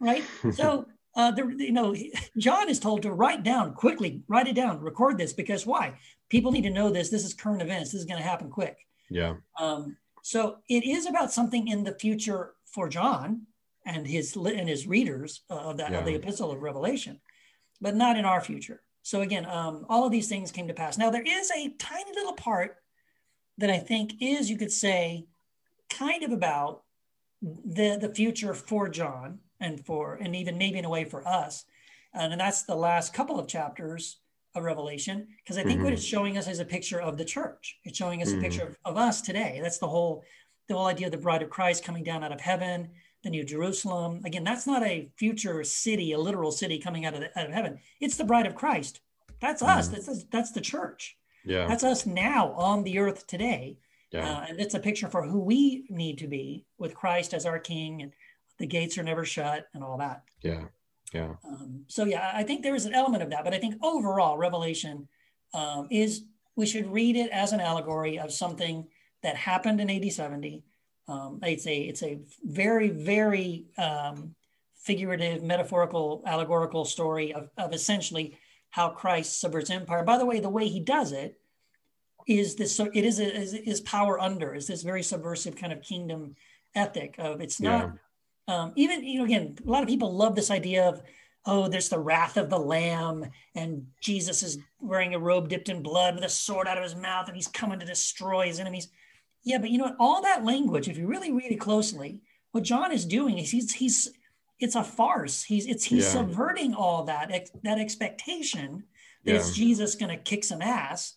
right? 0.00 0.24
so 0.52 0.86
uh, 1.16 1.30
the, 1.30 1.54
you 1.58 1.72
know, 1.72 1.94
John 2.38 2.68
is 2.68 2.78
told 2.78 3.02
to 3.02 3.12
write 3.12 3.42
down 3.42 3.74
quickly, 3.74 4.22
write 4.28 4.48
it 4.48 4.54
down, 4.54 4.80
record 4.80 5.18
this 5.18 5.32
because 5.32 5.66
why? 5.66 5.94
People 6.28 6.52
need 6.52 6.62
to 6.62 6.70
know 6.70 6.90
this. 6.90 7.08
This 7.08 7.24
is 7.24 7.34
current 7.34 7.62
events. 7.62 7.92
This 7.92 8.00
is 8.00 8.06
going 8.06 8.20
to 8.20 8.28
happen 8.28 8.50
quick. 8.50 8.76
Yeah. 9.08 9.34
Um, 9.58 9.96
so 10.22 10.58
it 10.68 10.84
is 10.84 11.06
about 11.06 11.32
something 11.32 11.68
in 11.68 11.84
the 11.84 11.94
future 11.94 12.54
for 12.66 12.88
John 12.88 13.42
and 13.86 14.06
his 14.06 14.34
and 14.34 14.68
his 14.68 14.86
readers 14.86 15.42
of, 15.48 15.76
that, 15.76 15.92
yeah. 15.92 15.98
of 15.98 16.04
the 16.04 16.16
Epistle 16.16 16.50
of 16.50 16.60
Revelation, 16.60 17.20
but 17.80 17.94
not 17.94 18.18
in 18.18 18.24
our 18.24 18.40
future. 18.40 18.82
So 19.02 19.20
again, 19.20 19.46
um, 19.46 19.86
all 19.88 20.04
of 20.04 20.10
these 20.10 20.28
things 20.28 20.50
came 20.50 20.66
to 20.66 20.74
pass. 20.74 20.98
Now 20.98 21.10
there 21.10 21.22
is 21.22 21.50
a 21.52 21.68
tiny 21.78 22.10
little 22.12 22.32
part 22.32 22.78
that 23.58 23.70
I 23.70 23.78
think 23.78 24.14
is, 24.20 24.50
you 24.50 24.58
could 24.58 24.72
say, 24.72 25.26
kind 25.88 26.24
of 26.24 26.32
about 26.32 26.82
the 27.64 27.96
the 28.00 28.12
future 28.14 28.54
for 28.54 28.88
John 28.88 29.38
and 29.60 29.84
for 29.84 30.14
and 30.14 30.34
even 30.34 30.58
maybe 30.58 30.78
in 30.78 30.84
a 30.84 30.90
way 30.90 31.04
for 31.04 31.26
us. 31.26 31.64
And 32.12 32.40
that's 32.40 32.62
the 32.62 32.74
last 32.74 33.12
couple 33.12 33.38
of 33.38 33.46
chapters 33.46 34.18
of 34.54 34.64
revelation 34.64 35.28
because 35.44 35.58
i 35.58 35.62
think 35.62 35.74
mm-hmm. 35.74 35.84
what 35.84 35.92
it's 35.92 36.02
showing 36.02 36.38
us 36.38 36.48
is 36.48 36.60
a 36.60 36.64
picture 36.64 37.00
of 37.00 37.18
the 37.18 37.24
church. 37.24 37.78
It's 37.84 37.98
showing 37.98 38.22
us 38.22 38.30
mm-hmm. 38.30 38.38
a 38.38 38.42
picture 38.42 38.62
of, 38.62 38.78
of, 38.86 38.96
us 38.96 39.20
today. 39.20 39.60
That's 39.62 39.78
the 39.78 39.86
whole 39.86 40.24
the 40.68 40.74
whole 40.74 40.86
idea 40.86 41.06
of 41.06 41.12
the 41.12 41.18
bride 41.18 41.42
of 41.42 41.50
christ 41.50 41.84
coming 41.84 42.02
down 42.02 42.24
out 42.24 42.32
of 42.32 42.40
heaven 42.40 42.88
the 43.22 43.30
new 43.30 43.44
jerusalem. 43.44 44.22
Again 44.24 44.44
that's 44.44 44.66
not 44.66 44.82
a 44.82 45.10
future 45.16 45.62
city 45.62 46.12
a 46.12 46.18
literal 46.18 46.50
city 46.50 46.78
coming 46.78 47.04
out 47.04 47.14
of, 47.14 47.20
the, 47.20 47.38
out 47.38 47.48
of 47.48 47.52
heaven. 47.52 47.78
It's 48.00 48.16
the 48.16 48.24
bride 48.24 48.46
of 48.46 48.54
christ. 48.54 49.00
That's 49.40 49.62
mm-hmm. 49.62 49.78
us 49.78 49.88
that's 49.88 50.24
that's 50.24 50.52
the 50.52 50.60
church. 50.62 51.18
Yeah. 51.44 51.66
That's 51.66 51.84
us 51.84 52.06
now 52.06 52.52
on 52.52 52.82
the 52.82 52.98
earth 52.98 53.26
today 53.26 53.78
yeah. 54.12 54.28
Uh, 54.28 54.46
and 54.48 54.60
it's 54.60 54.74
a 54.74 54.80
picture 54.80 55.08
for 55.08 55.22
who 55.22 55.40
we 55.40 55.86
need 55.90 56.18
to 56.18 56.28
be 56.28 56.64
with 56.78 56.94
christ 56.94 57.34
as 57.34 57.44
our 57.44 57.58
king 57.58 58.02
and 58.02 58.12
the 58.58 58.66
gates 58.66 58.96
are 58.98 59.02
never 59.02 59.24
shut 59.24 59.66
and 59.74 59.84
all 59.84 59.98
that. 59.98 60.22
Yeah. 60.42 60.64
Yeah. 61.12 61.34
Um, 61.46 61.84
so 61.88 62.04
yeah, 62.04 62.32
I 62.34 62.42
think 62.42 62.62
there 62.62 62.74
is 62.74 62.84
an 62.84 62.94
element 62.94 63.22
of 63.22 63.30
that, 63.30 63.44
but 63.44 63.54
I 63.54 63.58
think 63.58 63.76
overall 63.82 64.36
Revelation 64.36 65.08
um, 65.54 65.88
is 65.90 66.24
we 66.56 66.66
should 66.66 66.90
read 66.90 67.16
it 67.16 67.30
as 67.30 67.52
an 67.52 67.60
allegory 67.60 68.18
of 68.18 68.32
something 68.32 68.86
that 69.22 69.36
happened 69.36 69.80
in 69.80 69.90
AD 69.90 70.12
70. 70.12 70.64
Um, 71.08 71.38
it's 71.42 71.66
a 71.66 71.76
it's 71.76 72.02
a 72.02 72.18
very 72.42 72.88
very 72.88 73.66
um, 73.78 74.34
figurative, 74.74 75.42
metaphorical, 75.42 76.22
allegorical 76.26 76.84
story 76.84 77.32
of, 77.32 77.48
of 77.56 77.72
essentially 77.72 78.36
how 78.70 78.88
Christ 78.88 79.40
subverts 79.40 79.70
empire. 79.70 80.02
By 80.02 80.18
the 80.18 80.26
way, 80.26 80.40
the 80.40 80.48
way 80.48 80.66
he 80.66 80.80
does 80.80 81.12
it 81.12 81.38
is 82.26 82.56
this. 82.56 82.74
So 82.74 82.90
it 82.92 83.04
is 83.04 83.20
a, 83.20 83.34
is, 83.34 83.54
is 83.54 83.80
power 83.80 84.20
under 84.20 84.54
is 84.54 84.66
this 84.66 84.82
very 84.82 85.02
subversive 85.02 85.56
kind 85.56 85.72
of 85.72 85.82
kingdom 85.82 86.36
ethic 86.74 87.14
of 87.18 87.40
it's 87.40 87.60
not 87.60 87.84
yeah 87.84 87.90
um, 88.48 88.72
even 88.76 89.04
you 89.04 89.18
know 89.18 89.24
again 89.24 89.56
a 89.66 89.70
lot 89.70 89.82
of 89.82 89.88
people 89.88 90.14
love 90.14 90.34
this 90.34 90.50
idea 90.50 90.88
of 90.88 91.02
oh 91.46 91.68
there's 91.68 91.88
the 91.88 91.98
wrath 91.98 92.36
of 92.36 92.50
the 92.50 92.58
lamb 92.58 93.24
and 93.54 93.86
jesus 94.00 94.42
is 94.42 94.58
wearing 94.80 95.14
a 95.14 95.18
robe 95.18 95.48
dipped 95.48 95.68
in 95.68 95.82
blood 95.82 96.14
with 96.14 96.24
a 96.24 96.28
sword 96.28 96.68
out 96.68 96.78
of 96.78 96.84
his 96.84 96.94
mouth 96.94 97.26
and 97.26 97.36
he's 97.36 97.48
coming 97.48 97.78
to 97.78 97.86
destroy 97.86 98.46
his 98.46 98.60
enemies 98.60 98.88
yeah 99.42 99.58
but 99.58 99.70
you 99.70 99.78
know 99.78 99.84
what 99.84 99.96
all 99.98 100.22
that 100.22 100.44
language 100.44 100.88
if 100.88 100.96
you 100.96 101.06
really 101.06 101.32
read 101.32 101.52
it 101.52 101.60
closely 101.60 102.22
what 102.52 102.64
john 102.64 102.92
is 102.92 103.04
doing 103.04 103.38
is 103.38 103.50
he's 103.50 103.72
he's 103.72 104.08
it's 104.58 104.76
a 104.76 104.84
farce 104.84 105.42
he's 105.42 105.66
it's 105.66 105.84
he's 105.84 106.04
yeah. 106.04 106.20
subverting 106.20 106.74
all 106.74 107.04
that 107.04 107.48
that 107.62 107.78
expectation 107.78 108.84
that 109.24 109.34
yeah. 109.34 109.50
jesus 109.52 109.94
going 109.94 110.10
to 110.10 110.22
kick 110.22 110.44
some 110.44 110.62
ass 110.62 111.14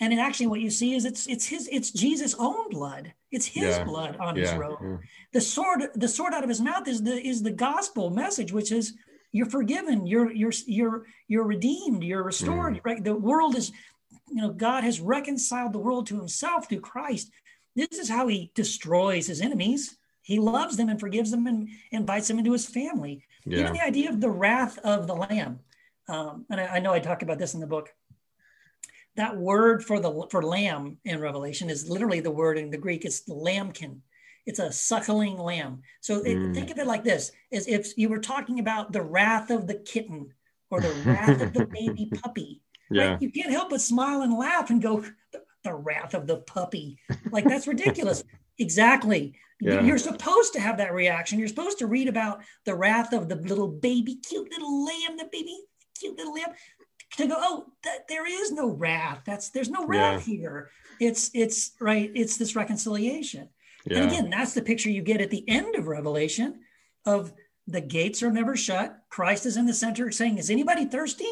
and 0.00 0.18
actually 0.20 0.46
what 0.46 0.60
you 0.60 0.70
see 0.70 0.94
is 0.94 1.04
it's 1.04 1.26
it's 1.26 1.46
his 1.46 1.68
it's 1.70 1.90
jesus 1.90 2.34
own 2.38 2.70
blood. 2.70 3.12
It's 3.30 3.46
his 3.46 3.76
yeah. 3.76 3.84
blood 3.84 4.16
on 4.18 4.36
yeah. 4.36 4.42
his 4.42 4.54
robe. 4.54 4.78
Yeah. 4.82 4.96
the 5.32 5.40
sword 5.40 5.82
the 5.94 6.08
sword 6.08 6.32
out 6.32 6.42
of 6.42 6.48
his 6.48 6.60
mouth 6.60 6.86
is 6.88 7.02
the 7.02 7.14
is 7.14 7.42
the 7.42 7.50
gospel 7.50 8.10
message 8.10 8.52
which 8.52 8.72
is 8.72 8.94
you're 9.32 9.50
forgiven 9.50 10.06
you're 10.06 10.32
you're 10.32 10.52
you're 10.66 11.06
you're 11.26 11.44
redeemed 11.44 12.02
you're 12.02 12.22
restored. 12.22 12.76
Mm. 12.76 12.80
right? 12.84 13.04
The 13.04 13.14
world 13.14 13.56
is 13.56 13.72
you 14.28 14.42
know 14.42 14.50
god 14.50 14.84
has 14.84 15.00
reconciled 15.00 15.72
the 15.72 15.78
world 15.78 16.06
to 16.08 16.16
himself 16.16 16.68
through 16.68 16.80
christ. 16.80 17.30
This 17.74 17.98
is 17.98 18.08
how 18.08 18.26
he 18.28 18.50
destroys 18.54 19.26
his 19.26 19.40
enemies. 19.40 19.96
He 20.22 20.38
loves 20.38 20.76
them 20.76 20.88
and 20.88 21.00
forgives 21.00 21.30
them 21.30 21.46
and 21.46 21.68
invites 21.90 22.28
them 22.28 22.38
into 22.38 22.52
his 22.52 22.66
family. 22.66 23.24
Even 23.46 23.72
the 23.72 23.84
idea 23.84 24.10
of 24.10 24.20
the 24.20 24.28
wrath 24.28 24.78
of 24.78 25.06
the 25.06 25.14
lamb. 25.14 25.60
Um, 26.08 26.44
and 26.50 26.60
I, 26.60 26.66
I 26.66 26.78
know 26.80 26.92
i 26.92 26.98
talk 26.98 27.22
about 27.22 27.38
this 27.38 27.54
in 27.54 27.60
the 27.60 27.66
book 27.66 27.94
that 29.18 29.36
word 29.36 29.84
for 29.84 29.98
the 29.98 30.26
for 30.30 30.42
lamb 30.42 30.96
in 31.04 31.20
Revelation 31.20 31.68
is 31.68 31.90
literally 31.90 32.20
the 32.20 32.30
word 32.30 32.56
in 32.56 32.70
the 32.70 32.78
Greek. 32.78 33.04
It's 33.04 33.20
the 33.20 33.34
lambkin. 33.34 34.00
It's 34.46 34.60
a 34.60 34.72
suckling 34.72 35.36
lamb. 35.36 35.82
So 36.00 36.22
mm. 36.22 36.54
think 36.54 36.70
of 36.70 36.78
it 36.78 36.86
like 36.86 37.04
this: 37.04 37.32
as 37.52 37.66
if 37.66 37.98
you 37.98 38.08
were 38.08 38.20
talking 38.20 38.60
about 38.60 38.92
the 38.92 39.02
wrath 39.02 39.50
of 39.50 39.66
the 39.66 39.74
kitten 39.74 40.32
or 40.70 40.80
the 40.80 40.94
wrath 41.04 41.42
of 41.42 41.52
the 41.52 41.66
baby 41.72 42.10
puppy. 42.22 42.62
Yeah. 42.90 43.18
You 43.20 43.30
can't 43.30 43.50
help 43.50 43.70
but 43.70 43.80
smile 43.80 44.22
and 44.22 44.32
laugh 44.32 44.70
and 44.70 44.80
go, 44.80 45.04
the, 45.32 45.42
the 45.64 45.74
wrath 45.74 46.14
of 46.14 46.28
the 46.28 46.38
puppy. 46.38 46.98
Like 47.30 47.44
that's 47.44 47.66
ridiculous. 47.66 48.22
exactly. 48.58 49.34
Yeah. 49.60 49.82
You're 49.82 49.98
supposed 49.98 50.52
to 50.52 50.60
have 50.60 50.78
that 50.78 50.94
reaction. 50.94 51.40
You're 51.40 51.48
supposed 51.48 51.78
to 51.80 51.88
read 51.88 52.08
about 52.08 52.42
the 52.64 52.76
wrath 52.76 53.12
of 53.12 53.28
the 53.28 53.34
little 53.34 53.68
baby, 53.68 54.14
cute 54.14 54.48
little 54.52 54.84
lamb, 54.84 55.16
the 55.18 55.28
baby, 55.30 55.58
cute 55.98 56.16
little 56.16 56.34
lamb 56.34 56.50
to 57.16 57.26
go, 57.26 57.34
oh, 57.36 57.66
that, 57.84 58.08
there 58.08 58.26
is 58.26 58.52
no 58.52 58.68
wrath. 58.68 59.22
That's 59.24 59.50
there's 59.50 59.70
no 59.70 59.86
wrath 59.86 60.28
yeah. 60.28 60.36
here. 60.36 60.70
It's 61.00 61.30
it's 61.34 61.72
right. 61.80 62.10
It's 62.14 62.36
this 62.36 62.54
reconciliation. 62.54 63.48
Yeah. 63.86 63.98
And 63.98 64.10
again, 64.10 64.30
that's 64.30 64.54
the 64.54 64.62
picture 64.62 64.90
you 64.90 65.02
get 65.02 65.20
at 65.20 65.30
the 65.30 65.48
end 65.48 65.74
of 65.76 65.86
Revelation 65.86 66.60
of 67.06 67.32
the 67.66 67.80
gates 67.80 68.22
are 68.22 68.30
never 68.30 68.56
shut. 68.56 68.98
Christ 69.08 69.46
is 69.46 69.56
in 69.56 69.66
the 69.66 69.74
center 69.74 70.10
saying, 70.10 70.38
Is 70.38 70.50
anybody 70.50 70.86
thirsty? 70.86 71.30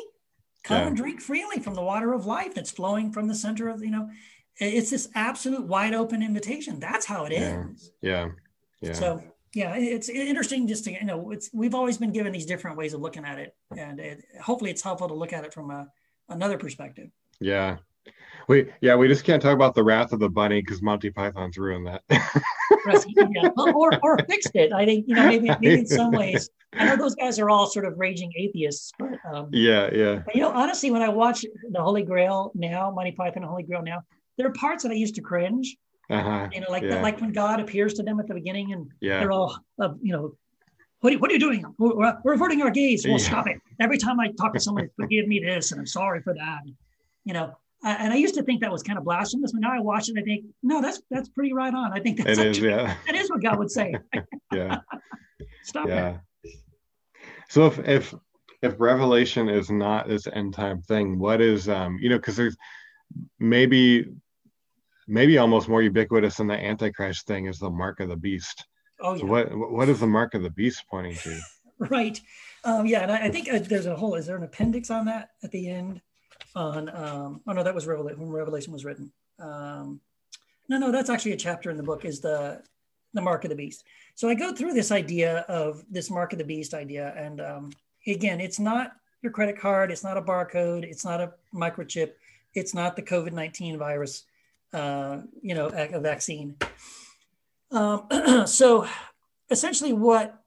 Come 0.64 0.80
yeah. 0.80 0.86
and 0.88 0.96
drink 0.96 1.20
freely 1.20 1.60
from 1.60 1.74
the 1.74 1.82
water 1.82 2.12
of 2.12 2.26
life 2.26 2.54
that's 2.54 2.70
flowing 2.70 3.12
from 3.12 3.28
the 3.28 3.34
center 3.34 3.68
of, 3.68 3.84
you 3.84 3.90
know, 3.90 4.10
it's 4.58 4.90
this 4.90 5.08
absolute 5.14 5.64
wide 5.64 5.94
open 5.94 6.22
invitation. 6.22 6.80
That's 6.80 7.06
how 7.06 7.24
it 7.24 7.32
ends. 7.32 7.92
Yeah. 8.00 8.30
Yeah. 8.80 8.92
So 8.92 9.22
yeah, 9.56 9.74
it's 9.74 10.10
interesting 10.10 10.68
just 10.68 10.84
to 10.84 10.92
you 10.92 11.04
know 11.04 11.30
it's 11.30 11.48
we've 11.54 11.74
always 11.74 11.96
been 11.96 12.12
given 12.12 12.30
these 12.30 12.44
different 12.44 12.76
ways 12.76 12.92
of 12.92 13.00
looking 13.00 13.24
at 13.24 13.38
it, 13.38 13.56
and 13.74 13.98
it, 13.98 14.22
hopefully 14.42 14.70
it's 14.70 14.82
helpful 14.82 15.08
to 15.08 15.14
look 15.14 15.32
at 15.32 15.44
it 15.44 15.54
from 15.54 15.70
a, 15.70 15.88
another 16.28 16.58
perspective. 16.58 17.08
Yeah, 17.40 17.78
we 18.48 18.70
yeah 18.82 18.96
we 18.96 19.08
just 19.08 19.24
can't 19.24 19.40
talk 19.40 19.54
about 19.54 19.74
the 19.74 19.82
wrath 19.82 20.12
of 20.12 20.20
the 20.20 20.28
bunny 20.28 20.60
because 20.60 20.82
Monty 20.82 21.08
Python's 21.08 21.56
ruined 21.56 21.86
that. 21.86 22.02
yeah. 22.10 23.48
or 23.56 23.98
or 24.02 24.18
fixed 24.28 24.50
it. 24.52 24.74
I 24.74 24.84
think 24.84 25.06
you 25.08 25.14
know 25.14 25.26
maybe 25.26 25.48
maybe 25.48 25.80
in 25.80 25.86
some 25.86 26.10
ways. 26.12 26.50
I 26.74 26.84
know 26.84 26.96
those 26.96 27.14
guys 27.14 27.38
are 27.38 27.48
all 27.48 27.66
sort 27.66 27.86
of 27.86 27.94
raging 27.96 28.30
atheists, 28.36 28.92
but 28.98 29.12
um, 29.32 29.48
yeah, 29.52 29.88
yeah. 29.90 30.20
But, 30.26 30.34
you 30.34 30.42
know, 30.42 30.50
honestly, 30.50 30.90
when 30.90 31.00
I 31.00 31.08
watch 31.08 31.46
the 31.70 31.80
Holy 31.80 32.02
Grail 32.02 32.52
now, 32.54 32.90
Monty 32.90 33.12
Python, 33.12 33.42
Holy 33.42 33.62
Grail 33.62 33.82
now, 33.82 34.02
there 34.36 34.46
are 34.46 34.52
parts 34.52 34.82
that 34.82 34.92
I 34.92 34.96
used 34.96 35.14
to 35.14 35.22
cringe 35.22 35.78
uh-huh. 36.08 36.48
You 36.52 36.60
know, 36.60 36.66
like 36.70 36.82
yeah. 36.82 36.96
the, 36.96 37.02
like 37.02 37.20
when 37.20 37.32
God 37.32 37.60
appears 37.60 37.94
to 37.94 38.02
them 38.02 38.20
at 38.20 38.26
the 38.26 38.34
beginning, 38.34 38.72
and 38.72 38.90
yeah. 39.00 39.20
they're 39.20 39.32
all, 39.32 39.58
uh, 39.80 39.94
you 40.00 40.12
know, 40.12 40.36
what 41.00 41.12
are, 41.12 41.18
what 41.18 41.30
are 41.30 41.34
you 41.34 41.40
doing? 41.40 41.64
We're, 41.78 42.16
we're 42.22 42.34
averting 42.34 42.62
our 42.62 42.70
gaze. 42.70 43.04
Well, 43.04 43.18
yeah. 43.18 43.26
stop 43.26 43.48
it. 43.48 43.58
Every 43.80 43.98
time 43.98 44.20
I 44.20 44.30
talk 44.32 44.54
to 44.54 44.60
someone, 44.60 44.88
forgive 44.96 45.26
me 45.26 45.40
this, 45.40 45.72
and 45.72 45.80
I'm 45.80 45.86
sorry 45.86 46.22
for 46.22 46.34
that. 46.34 46.60
You 47.24 47.34
know, 47.34 47.56
and 47.82 48.12
I 48.12 48.16
used 48.16 48.34
to 48.36 48.42
think 48.42 48.60
that 48.60 48.72
was 48.72 48.82
kind 48.82 48.98
of 48.98 49.04
blasphemous, 49.04 49.52
but 49.52 49.60
now 49.60 49.72
I 49.72 49.80
watch 49.80 50.08
it, 50.08 50.16
I 50.18 50.22
think, 50.22 50.46
no, 50.62 50.80
that's 50.80 51.02
that's 51.10 51.28
pretty 51.28 51.52
right 51.52 51.72
on. 51.72 51.92
I 51.92 52.00
think 52.00 52.18
that's 52.18 52.38
it 52.38 52.48
actually, 52.48 52.68
is, 52.68 52.74
yeah. 52.76 52.96
that 53.06 53.14
is 53.14 53.30
what 53.30 53.42
God 53.42 53.58
would 53.58 53.70
say. 53.70 53.94
yeah. 54.52 54.78
Stop 55.62 55.88
yeah. 55.88 56.18
it. 56.44 56.54
So 57.48 57.66
if 57.66 57.78
if 57.80 58.14
if 58.62 58.74
Revelation 58.78 59.48
is 59.48 59.70
not 59.70 60.08
this 60.08 60.26
end 60.32 60.54
time 60.54 60.82
thing, 60.82 61.18
what 61.18 61.40
is 61.40 61.68
um 61.68 61.98
you 62.00 62.08
know 62.08 62.16
because 62.16 62.36
there's 62.36 62.56
maybe 63.38 64.06
maybe 65.06 65.38
almost 65.38 65.68
more 65.68 65.82
ubiquitous 65.82 66.36
than 66.36 66.46
the 66.46 66.54
antichrist 66.54 67.26
thing 67.26 67.46
is 67.46 67.58
the 67.58 67.70
mark 67.70 68.00
of 68.00 68.08
the 68.08 68.16
beast 68.16 68.66
oh 69.00 69.14
yeah. 69.14 69.20
So 69.20 69.26
what 69.26 69.72
what 69.72 69.88
is 69.88 70.00
the 70.00 70.06
mark 70.06 70.34
of 70.34 70.42
the 70.42 70.50
beast 70.50 70.84
pointing 70.90 71.16
to 71.16 71.40
right 71.78 72.20
um, 72.64 72.86
yeah 72.86 73.00
and 73.00 73.12
I, 73.12 73.26
I 73.26 73.30
think 73.30 73.48
uh, 73.48 73.58
there's 73.58 73.86
a 73.86 73.96
whole 73.96 74.14
is 74.14 74.26
there 74.26 74.36
an 74.36 74.42
appendix 74.42 74.90
on 74.90 75.06
that 75.06 75.30
at 75.42 75.50
the 75.50 75.68
end 75.68 76.00
on 76.54 76.88
um, 76.88 77.40
oh 77.46 77.52
no 77.52 77.62
that 77.62 77.74
was 77.74 77.86
revelation 77.86 78.20
when 78.20 78.30
revelation 78.30 78.72
was 78.72 78.84
written 78.84 79.12
um, 79.38 80.00
no 80.68 80.78
no 80.78 80.90
that's 80.90 81.10
actually 81.10 81.32
a 81.32 81.36
chapter 81.36 81.70
in 81.70 81.76
the 81.76 81.82
book 81.82 82.04
is 82.04 82.20
the 82.20 82.62
the 83.14 83.20
mark 83.20 83.44
of 83.44 83.50
the 83.50 83.56
beast 83.56 83.84
so 84.14 84.28
i 84.28 84.34
go 84.34 84.52
through 84.52 84.74
this 84.74 84.90
idea 84.90 85.38
of 85.48 85.84
this 85.90 86.10
mark 86.10 86.32
of 86.32 86.38
the 86.38 86.44
beast 86.44 86.74
idea 86.74 87.14
and 87.16 87.40
um, 87.40 87.70
again 88.06 88.40
it's 88.40 88.58
not 88.58 88.92
your 89.26 89.32
credit 89.32 89.58
card. 89.58 89.90
It's 89.90 90.04
not 90.04 90.16
a 90.16 90.22
barcode. 90.22 90.84
It's 90.84 91.04
not 91.04 91.20
a 91.20 91.32
microchip. 91.52 92.12
It's 92.54 92.74
not 92.74 92.94
the 92.94 93.02
COVID 93.02 93.32
nineteen 93.32 93.76
virus. 93.76 94.24
Uh, 94.76 95.22
you 95.40 95.54
know, 95.54 95.68
a, 95.68 95.98
vaccine. 96.00 96.54
Um, 97.70 98.06
so, 98.46 98.86
essentially, 99.50 99.94
what 99.94 100.38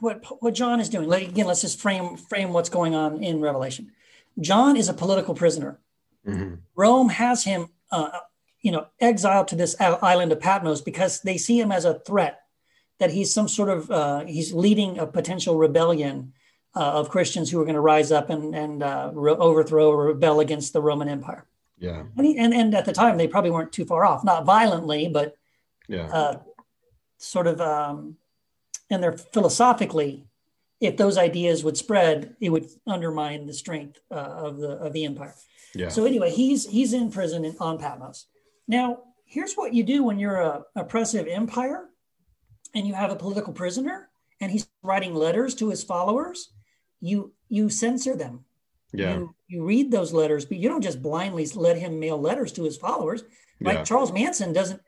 what 0.00 0.22
what 0.42 0.52
John 0.52 0.80
is 0.80 0.90
doing. 0.90 1.08
Like, 1.08 1.28
again, 1.28 1.46
let's 1.46 1.62
just 1.62 1.80
frame 1.80 2.18
frame 2.18 2.52
what's 2.52 2.68
going 2.68 2.94
on 2.94 3.24
in 3.24 3.40
Revelation. 3.40 3.90
John 4.38 4.76
is 4.76 4.90
a 4.90 4.92
political 4.92 5.34
prisoner. 5.34 5.80
Mm-hmm. 6.28 6.56
Rome 6.76 7.08
has 7.08 7.44
him, 7.44 7.70
uh, 7.90 8.18
you 8.60 8.70
know, 8.70 8.88
exiled 9.00 9.48
to 9.48 9.56
this 9.56 9.74
island 9.80 10.30
of 10.30 10.40
Patmos 10.40 10.82
because 10.82 11.22
they 11.22 11.38
see 11.38 11.58
him 11.58 11.72
as 11.72 11.86
a 11.86 12.00
threat. 12.00 12.40
That 12.98 13.12
he's 13.12 13.32
some 13.32 13.48
sort 13.48 13.70
of 13.70 13.90
uh, 13.90 14.26
he's 14.26 14.52
leading 14.52 14.98
a 14.98 15.06
potential 15.06 15.56
rebellion 15.56 16.34
uh, 16.76 16.92
of 17.00 17.08
Christians 17.08 17.50
who 17.50 17.62
are 17.62 17.64
going 17.64 17.76
to 17.76 17.80
rise 17.80 18.12
up 18.12 18.28
and 18.28 18.54
and 18.54 18.82
uh, 18.82 19.10
re- 19.14 19.32
overthrow 19.32 19.90
or 19.90 20.08
rebel 20.08 20.40
against 20.40 20.74
the 20.74 20.82
Roman 20.82 21.08
Empire. 21.08 21.46
Yeah, 21.78 22.04
and, 22.16 22.26
he, 22.26 22.38
and 22.38 22.54
and 22.54 22.74
at 22.74 22.84
the 22.84 22.92
time 22.92 23.16
they 23.16 23.28
probably 23.28 23.50
weren't 23.50 23.72
too 23.72 23.84
far 23.84 24.04
off, 24.04 24.24
not 24.24 24.44
violently, 24.44 25.08
but 25.08 25.36
yeah, 25.88 26.06
uh, 26.06 26.40
sort 27.18 27.46
of 27.46 27.60
um, 27.60 28.16
and 28.90 29.02
they're 29.02 29.16
philosophically 29.16 30.26
if 30.80 30.96
those 30.96 31.16
ideas 31.16 31.64
would 31.64 31.76
spread 31.76 32.36
it 32.40 32.50
would 32.50 32.66
undermine 32.86 33.46
the 33.46 33.54
strength 33.54 34.00
uh, 34.10 34.14
of 34.14 34.58
the 34.58 34.72
of 34.72 34.92
the 34.92 35.04
empire. 35.04 35.34
Yeah. 35.74 35.88
so 35.88 36.04
anyway 36.04 36.30
he's 36.30 36.68
he's 36.68 36.92
in 36.92 37.10
prison 37.10 37.44
in, 37.44 37.56
on 37.58 37.78
patmos. 37.78 38.26
Now 38.68 39.00
here's 39.24 39.54
what 39.54 39.74
you 39.74 39.82
do 39.82 40.04
when 40.04 40.18
you're 40.18 40.40
a 40.40 40.62
oppressive 40.76 41.26
empire 41.26 41.86
and 42.74 42.86
you 42.86 42.94
have 42.94 43.10
a 43.10 43.16
political 43.16 43.52
prisoner 43.52 44.08
and 44.40 44.52
he's 44.52 44.68
writing 44.82 45.14
letters 45.14 45.54
to 45.56 45.70
his 45.70 45.82
followers. 45.82 46.52
You 47.00 47.32
you 47.48 47.70
censor 47.70 48.16
them 48.16 48.44
yeah. 48.94 49.16
you, 49.16 49.34
you 49.48 49.64
read 49.64 49.90
those 49.90 50.12
letters 50.12 50.44
but 50.44 50.58
you 50.58 50.68
don't 50.68 50.82
just 50.82 51.02
blindly 51.02 51.46
let 51.54 51.76
him 51.76 51.98
mail 51.98 52.20
letters 52.20 52.52
to 52.52 52.64
his 52.64 52.76
followers. 52.76 53.24
Like 53.60 53.78
yeah. 53.78 53.84
charles 53.84 54.12
manson 54.12 54.52
doesn't 54.52 54.80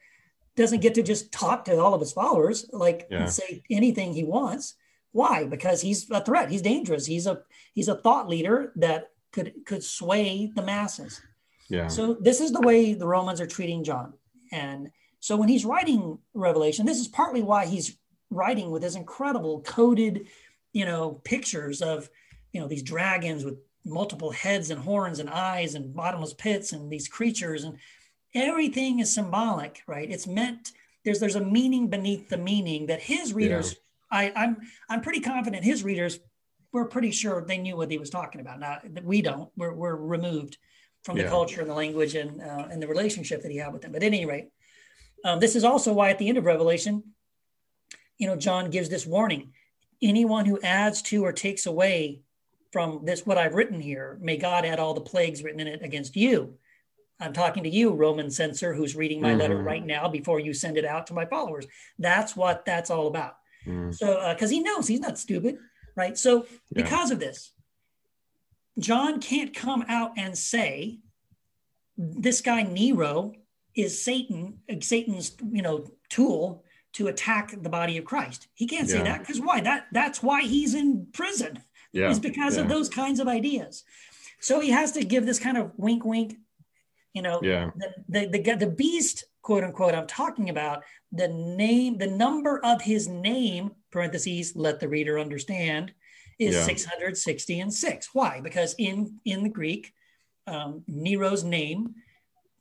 doesn't 0.56 0.80
get 0.80 0.94
to 0.94 1.02
just 1.02 1.32
talk 1.32 1.66
to 1.66 1.78
all 1.78 1.94
of 1.94 2.00
his 2.00 2.12
followers 2.12 2.68
like 2.72 3.06
yeah. 3.10 3.26
say 3.26 3.62
anything 3.70 4.12
he 4.12 4.24
wants. 4.24 4.74
Why? 5.12 5.44
Because 5.44 5.80
he's 5.80 6.10
a 6.10 6.22
threat. 6.22 6.50
He's 6.50 6.62
dangerous. 6.62 7.06
He's 7.06 7.26
a 7.26 7.42
he's 7.74 7.88
a 7.88 7.96
thought 7.96 8.28
leader 8.28 8.72
that 8.76 9.10
could 9.32 9.52
could 9.64 9.84
sway 9.84 10.50
the 10.54 10.62
masses. 10.62 11.20
Yeah. 11.68 11.88
So 11.88 12.14
this 12.20 12.40
is 12.40 12.52
the 12.52 12.60
way 12.60 12.94
the 12.94 13.06
romans 13.06 13.40
are 13.40 13.46
treating 13.46 13.84
john. 13.84 14.14
And 14.52 14.90
so 15.20 15.36
when 15.36 15.48
he's 15.48 15.64
writing 15.64 16.18
revelation 16.34 16.86
this 16.86 17.00
is 17.00 17.08
partly 17.08 17.42
why 17.42 17.66
he's 17.66 17.98
writing 18.30 18.70
with 18.70 18.82
his 18.82 18.96
incredible 18.96 19.62
coded 19.62 20.28
you 20.72 20.84
know 20.84 21.20
pictures 21.24 21.80
of 21.80 22.08
you 22.52 22.60
know 22.60 22.68
these 22.68 22.82
dragons 22.82 23.44
with 23.44 23.56
multiple 23.86 24.32
heads 24.32 24.70
and 24.70 24.80
horns 24.80 25.18
and 25.18 25.30
eyes 25.30 25.74
and 25.74 25.94
bottomless 25.94 26.34
pits 26.34 26.72
and 26.72 26.90
these 26.90 27.08
creatures 27.08 27.64
and 27.64 27.78
everything 28.34 28.98
is 29.00 29.14
symbolic, 29.14 29.82
right? 29.86 30.10
It's 30.10 30.26
meant 30.26 30.72
there's 31.04 31.20
there's 31.20 31.36
a 31.36 31.44
meaning 31.44 31.88
beneath 31.88 32.28
the 32.28 32.36
meaning 32.36 32.86
that 32.86 33.00
his 33.00 33.32
readers, 33.32 33.76
yeah. 34.12 34.18
I, 34.18 34.32
I'm 34.36 34.56
I'm 34.88 35.00
pretty 35.00 35.20
confident 35.20 35.64
his 35.64 35.84
readers 35.84 36.18
were 36.72 36.84
pretty 36.86 37.12
sure 37.12 37.44
they 37.44 37.58
knew 37.58 37.76
what 37.76 37.90
he 37.90 37.98
was 37.98 38.10
talking 38.10 38.40
about. 38.40 38.60
Now 38.60 38.78
that 38.84 39.04
we 39.04 39.22
don't. 39.22 39.50
We're 39.56 39.72
we're 39.72 39.96
removed 39.96 40.58
from 41.04 41.16
the 41.16 41.22
yeah. 41.22 41.30
culture 41.30 41.60
and 41.60 41.70
the 41.70 41.74
language 41.74 42.14
and 42.14 42.40
uh, 42.42 42.66
and 42.70 42.82
the 42.82 42.88
relationship 42.88 43.42
that 43.42 43.52
he 43.52 43.58
had 43.58 43.72
with 43.72 43.82
them. 43.82 43.92
But 43.92 44.02
at 44.02 44.06
any 44.06 44.26
rate, 44.26 44.48
um, 45.24 45.40
this 45.40 45.56
is 45.56 45.64
also 45.64 45.92
why 45.92 46.10
at 46.10 46.18
the 46.18 46.28
end 46.28 46.38
of 46.38 46.44
Revelation, 46.44 47.04
you 48.18 48.26
know, 48.26 48.36
John 48.36 48.70
gives 48.70 48.88
this 48.88 49.06
warning: 49.06 49.52
anyone 50.02 50.44
who 50.44 50.60
adds 50.60 51.02
to 51.02 51.24
or 51.24 51.32
takes 51.32 51.66
away 51.66 52.20
from 52.72 53.04
this 53.04 53.24
what 53.24 53.38
I've 53.38 53.54
written 53.54 53.80
here, 53.80 54.18
may 54.20 54.36
God 54.36 54.64
add 54.64 54.78
all 54.78 54.94
the 54.94 55.00
plagues 55.00 55.42
written 55.42 55.60
in 55.60 55.66
it 55.66 55.82
against 55.82 56.16
you. 56.16 56.54
I'm 57.18 57.32
talking 57.32 57.62
to 57.62 57.70
you, 57.70 57.92
Roman 57.92 58.30
censor, 58.30 58.74
who's 58.74 58.94
reading 58.94 59.20
my 59.20 59.30
mm-hmm. 59.30 59.40
letter 59.40 59.56
right 59.56 59.84
now 59.84 60.08
before 60.08 60.38
you 60.38 60.52
send 60.52 60.76
it 60.76 60.84
out 60.84 61.06
to 61.06 61.14
my 61.14 61.24
followers. 61.24 61.66
That's 61.98 62.36
what 62.36 62.64
that's 62.64 62.90
all 62.90 63.06
about. 63.06 63.36
Mm. 63.66 63.94
So, 63.94 64.32
because 64.32 64.50
uh, 64.50 64.54
he 64.54 64.60
knows 64.60 64.86
he's 64.86 65.00
not 65.00 65.18
stupid, 65.18 65.56
right? 65.96 66.16
So, 66.16 66.46
yeah. 66.70 66.82
because 66.82 67.10
of 67.10 67.18
this, 67.18 67.52
John 68.78 69.20
can't 69.20 69.54
come 69.54 69.84
out 69.88 70.12
and 70.18 70.36
say 70.36 70.98
this 71.96 72.42
guy 72.42 72.62
Nero 72.62 73.32
is 73.74 74.02
Satan, 74.02 74.58
Satan's 74.80 75.36
you 75.50 75.62
know 75.62 75.86
tool 76.10 76.64
to 76.94 77.08
attack 77.08 77.54
the 77.62 77.68
body 77.68 77.98
of 77.98 78.04
Christ. 78.04 78.48
He 78.54 78.66
can't 78.66 78.88
say 78.88 79.02
that 79.02 79.20
because 79.20 79.40
why? 79.40 79.60
That 79.60 79.86
that's 79.92 80.22
why 80.22 80.42
he's 80.42 80.74
in 80.74 81.06
prison. 81.12 81.62
Yeah. 81.96 82.10
Is 82.10 82.20
because 82.20 82.56
yeah. 82.56 82.62
of 82.62 82.68
those 82.68 82.88
kinds 82.88 83.20
of 83.20 83.26
ideas. 83.26 83.82
So 84.38 84.60
he 84.60 84.70
has 84.70 84.92
to 84.92 85.04
give 85.04 85.24
this 85.24 85.38
kind 85.38 85.56
of 85.56 85.72
wink, 85.76 86.04
wink, 86.04 86.36
you 87.14 87.22
know, 87.22 87.40
yeah. 87.42 87.70
the, 88.08 88.28
the, 88.28 88.38
the, 88.38 88.56
the 88.56 88.66
beast, 88.66 89.24
quote 89.40 89.64
unquote, 89.64 89.94
I'm 89.94 90.06
talking 90.06 90.50
about, 90.50 90.84
the 91.10 91.28
name, 91.28 91.96
the 91.96 92.06
number 92.06 92.62
of 92.62 92.82
his 92.82 93.08
name, 93.08 93.70
parentheses, 93.90 94.54
let 94.54 94.78
the 94.78 94.88
reader 94.88 95.18
understand, 95.18 95.92
is 96.38 96.54
yeah. 96.54 96.64
660 96.64 97.60
and 97.60 97.72
six. 97.72 98.10
Why? 98.12 98.40
Because 98.42 98.74
in, 98.76 99.18
in 99.24 99.42
the 99.42 99.48
Greek, 99.48 99.94
um, 100.46 100.84
Nero's 100.86 101.44
name, 101.44 101.94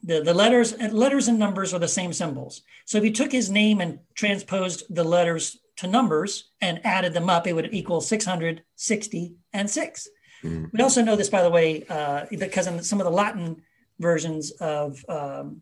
the, 0.01 0.21
the 0.21 0.33
letters 0.33 0.79
letters 0.91 1.27
and 1.27 1.39
numbers 1.39 1.73
are 1.73 1.79
the 1.79 1.87
same 1.87 2.13
symbols. 2.13 2.61
So 2.85 2.97
if 2.97 3.03
you 3.03 3.11
took 3.11 3.31
his 3.31 3.49
name 3.49 3.81
and 3.81 3.99
transposed 4.13 4.83
the 4.93 5.03
letters 5.03 5.57
to 5.77 5.87
numbers 5.87 6.51
and 6.61 6.85
added 6.85 7.13
them 7.13 7.29
up, 7.29 7.47
it 7.47 7.53
would 7.53 7.73
equal 7.73 8.01
660 8.01 9.35
and 9.53 9.69
6 9.69 10.07
mm-hmm. 10.43 10.65
We 10.71 10.83
also 10.83 11.03
know 11.03 11.15
this, 11.15 11.29
by 11.29 11.41
the 11.43 11.49
way, 11.49 11.85
uh, 11.89 12.25
because 12.29 12.67
in 12.67 12.81
some 12.83 12.99
of 12.99 13.05
the 13.05 13.11
Latin 13.11 13.61
versions 13.99 14.51
of 14.51 15.03
um, 15.09 15.61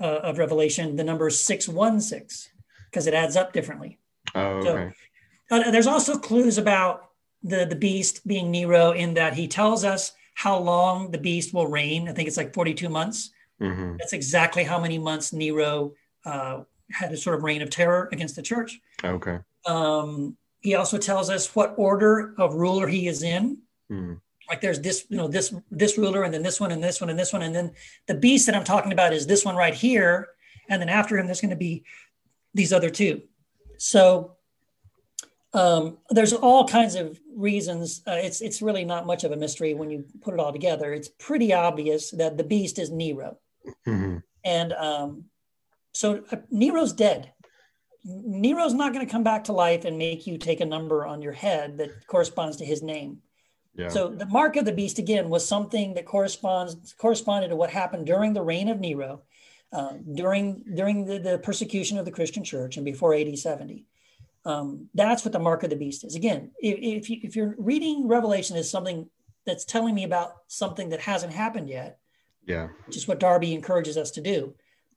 uh, 0.00 0.04
of 0.04 0.38
Revelation, 0.38 0.96
the 0.96 1.04
number 1.04 1.28
is 1.28 1.42
six 1.42 1.68
one 1.68 2.00
six 2.00 2.48
because 2.90 3.06
it 3.06 3.14
adds 3.14 3.36
up 3.36 3.52
differently. 3.52 3.98
Oh, 4.34 4.58
okay. 4.58 4.92
So, 5.48 5.60
uh, 5.60 5.70
there's 5.70 5.86
also 5.86 6.18
clues 6.18 6.58
about 6.58 7.10
the 7.42 7.64
the 7.64 7.76
beast 7.76 8.26
being 8.26 8.50
Nero 8.50 8.92
in 8.92 9.14
that 9.14 9.34
he 9.34 9.48
tells 9.48 9.84
us 9.84 10.12
how 10.34 10.58
long 10.58 11.10
the 11.10 11.18
beast 11.18 11.54
will 11.54 11.66
reign. 11.66 12.08
I 12.08 12.12
think 12.12 12.26
it's 12.26 12.36
like 12.36 12.54
42 12.54 12.88
months. 12.88 13.30
Mm-hmm. 13.60 13.96
That's 13.98 14.12
exactly 14.12 14.64
how 14.64 14.80
many 14.80 14.98
months 14.98 15.32
Nero 15.32 15.92
uh, 16.24 16.62
had 16.90 17.12
a 17.12 17.16
sort 17.16 17.36
of 17.36 17.42
reign 17.42 17.62
of 17.62 17.70
terror 17.70 18.08
against 18.12 18.36
the 18.36 18.42
church. 18.42 18.80
Okay. 19.02 19.38
Um, 19.66 20.36
he 20.60 20.74
also 20.74 20.98
tells 20.98 21.30
us 21.30 21.54
what 21.54 21.74
order 21.76 22.34
of 22.38 22.54
ruler 22.54 22.86
he 22.86 23.08
is 23.08 23.22
in. 23.22 23.58
Mm 23.90 24.20
like 24.48 24.60
there's 24.60 24.80
this 24.80 25.06
you 25.08 25.16
know 25.16 25.28
this 25.28 25.54
this 25.70 25.98
ruler 25.98 26.22
and 26.22 26.32
then 26.32 26.42
this 26.42 26.60
one 26.60 26.72
and 26.72 26.82
this 26.82 27.00
one 27.00 27.10
and 27.10 27.18
this 27.18 27.32
one 27.32 27.42
and 27.42 27.54
then 27.54 27.72
the 28.06 28.14
beast 28.14 28.46
that 28.46 28.54
i'm 28.54 28.64
talking 28.64 28.92
about 28.92 29.12
is 29.12 29.26
this 29.26 29.44
one 29.44 29.56
right 29.56 29.74
here 29.74 30.28
and 30.68 30.80
then 30.80 30.88
after 30.88 31.18
him 31.18 31.26
there's 31.26 31.40
going 31.40 31.50
to 31.50 31.56
be 31.56 31.84
these 32.52 32.72
other 32.72 32.90
two 32.90 33.22
so 33.78 34.32
um, 35.52 35.98
there's 36.10 36.32
all 36.32 36.66
kinds 36.66 36.96
of 36.96 37.20
reasons 37.36 38.02
uh, 38.08 38.12
it's 38.12 38.40
it's 38.40 38.60
really 38.60 38.84
not 38.84 39.06
much 39.06 39.22
of 39.22 39.30
a 39.30 39.36
mystery 39.36 39.72
when 39.72 39.88
you 39.88 40.04
put 40.20 40.34
it 40.34 40.40
all 40.40 40.52
together 40.52 40.92
it's 40.92 41.08
pretty 41.08 41.52
obvious 41.52 42.10
that 42.10 42.36
the 42.36 42.44
beast 42.44 42.78
is 42.78 42.90
nero 42.90 43.38
mm-hmm. 43.86 44.18
and 44.44 44.72
um, 44.72 45.24
so 45.94 46.22
uh, 46.30 46.36
nero's 46.50 46.92
dead 46.92 47.32
nero's 48.04 48.74
not 48.74 48.92
going 48.92 49.04
to 49.04 49.10
come 49.10 49.24
back 49.24 49.44
to 49.44 49.52
life 49.52 49.86
and 49.86 49.96
make 49.96 50.26
you 50.26 50.36
take 50.36 50.60
a 50.60 50.66
number 50.66 51.06
on 51.06 51.22
your 51.22 51.32
head 51.32 51.78
that 51.78 52.06
corresponds 52.06 52.58
to 52.58 52.64
his 52.64 52.82
name 52.82 53.22
yeah. 53.76 53.88
So 53.88 54.08
the 54.08 54.26
mark 54.26 54.56
of 54.56 54.64
the 54.64 54.72
beast 54.72 54.98
again 54.98 55.28
was 55.28 55.46
something 55.46 55.94
that 55.94 56.06
corresponds 56.06 56.92
corresponded 56.94 57.50
to 57.50 57.56
what 57.56 57.70
happened 57.70 58.06
during 58.06 58.32
the 58.32 58.42
reign 58.42 58.68
of 58.68 58.78
Nero, 58.78 59.22
uh, 59.72 59.94
during 60.12 60.62
during 60.74 61.04
the, 61.04 61.18
the, 61.18 61.38
persecution 61.38 61.98
of 61.98 62.04
the 62.04 62.12
Christian 62.12 62.44
church 62.44 62.76
and 62.76 62.84
before 62.84 63.14
AD 63.14 63.36
70. 63.36 63.84
Um, 64.44 64.88
that's 64.94 65.24
what 65.24 65.32
the 65.32 65.40
mark 65.40 65.64
of 65.64 65.70
the 65.70 65.76
beast 65.76 66.04
is. 66.04 66.14
Again, 66.14 66.52
if, 66.60 67.02
if, 67.02 67.10
you, 67.10 67.18
if 67.22 67.34
you're 67.34 67.54
reading 67.56 68.06
Revelation 68.06 68.56
as 68.56 68.70
something 68.70 69.08
that's 69.46 69.64
telling 69.64 69.94
me 69.94 70.04
about 70.04 70.34
something 70.48 70.90
that 70.90 71.00
hasn't 71.00 71.32
happened 71.32 71.68
yet, 71.68 71.98
yeah, 72.46 72.68
which 72.86 72.96
is 72.96 73.08
what 73.08 73.18
Darby 73.18 73.54
encourages 73.54 73.96
us 73.96 74.12
to 74.12 74.20
do, 74.20 74.54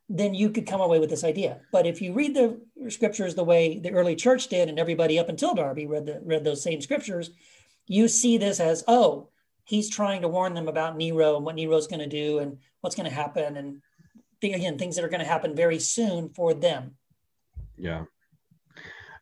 then 0.10 0.34
you 0.34 0.50
could 0.50 0.66
come 0.66 0.82
away 0.82 1.00
with 1.00 1.10
this 1.10 1.24
idea. 1.24 1.60
But 1.72 1.86
if 1.86 2.02
you 2.02 2.14
read 2.14 2.34
the 2.34 2.62
scriptures 2.90 3.36
the 3.36 3.44
way 3.44 3.80
the 3.80 3.92
early 3.92 4.16
church 4.16 4.48
did, 4.48 4.70
and 4.70 4.80
everybody 4.80 5.20
up 5.20 5.30
until 5.30 5.54
Darby 5.54 5.86
read 5.86 6.06
the, 6.06 6.22
read 6.24 6.44
those 6.44 6.64
same 6.64 6.82
scriptures, 6.82 7.32
you 7.88 8.08
see 8.08 8.38
this 8.38 8.60
as, 8.60 8.84
oh, 8.88 9.30
he's 9.66 9.90
trying 9.90 10.22
to 10.22 10.30
warn 10.30 10.54
them 10.54 10.70
about 10.70 10.96
Nero 10.96 11.36
and 11.36 11.46
what 11.46 11.56
Nero's 11.56 11.88
going 11.88 12.00
to 12.00 12.08
do 12.08 12.40
and 12.40 12.58
what's 12.82 12.96
going 12.96 13.10
to 13.10 13.14
happen. 13.16 13.58
And 13.58 13.82
again, 14.42 14.78
things 14.78 14.96
that 14.96 15.04
are 15.04 15.10
going 15.10 15.20
to 15.20 15.26
happen 15.26 15.56
very 15.56 15.80
soon 15.80 16.30
for 16.30 16.54
them. 16.54 16.96
Yeah. 17.78 18.06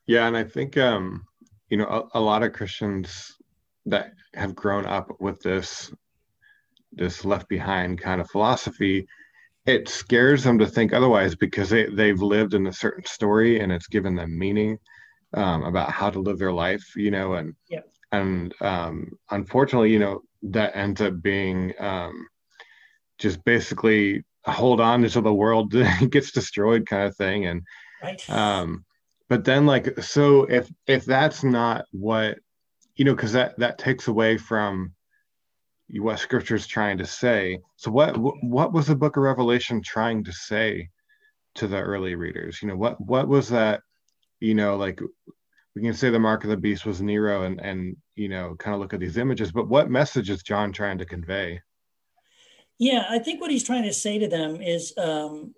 Yeah. 0.06 0.28
And 0.28 0.38
I 0.38 0.44
think, 0.44 0.78
um, 0.78 1.26
you 1.70 1.78
know, 1.78 2.10
a, 2.14 2.20
a 2.20 2.22
lot 2.22 2.44
of 2.44 2.54
Christians 2.54 3.34
that 3.88 4.14
have 4.36 4.54
grown 4.54 4.86
up 4.86 5.20
with 5.20 5.42
this, 5.42 5.92
this 6.92 7.26
left 7.26 7.50
behind 7.50 8.00
kind 8.00 8.22
of 8.22 8.30
philosophy, 8.30 9.08
it 9.66 9.90
scares 9.90 10.44
them 10.44 10.60
to 10.60 10.68
think 10.68 10.94
otherwise 10.94 11.36
because 11.36 11.70
they, 11.70 11.88
they've 11.88 12.22
lived 12.22 12.54
in 12.54 12.68
a 12.68 12.74
certain 12.74 13.06
story 13.06 13.60
and 13.60 13.72
it's 13.72 13.88
given 13.88 14.16
them 14.16 14.38
meaning 14.38 14.78
um, 15.34 15.64
about 15.64 15.92
how 15.92 16.10
to 16.10 16.20
live 16.20 16.38
their 16.38 16.52
life, 16.52 16.96
you 16.96 17.12
know, 17.12 17.34
and 17.34 17.56
yeah. 17.68 17.82
and 18.12 18.54
um, 18.62 19.12
unfortunately, 19.32 19.92
you 19.92 20.00
know, 20.00 20.22
that 20.44 20.76
ends 20.76 21.02
up 21.02 21.22
being 21.22 21.74
um, 21.80 22.28
just 23.18 23.44
basically 23.44 24.24
hold 24.46 24.80
on 24.80 25.04
until 25.04 25.22
the 25.22 25.34
world 25.34 25.74
gets 26.10 26.32
destroyed 26.32 26.86
kind 26.86 27.08
of 27.08 27.16
thing. 27.16 27.46
And 27.46 27.64
right. 28.04 28.30
um, 28.30 28.86
but 29.28 29.44
then 29.44 29.66
like 29.66 30.00
so 30.02 30.44
if 30.44 30.70
if 30.88 31.06
that's 31.06 31.44
not 31.44 31.86
what 31.92 32.38
you 32.96 33.04
know, 33.04 33.16
because 33.16 33.34
that 33.34 33.58
that 33.60 33.78
takes 33.78 34.08
away 34.08 34.38
from 34.38 34.94
what 35.90 36.20
scripture 36.20 36.56
is 36.56 36.68
trying 36.68 36.98
to 36.98 37.06
say. 37.06 37.60
So 37.76 37.92
what 37.92 38.16
what 38.18 38.74
was 38.74 38.88
the 38.88 38.96
book 38.96 39.18
of 39.18 39.24
Revelation 39.24 39.82
trying 39.82 40.24
to 40.24 40.32
say 40.32 40.90
to 41.56 41.68
the 41.68 41.80
early 41.80 42.16
readers? 42.16 42.62
You 42.62 42.70
know, 42.70 42.76
what 42.76 43.00
what 43.00 43.28
was 43.28 43.50
that, 43.50 43.82
you 44.40 44.56
know, 44.56 44.76
like 44.78 45.00
we 45.76 45.82
can 45.82 45.94
say 45.94 46.10
the 46.10 46.20
mark 46.20 46.44
of 46.44 46.50
the 46.50 46.58
beast 46.58 46.86
was 46.86 47.02
Nero 47.02 47.44
and 47.44 47.60
and 47.62 47.98
you 48.16 48.30
know 48.30 48.56
kind 48.58 48.74
of 48.74 48.82
look 48.82 48.94
at 48.94 49.00
these 49.00 49.18
images, 49.18 49.52
but 49.52 49.68
what 49.68 49.90
message 49.90 50.30
is 50.30 50.44
John 50.44 50.72
trying 50.72 50.98
to 50.98 51.06
convey? 51.06 51.62
Yeah, 52.78 53.06
I 53.10 53.20
think 53.20 53.40
what 53.40 53.52
he's 53.52 53.64
trying 53.64 53.84
to 53.84 53.94
say 53.94 54.20
to 54.20 54.28
them 54.28 54.62
is 54.62 54.94
um, 54.98 55.54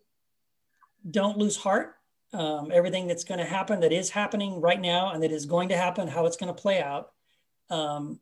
don't 1.09 1.37
lose 1.37 1.57
heart. 1.57 1.95
Um, 2.33 2.71
everything 2.73 3.07
that's 3.07 3.23
going 3.23 3.39
to 3.39 3.45
happen, 3.45 3.79
that 3.79 3.93
is 3.93 4.09
happening 4.09 4.59
right 4.59 4.79
now, 4.79 5.13
and 5.13 5.23
that 5.23 5.31
is 5.31 5.45
going 5.45 5.69
to 5.69 5.77
happen, 5.77 6.07
how 6.07 6.25
it's 6.25 6.35
going 6.35 6.53
to 6.53 6.61
play 6.61 6.81
out. 6.81 7.11
Um, 7.69 8.19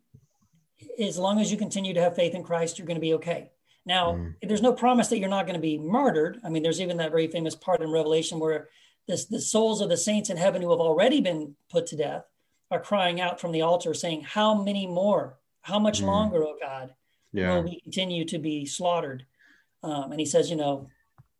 as 0.99 1.17
long 1.17 1.39
as 1.39 1.51
you 1.51 1.57
continue 1.57 1.93
to 1.93 2.01
have 2.01 2.15
faith 2.15 2.35
in 2.35 2.43
Christ, 2.43 2.77
you're 2.77 2.87
going 2.87 2.95
to 2.95 3.01
be 3.01 3.13
okay. 3.15 3.51
Now, 3.85 4.13
mm. 4.13 4.33
there's 4.41 4.61
no 4.61 4.73
promise 4.73 5.07
that 5.09 5.19
you're 5.19 5.29
not 5.29 5.45
going 5.45 5.55
to 5.55 5.61
be 5.61 5.77
martyred. 5.77 6.39
I 6.43 6.49
mean, 6.49 6.63
there's 6.63 6.81
even 6.81 6.97
that 6.97 7.11
very 7.11 7.27
famous 7.27 7.55
part 7.55 7.81
in 7.81 7.91
Revelation 7.91 8.39
where 8.39 8.69
this, 9.07 9.25
the 9.25 9.39
souls 9.39 9.81
of 9.81 9.89
the 9.89 9.97
saints 9.97 10.29
in 10.29 10.37
heaven 10.37 10.61
who 10.61 10.71
have 10.71 10.79
already 10.79 11.21
been 11.21 11.55
put 11.69 11.85
to 11.87 11.95
death 11.95 12.25
are 12.71 12.79
crying 12.79 13.21
out 13.21 13.39
from 13.39 13.51
the 13.51 13.61
altar 13.61 13.93
saying, 13.93 14.21
How 14.21 14.55
many 14.55 14.87
more? 14.87 15.37
How 15.61 15.79
much 15.79 16.01
mm. 16.01 16.05
longer, 16.05 16.43
oh 16.43 16.57
God, 16.59 16.93
yeah. 17.31 17.53
will 17.53 17.63
we 17.63 17.81
continue 17.81 18.25
to 18.25 18.39
be 18.39 18.65
slaughtered? 18.65 19.25
Um, 19.83 20.11
and 20.11 20.19
he 20.19 20.25
says, 20.25 20.49
you 20.49 20.55
know, 20.55 20.89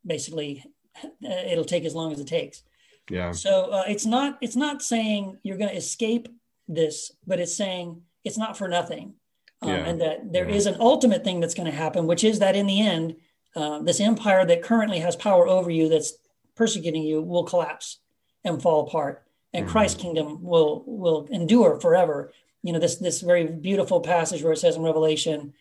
basically, 0.04 0.64
it'll 1.22 1.64
take 1.64 1.84
as 1.84 1.94
long 1.94 2.12
as 2.12 2.20
it 2.20 2.28
takes. 2.28 2.62
Yeah. 3.10 3.32
So 3.32 3.70
uh, 3.70 3.84
it's 3.88 4.06
not 4.06 4.38
it's 4.40 4.56
not 4.56 4.82
saying 4.82 5.38
you're 5.42 5.58
going 5.58 5.70
to 5.70 5.76
escape 5.76 6.28
this, 6.66 7.12
but 7.26 7.38
it's 7.38 7.56
saying 7.56 8.02
it's 8.24 8.38
not 8.38 8.58
for 8.58 8.66
nothing, 8.66 9.14
um, 9.62 9.70
yeah. 9.70 9.76
and 9.76 10.00
that 10.00 10.32
there 10.32 10.48
yeah. 10.48 10.56
is 10.56 10.66
an 10.66 10.76
ultimate 10.80 11.24
thing 11.24 11.40
that's 11.40 11.54
going 11.54 11.70
to 11.70 11.76
happen, 11.76 12.06
which 12.06 12.24
is 12.24 12.38
that 12.38 12.56
in 12.56 12.66
the 12.66 12.80
end, 12.80 13.16
uh, 13.54 13.80
this 13.80 14.00
empire 14.00 14.44
that 14.44 14.62
currently 14.62 14.98
has 14.98 15.16
power 15.16 15.48
over 15.48 15.70
you, 15.70 15.88
that's 15.88 16.14
persecuting 16.54 17.02
you 17.02 17.22
will 17.22 17.44
collapse 17.44 17.98
and 18.44 18.62
fall 18.62 18.86
apart 18.86 19.26
and 19.52 19.64
mm-hmm. 19.64 19.72
christ's 19.72 20.00
kingdom 20.00 20.42
will 20.42 20.84
will 20.86 21.26
endure 21.30 21.80
forever 21.80 22.32
you 22.62 22.72
know 22.72 22.78
this 22.78 22.96
this 22.96 23.20
very 23.20 23.44
beautiful 23.44 24.00
passage 24.00 24.42
where 24.42 24.52
it 24.52 24.58
says 24.58 24.76
in 24.76 24.82
revelation 24.82 25.52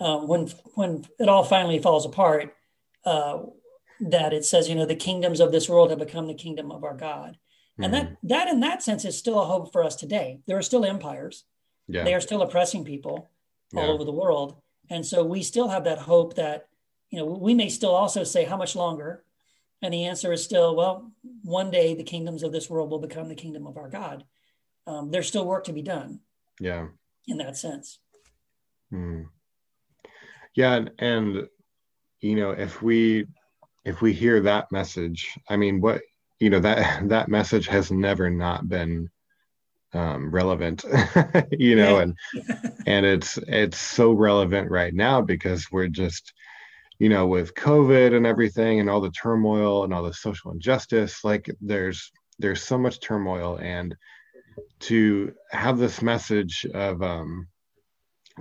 um, 0.00 0.26
when 0.26 0.48
when 0.74 1.04
it 1.18 1.28
all 1.28 1.44
finally 1.44 1.78
falls 1.78 2.06
apart 2.06 2.54
uh, 3.04 3.38
that 4.00 4.32
it 4.32 4.44
says 4.44 4.68
you 4.68 4.74
know 4.74 4.86
the 4.86 4.94
kingdoms 4.94 5.40
of 5.40 5.52
this 5.52 5.68
world 5.68 5.90
have 5.90 5.98
become 5.98 6.26
the 6.26 6.34
kingdom 6.34 6.70
of 6.70 6.84
our 6.84 6.96
god 6.96 7.32
mm-hmm. 7.32 7.84
and 7.84 7.94
that 7.94 8.04
mm-hmm. 8.04 8.28
that 8.28 8.48
in 8.48 8.60
that 8.60 8.82
sense 8.82 9.04
is 9.04 9.16
still 9.16 9.40
a 9.40 9.46
hope 9.46 9.72
for 9.72 9.84
us 9.84 9.96
today 9.96 10.40
there 10.46 10.56
are 10.56 10.62
still 10.62 10.84
empires 10.84 11.44
yeah. 11.88 12.04
they 12.04 12.14
are 12.14 12.20
still 12.20 12.42
oppressing 12.42 12.84
people 12.84 13.30
all 13.74 13.86
yeah. 13.86 13.90
over 13.90 14.04
the 14.04 14.12
world 14.12 14.56
and 14.90 15.04
so 15.04 15.24
we 15.24 15.42
still 15.42 15.68
have 15.68 15.84
that 15.84 15.98
hope 15.98 16.34
that 16.34 16.68
you 17.10 17.18
know 17.18 17.24
we 17.24 17.54
may 17.54 17.68
still 17.68 17.94
also 17.94 18.24
say 18.24 18.44
how 18.44 18.56
much 18.56 18.76
longer 18.76 19.24
and 19.82 19.92
the 19.92 20.04
answer 20.04 20.32
is 20.32 20.44
still, 20.44 20.76
well, 20.76 21.10
one 21.42 21.70
day 21.70 21.94
the 21.94 22.04
kingdoms 22.04 22.44
of 22.44 22.52
this 22.52 22.70
world 22.70 22.90
will 22.90 23.00
become 23.00 23.28
the 23.28 23.34
kingdom 23.34 23.66
of 23.66 23.76
our 23.76 23.88
God. 23.88 24.24
Um, 24.86 25.10
there's 25.10 25.26
still 25.26 25.44
work 25.44 25.64
to 25.64 25.72
be 25.72 25.82
done. 25.82 26.20
Yeah. 26.60 26.86
In 27.26 27.38
that 27.38 27.56
sense. 27.56 27.98
Hmm. 28.90 29.22
Yeah, 30.54 30.74
and, 30.74 30.90
and 30.98 31.48
you 32.20 32.36
know, 32.36 32.50
if 32.50 32.82
we 32.82 33.26
if 33.84 34.00
we 34.00 34.12
hear 34.12 34.40
that 34.40 34.70
message, 34.70 35.36
I 35.48 35.56
mean, 35.56 35.80
what 35.80 36.02
you 36.38 36.50
know 36.50 36.60
that 36.60 37.08
that 37.08 37.28
message 37.28 37.66
has 37.68 37.90
never 37.90 38.28
not 38.28 38.68
been 38.68 39.10
um, 39.94 40.30
relevant, 40.30 40.84
you 41.50 41.76
know, 41.76 41.98
and 41.98 42.16
and 42.86 43.06
it's 43.06 43.38
it's 43.46 43.78
so 43.78 44.12
relevant 44.12 44.70
right 44.70 44.94
now 44.94 45.20
because 45.20 45.66
we're 45.70 45.88
just 45.88 46.32
you 46.98 47.08
know, 47.08 47.26
with 47.26 47.54
COVID 47.54 48.14
and 48.14 48.24
everything 48.26 48.78
and 48.78 48.88
all 48.88 49.00
the 49.00 49.10
turmoil 49.10 49.82
and 49.82 49.92
all 49.92 50.04
the 50.04 50.14
social 50.14 50.52
injustice, 50.52 51.24
like 51.24 51.50
there's 51.60 52.12
there's 52.38 52.62
so 52.62 52.78
much 52.78 53.00
turmoil 53.00 53.58
and 53.60 53.96
to 54.78 55.32
have 55.50 55.78
this 55.78 56.00
message 56.00 56.64
of 56.74 57.02
um 57.02 57.48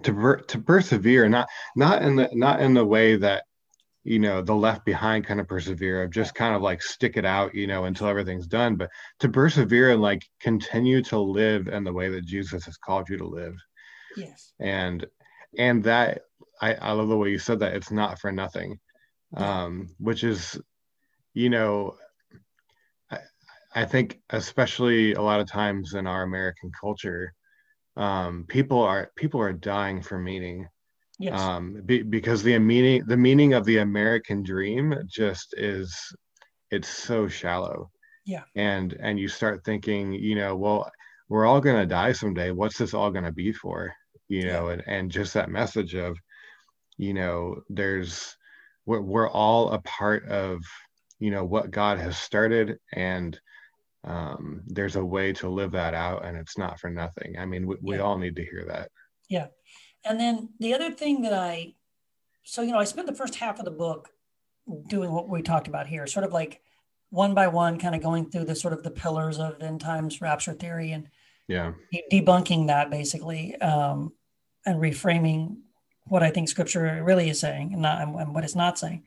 to 0.04 0.14
per- 0.14 0.42
to 0.42 0.60
persevere 0.60 1.28
not 1.28 1.48
not 1.76 2.04
in 2.04 2.16
the 2.16 2.30
not 2.34 2.62
in 2.62 2.76
the 2.76 2.86
way 2.86 3.16
that 3.16 3.46
you 4.04 4.20
know 4.20 4.42
the 4.42 4.56
left 4.56 4.84
behind 4.84 5.26
kind 5.26 5.40
of 5.40 5.48
persevere 5.48 6.04
of 6.04 6.12
just 6.12 6.34
kind 6.34 6.56
of 6.56 6.62
like 6.62 6.82
stick 6.82 7.18
it 7.18 7.26
out 7.26 7.54
you 7.54 7.68
know 7.68 7.86
until 7.86 8.08
everything's 8.08 8.48
done. 8.48 8.76
But 8.76 8.90
to 9.20 9.30
persevere 9.30 9.92
and 9.92 10.02
like 10.02 10.24
continue 10.40 11.02
to 11.04 11.20
live 11.20 11.68
in 11.68 11.84
the 11.84 11.94
way 11.94 12.10
that 12.10 12.26
jesus 12.26 12.66
has 12.66 12.78
called 12.78 13.10
you 13.10 13.18
to 13.18 13.28
live. 13.28 13.56
Yes. 14.18 14.54
And 14.60 15.06
and 15.58 15.84
that 15.84 16.22
I, 16.62 16.76
I 16.76 16.92
love 16.92 17.10
the 17.10 17.18
way 17.18 17.30
you 17.30 17.40
said 17.40 17.60
that 17.60 17.74
it's 17.76 17.92
not 17.92 18.20
for 18.20 18.32
nothing. 18.32 18.80
Um, 19.36 19.88
which 19.98 20.26
is 20.26 20.60
you 21.34 21.50
know 21.50 21.96
I, 23.10 23.20
I 23.74 23.86
think 23.86 24.20
especially 24.30 25.14
a 25.14 25.22
lot 25.22 25.40
of 25.40 25.48
times 25.48 25.94
in 25.94 26.06
our 26.06 26.24
american 26.24 26.70
culture 26.78 27.34
um, 27.96 28.46
people 28.48 28.82
are 28.82 29.12
people 29.16 29.40
are 29.40 29.54
dying 29.54 30.02
for 30.02 30.18
meaning 30.18 30.68
yes. 31.22 31.40
um, 31.40 31.82
be, 31.86 32.02
because 32.02 32.44
the 32.44 32.58
meaning 32.60 33.04
the 33.08 33.18
meaning 33.18 33.54
of 33.54 33.66
the 33.66 33.78
american 33.78 34.44
dream 34.44 34.94
just 35.08 35.54
is 35.58 36.14
it's 36.72 36.88
so 36.88 37.28
shallow. 37.28 37.92
Yeah. 38.26 38.44
And 38.56 38.94
and 39.00 39.20
you 39.20 39.28
start 39.28 39.64
thinking 39.64 40.14
you 40.14 40.36
know 40.36 40.56
well 40.56 40.90
we're 41.30 41.46
all 41.46 41.62
going 41.62 41.78
to 41.78 41.86
die 41.86 42.14
someday. 42.14 42.52
What's 42.52 42.78
this 42.78 42.94
all 42.94 43.12
going 43.12 43.26
to 43.26 43.32
be 43.32 43.52
for? 43.52 43.94
You 44.30 44.46
know 44.46 44.68
yeah. 44.68 44.74
and, 44.74 44.84
and 44.88 45.12
just 45.12 45.34
that 45.34 45.50
message 45.50 45.94
of 45.96 46.18
you 46.98 47.14
know 47.14 47.62
there's 47.70 48.36
we're, 48.86 49.02
we're 49.02 49.30
all 49.30 49.72
a 49.72 49.80
part 49.82 50.28
of 50.28 50.62
you 51.20 51.32
know 51.32 51.44
what 51.44 51.72
god 51.72 52.00
has 52.00 52.18
started 52.18 52.78
and 52.94 53.40
um, 54.04 54.64
there's 54.66 54.96
a 54.96 55.06
way 55.06 55.32
to 55.32 55.48
live 55.48 55.72
that 55.72 55.94
out 55.94 56.26
and 56.26 56.36
it's 56.36 56.58
not 56.58 56.80
for 56.80 56.90
nothing. 56.90 57.36
I 57.38 57.46
mean 57.46 57.68
we, 57.68 57.76
we 57.82 58.00
all 58.00 58.18
need 58.18 58.36
to 58.38 58.46
hear 58.46 58.66
that. 58.68 58.90
Yeah 59.30 59.48
and 60.04 60.20
then 60.20 60.50
the 60.60 60.74
other 60.74 60.92
thing 60.92 61.22
that 61.22 61.34
i 61.34 61.74
so 62.44 62.62
you 62.62 62.72
know 62.72 62.80
i 62.80 62.84
spent 62.84 63.08
the 63.08 63.16
first 63.16 63.36
half 63.36 63.60
of 63.60 63.66
the 63.66 63.72
book 63.72 64.10
doing 64.88 65.12
what 65.12 65.30
we 65.30 65.42
talked 65.42 65.68
about 65.68 65.88
here 65.88 66.08
sort 66.08 66.26
of 66.26 66.32
like 66.32 66.62
one 67.10 67.34
by 67.34 67.48
one 67.48 67.78
kind 67.78 67.96
of 67.96 68.02
going 68.02 68.30
through 68.30 68.46
the 68.46 68.56
sort 68.56 68.74
of 68.74 68.84
the 68.84 68.92
pillars 68.92 69.38
of 69.38 69.62
end 69.62 69.82
times 69.82 70.22
rapture 70.22 70.54
theory 70.54 70.92
and 70.92 71.08
yeah 71.48 71.74
debunking 72.12 72.68
that 72.68 72.90
basically 72.90 73.56
um, 73.58 74.14
and 74.66 74.80
reframing 74.80 75.58
what 76.06 76.24
I 76.24 76.30
think 76.30 76.50
scripture 76.50 77.02
really 77.04 77.30
is 77.30 77.40
saying 77.40 77.74
and 77.74 77.82
not 77.82 78.02
and 78.02 78.34
what 78.34 78.44
it's 78.44 78.56
not 78.56 78.78
saying. 78.78 79.04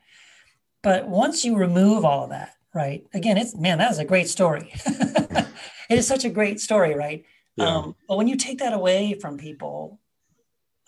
But 0.82 1.08
once 1.08 1.44
you 1.44 1.56
remove 1.56 2.04
all 2.04 2.24
of 2.24 2.30
that, 2.30 2.54
right? 2.74 3.06
Again, 3.14 3.38
it's 3.38 3.54
man, 3.54 3.78
that 3.78 3.90
is 3.90 3.98
a 3.98 4.04
great 4.04 4.28
story. 4.28 4.70
it 4.86 5.48
is 5.90 6.06
such 6.06 6.24
a 6.24 6.30
great 6.30 6.60
story, 6.60 6.94
right? 6.94 7.24
Yeah. 7.56 7.66
Um, 7.66 7.96
but 8.08 8.16
when 8.16 8.28
you 8.28 8.36
take 8.36 8.58
that 8.58 8.72
away 8.72 9.14
from 9.14 9.38
people, 9.38 10.00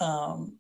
um, 0.01 0.59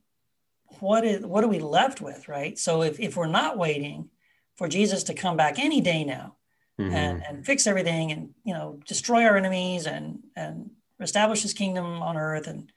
what 0.80 1.04
is 1.04 1.24
what 1.24 1.44
are 1.44 1.48
we 1.48 1.58
left 1.58 2.00
with, 2.00 2.28
right? 2.28 2.58
So 2.58 2.82
if, 2.82 2.98
if 3.00 3.16
we're 3.16 3.26
not 3.26 3.58
waiting 3.58 4.10
for 4.56 4.68
Jesus 4.68 5.04
to 5.04 5.14
come 5.14 5.36
back 5.36 5.58
any 5.58 5.80
day 5.80 6.04
now 6.04 6.36
mm-hmm. 6.78 6.94
and, 6.94 7.22
and 7.26 7.46
fix 7.46 7.66
everything 7.66 8.12
and 8.12 8.30
you 8.44 8.54
know 8.54 8.80
destroy 8.86 9.24
our 9.24 9.36
enemies 9.36 9.86
and 9.86 10.20
and 10.34 10.70
establish 11.00 11.42
his 11.42 11.52
kingdom 11.52 12.02
on 12.02 12.16
earth 12.16 12.46
and 12.46 12.72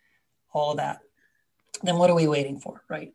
all 0.54 0.72
of 0.72 0.78
that, 0.78 1.00
then 1.84 1.98
what 1.98 2.10
are 2.10 2.16
we 2.16 2.28
waiting 2.28 2.60
for, 2.60 2.84
right? 2.90 3.14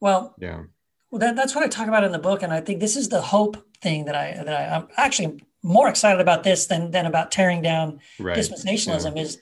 Well, 0.00 0.34
yeah. 0.38 0.64
Well, 1.10 1.18
that, 1.18 1.34
that's 1.34 1.54
what 1.54 1.64
I 1.64 1.68
talk 1.68 1.88
about 1.88 2.04
in 2.04 2.12
the 2.12 2.18
book, 2.18 2.42
and 2.42 2.52
I 2.52 2.60
think 2.60 2.78
this 2.78 2.96
is 2.96 3.08
the 3.08 3.20
hope 3.20 3.56
thing 3.82 4.04
that 4.04 4.14
I 4.14 4.32
that 4.44 4.48
I, 4.48 4.76
I'm 4.76 4.88
actually 4.96 5.42
more 5.62 5.88
excited 5.88 6.20
about 6.20 6.44
this 6.44 6.66
than 6.66 6.90
than 6.90 7.06
about 7.06 7.30
tearing 7.30 7.62
down 7.62 8.00
right. 8.18 8.36
dispensationalism 8.36 9.16
yeah. 9.16 9.22
is 9.22 9.38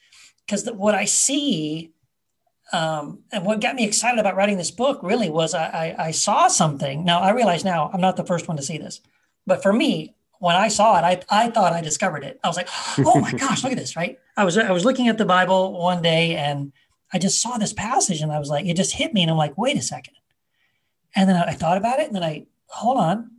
because 0.47 0.67
what 0.71 0.95
I 0.95 1.05
see 1.05 1.93
um, 2.73 3.21
and 3.33 3.45
what 3.47 3.61
got 3.61 3.77
me 3.77 3.85
excited 3.85 4.19
about 4.19 4.37
writing 4.37 4.59
this 4.59 4.71
book 4.71 5.01
really 5.03 5.31
was 5.31 5.55
I, 5.55 5.65
I, 5.99 6.07
I, 6.07 6.11
saw 6.11 6.49
something. 6.49 7.03
Now 7.03 7.21
I 7.21 7.31
realize 7.31 7.65
now 7.65 7.91
I'm 7.93 8.01
not 8.01 8.17
the 8.17 8.27
first 8.27 8.47
one 8.47 8.59
to 8.59 8.63
see 8.63 8.77
this, 8.77 9.01
but 9.47 9.63
for 9.63 9.73
me, 9.73 10.15
when 10.39 10.55
I 10.55 10.69
saw 10.69 10.99
it, 10.99 11.03
I, 11.03 11.47
I 11.47 11.51
thought 11.51 11.73
I 11.73 11.81
discovered 11.81 12.25
it. 12.25 12.39
I 12.45 12.49
was 12.49 12.59
like, 12.59 12.69
oh 12.99 13.21
my 13.21 13.33
gosh, 13.39 13.63
look 13.63 13.73
at 13.73 13.79
this, 13.79 13.97
right? 13.97 14.19
I 14.37 14.45
was 14.45 14.59
I 14.59 14.71
was 14.71 14.85
looking 14.85 15.09
at 15.09 15.17
the 15.17 15.25
Bible 15.25 15.81
one 15.81 16.03
day 16.03 16.37
and 16.37 16.73
I 17.13 17.19
just 17.19 17.41
saw 17.41 17.57
this 17.57 17.73
passage 17.73 18.21
and 18.21 18.31
I 18.31 18.39
was 18.39 18.51
like, 18.51 18.67
it 18.67 18.77
just 18.77 18.95
hit 18.95 19.15
me. 19.15 19.23
And 19.23 19.31
I'm 19.31 19.37
like, 19.39 19.57
wait 19.57 19.79
a 19.79 19.83
second. 19.83 20.15
And 21.17 21.29
then 21.29 21.37
I, 21.37 21.45
I 21.45 21.53
thought 21.55 21.79
about 21.79 22.01
it 22.01 22.07
and 22.07 22.15
then 22.15 22.23
I, 22.23 22.47
hold 22.67 22.99
on. 22.99 23.31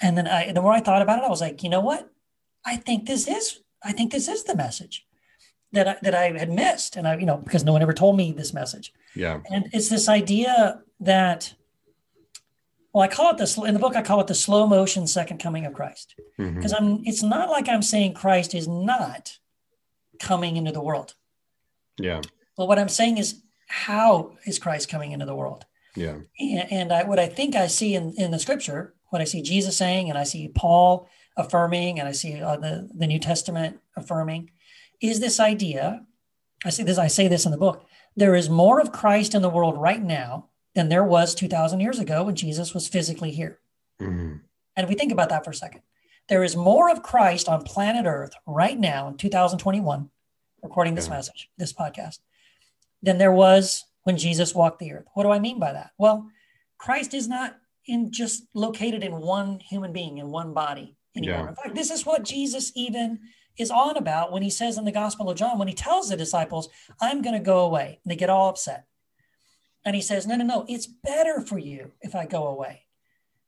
And 0.00 0.16
then 0.16 0.26
I, 0.26 0.52
the 0.52 0.62
more 0.62 0.72
I 0.72 0.80
thought 0.80 1.02
about 1.02 1.18
it, 1.18 1.24
I 1.24 1.28
was 1.28 1.40
like, 1.40 1.62
you 1.62 1.68
know 1.68 1.80
what? 1.80 2.10
I 2.64 2.76
think 2.76 3.06
this 3.06 3.28
is, 3.28 3.60
I 3.82 3.92
think 3.92 4.10
this 4.10 4.26
is 4.26 4.44
the 4.44 4.56
message 4.56 5.06
that 5.74 5.88
I, 5.88 5.96
that 6.02 6.14
I 6.14 6.36
had 6.38 6.50
missed, 6.50 6.96
and 6.96 7.06
I 7.06 7.16
you 7.16 7.26
know 7.26 7.36
because 7.36 7.64
no 7.64 7.72
one 7.72 7.82
ever 7.82 7.92
told 7.92 8.16
me 8.16 8.32
this 8.32 8.52
message. 8.54 8.92
Yeah. 9.14 9.40
And 9.50 9.68
it's 9.72 9.88
this 9.88 10.08
idea 10.08 10.80
that, 11.00 11.54
well, 12.92 13.02
I 13.04 13.08
call 13.08 13.30
it 13.32 13.38
this 13.38 13.56
in 13.56 13.74
the 13.74 13.80
book. 13.80 13.96
I 13.96 14.02
call 14.02 14.20
it 14.20 14.26
the 14.26 14.34
slow 14.34 14.66
motion 14.66 15.06
second 15.06 15.38
coming 15.38 15.66
of 15.66 15.72
Christ 15.74 16.14
because 16.36 16.72
Mhm. 16.72 16.76
I'm. 16.80 17.02
It's 17.04 17.22
not 17.22 17.50
like 17.50 17.68
I'm 17.68 17.82
saying 17.82 18.14
Christ 18.14 18.54
is 18.54 18.66
not 18.68 19.38
coming 20.20 20.56
into 20.56 20.72
the 20.72 20.82
world, 20.82 21.14
Yeah. 21.98 22.20
but 22.56 22.66
what 22.68 22.78
I'm 22.78 22.88
saying 22.88 23.18
is 23.18 23.42
how 23.66 24.32
is 24.46 24.58
Christ 24.60 24.88
coming 24.88 25.12
into 25.12 25.26
the 25.26 25.34
world? 25.34 25.66
Yeah. 25.96 26.18
And, 26.38 26.72
and 26.72 26.92
I, 26.92 27.02
what 27.04 27.18
I 27.18 27.26
think 27.26 27.54
I 27.56 27.66
see 27.66 27.94
in, 27.94 28.14
in 28.16 28.30
the 28.30 28.38
scripture, 28.38 28.94
what 29.10 29.20
I 29.20 29.24
see 29.24 29.42
Jesus 29.42 29.76
saying, 29.76 30.08
and 30.08 30.18
I 30.18 30.24
see 30.24 30.48
Paul 30.48 31.08
affirming, 31.36 31.98
and 31.98 32.08
I 32.08 32.12
see 32.12 32.40
uh, 32.40 32.56
the, 32.56 32.88
the 32.94 33.06
New 33.08 33.18
Testament 33.18 33.80
affirming, 33.96 34.50
is 35.00 35.20
this 35.20 35.40
idea. 35.40 36.06
I 36.64 36.70
see 36.70 36.82
this. 36.82 36.98
I 36.98 37.08
say 37.08 37.28
this 37.28 37.44
in 37.44 37.50
the 37.52 37.58
book. 37.58 37.84
There 38.16 38.34
is 38.34 38.48
more 38.48 38.80
of 38.80 38.92
Christ 38.92 39.34
in 39.34 39.42
the 39.42 39.50
world 39.50 39.76
right 39.76 40.02
now 40.02 40.48
than 40.74 40.88
there 40.88 41.04
was 41.04 41.34
2,000 41.34 41.80
years 41.80 41.98
ago 41.98 42.24
when 42.24 42.34
Jesus 42.34 42.74
was 42.74 42.88
physically 42.88 43.30
here. 43.30 43.60
Mhm. 44.00 44.40
And 44.76 44.84
if 44.84 44.88
we 44.88 44.94
think 44.94 45.12
about 45.12 45.28
that 45.28 45.44
for 45.44 45.50
a 45.50 45.54
second, 45.54 45.82
there 46.28 46.42
is 46.42 46.56
more 46.56 46.90
of 46.90 47.02
Christ 47.02 47.48
on 47.48 47.62
planet 47.62 48.06
Earth 48.06 48.34
right 48.46 48.78
now 48.78 49.08
in 49.08 49.16
2021, 49.16 50.10
recording 50.62 50.94
this 50.94 51.06
Yeah. 51.06 51.14
message, 51.14 51.50
this 51.58 51.72
podcast, 51.72 52.20
than 53.02 53.18
there 53.18 53.32
was 53.32 53.84
when 54.04 54.16
Jesus 54.16 54.54
walked 54.54 54.78
the 54.78 54.92
earth. 54.92 55.06
What 55.14 55.22
do 55.24 55.30
I 55.30 55.38
mean 55.38 55.58
by 55.58 55.72
that? 55.72 55.92
Well, 55.98 56.30
Christ 56.78 57.14
is 57.14 57.28
not 57.28 57.56
in 57.86 58.10
just 58.10 58.44
located 58.54 59.02
in 59.02 59.20
one 59.20 59.60
human 59.60 59.92
being, 59.92 60.18
in 60.18 60.30
one 60.30 60.52
body 60.54 60.96
anymore. 61.16 61.40
Yeah. 61.40 61.48
In 61.48 61.54
fact, 61.54 61.74
this 61.74 61.90
is 61.90 62.06
what 62.06 62.24
Jesus 62.24 62.72
even 62.74 63.20
is 63.56 63.70
on 63.70 63.96
about 63.96 64.32
when 64.32 64.42
he 64.42 64.50
says 64.50 64.76
in 64.78 64.84
the 64.84 64.92
Gospel 64.92 65.30
of 65.30 65.36
John, 65.36 65.58
when 65.58 65.68
he 65.68 65.74
tells 65.74 66.08
the 66.08 66.16
disciples, 66.16 66.68
I'm 67.00 67.22
going 67.22 67.34
to 67.38 67.44
go 67.44 67.60
away. 67.64 68.00
And 68.04 68.10
they 68.10 68.16
get 68.16 68.30
all 68.30 68.48
upset. 68.48 68.86
And 69.84 69.94
he 69.94 70.02
says, 70.02 70.26
No, 70.26 70.36
no, 70.36 70.44
no, 70.44 70.64
it's 70.68 70.86
better 70.86 71.40
for 71.40 71.58
you 71.58 71.92
if 72.00 72.14
I 72.14 72.26
go 72.26 72.46
away. 72.46 72.82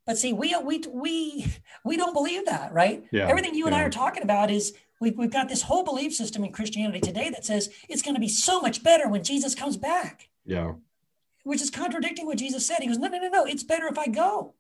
But 0.07 0.19
see, 0.19 0.33
we 0.33 0.55
we 0.63 0.83
we 0.93 1.47
we 1.85 1.97
don't 1.97 2.13
believe 2.15 2.47
that, 2.47 2.73
right? 2.73 3.05
Yeah. 3.11 3.27
Everything 3.27 3.55
you 3.55 3.67
and 3.67 3.75
I 3.75 3.83
are 3.83 3.91
talking 3.91 4.23
about 4.23 4.51
is 4.51 4.75
we've, 5.01 5.17
we've 5.19 5.33
got 5.33 5.49
this 5.49 5.63
whole 5.63 5.83
belief 5.83 6.15
system 6.15 6.45
in 6.45 6.53
Christianity 6.53 7.01
today 7.01 7.31
that 7.31 7.45
says 7.45 7.71
it's 7.89 8.03
going 8.03 8.15
to 8.15 8.21
be 8.21 8.29
so 8.29 8.61
much 8.61 8.85
better 8.85 9.09
when 9.09 9.25
Jesus 9.25 9.55
comes 9.55 9.77
back, 9.77 10.29
Yeah. 10.45 10.75
which 11.43 11.61
is 11.61 11.71
contradicting 11.71 12.27
what 12.27 12.39
Jesus 12.39 12.65
said. 12.67 12.79
He 12.81 12.87
goes, 12.87 12.99
No, 12.99 13.09
no, 13.09 13.19
no, 13.19 13.29
no, 13.29 13.45
it's 13.47 13.65
better 13.65 13.87
if 13.89 13.99
I 13.99 14.07
go. 14.07 14.55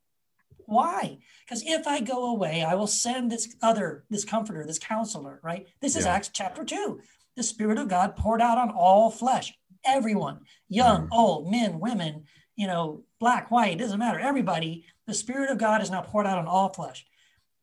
Why? 0.67 1.19
Because 1.45 1.62
if 1.64 1.87
I 1.87 2.01
go 2.01 2.27
away, 2.27 2.62
I 2.62 2.75
will 2.75 2.87
send 2.87 3.31
this 3.31 3.55
other, 3.62 4.05
this 4.11 4.25
comforter, 4.25 4.64
this 4.67 4.79
counselor, 4.79 5.41
right? 5.43 5.67
This 5.81 5.97
is 5.97 6.05
Yeah. 6.05 6.14
Acts 6.14 6.31
chapter 6.33 6.64
two. 6.64 7.01
The 7.37 7.43
Spirit 7.43 7.79
of 7.79 7.89
God 7.89 8.17
poured 8.17 8.43
out 8.43 8.59
on 8.59 8.71
all 8.71 9.11
flesh, 9.11 9.57
everyone, 9.85 10.45
young, 10.69 11.07
Mhm. 11.07 11.12
old, 11.12 11.51
men, 11.51 11.81
women, 11.81 12.27
you 12.57 12.67
know, 12.67 13.05
black, 13.21 13.51
white, 13.51 13.79
doesn't 13.79 13.99
matter, 13.99 14.19
everybody. 14.19 14.85
The 15.07 15.14
Spirit 15.14 15.51
of 15.51 15.59
God 15.59 15.83
is 15.83 15.91
now 15.91 16.03
poured 16.03 16.27
out 16.27 16.39
on 16.39 16.49
all 16.49 16.71
flesh. 16.71 17.07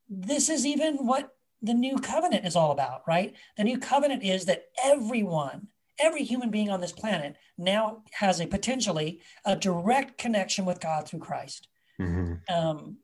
This 0.07 0.49
is 0.49 0.65
even 0.65 1.05
what 1.05 1.35
the 1.61 1.73
new 1.73 1.97
covenant 1.97 2.45
is 2.45 2.55
all 2.55 2.71
about, 2.71 3.01
right? 3.07 3.35
The 3.57 3.63
new 3.63 3.79
covenant 3.79 4.23
is 4.23 4.45
that 4.45 4.65
everyone, 4.83 5.69
every 5.97 6.23
human 6.23 6.51
being 6.51 6.69
on 6.69 6.81
this 6.81 6.91
planet 6.91 7.35
now 7.57 8.03
has 8.11 8.39
a 8.39 8.47
potentially 8.47 9.21
a 9.45 9.55
direct 9.55 10.17
connection 10.17 10.65
with 10.65 10.79
God 10.79 11.07
through 11.07 11.19
Christ. 11.19 11.67
Mhm. 11.99 12.49
Um, 12.49 12.97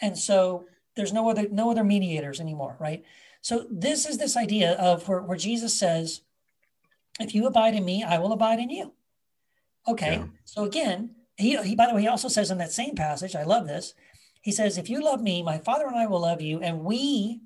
and 0.00 0.18
so 0.18 0.66
there's 0.96 1.12
no 1.12 1.28
other 1.28 1.48
no 1.48 1.70
other 1.70 1.84
mediators 1.84 2.40
anymore, 2.40 2.76
right? 2.78 3.04
So 3.40 3.66
this 3.70 4.06
is 4.06 4.18
this 4.18 4.36
idea 4.36 4.72
of 4.74 5.06
where, 5.08 5.22
where 5.22 5.36
Jesus 5.36 5.78
says, 5.78 6.22
"If 7.20 7.34
you 7.34 7.46
abide 7.46 7.74
in 7.74 7.84
me, 7.84 8.02
I 8.02 8.18
will 8.18 8.32
abide 8.32 8.58
in 8.58 8.70
you." 8.70 8.94
Okay. 9.86 10.16
Yeah. 10.16 10.26
So 10.44 10.64
again, 10.64 11.14
he, 11.36 11.56
he 11.62 11.74
by 11.74 11.86
the 11.86 11.94
way, 11.94 12.02
he 12.02 12.08
also 12.08 12.28
says 12.28 12.50
in 12.50 12.58
that 12.58 12.72
same 12.72 12.94
passage, 12.94 13.36
I 13.36 13.42
love 13.42 13.66
this. 13.66 13.94
He 14.40 14.52
says, 14.52 14.78
"If 14.78 14.88
you 14.88 15.02
love 15.02 15.20
me, 15.20 15.42
my 15.42 15.58
Father 15.58 15.86
and 15.86 15.96
I 15.96 16.06
will 16.06 16.20
love 16.20 16.40
you, 16.40 16.60
and 16.60 16.84
we, 16.84 17.40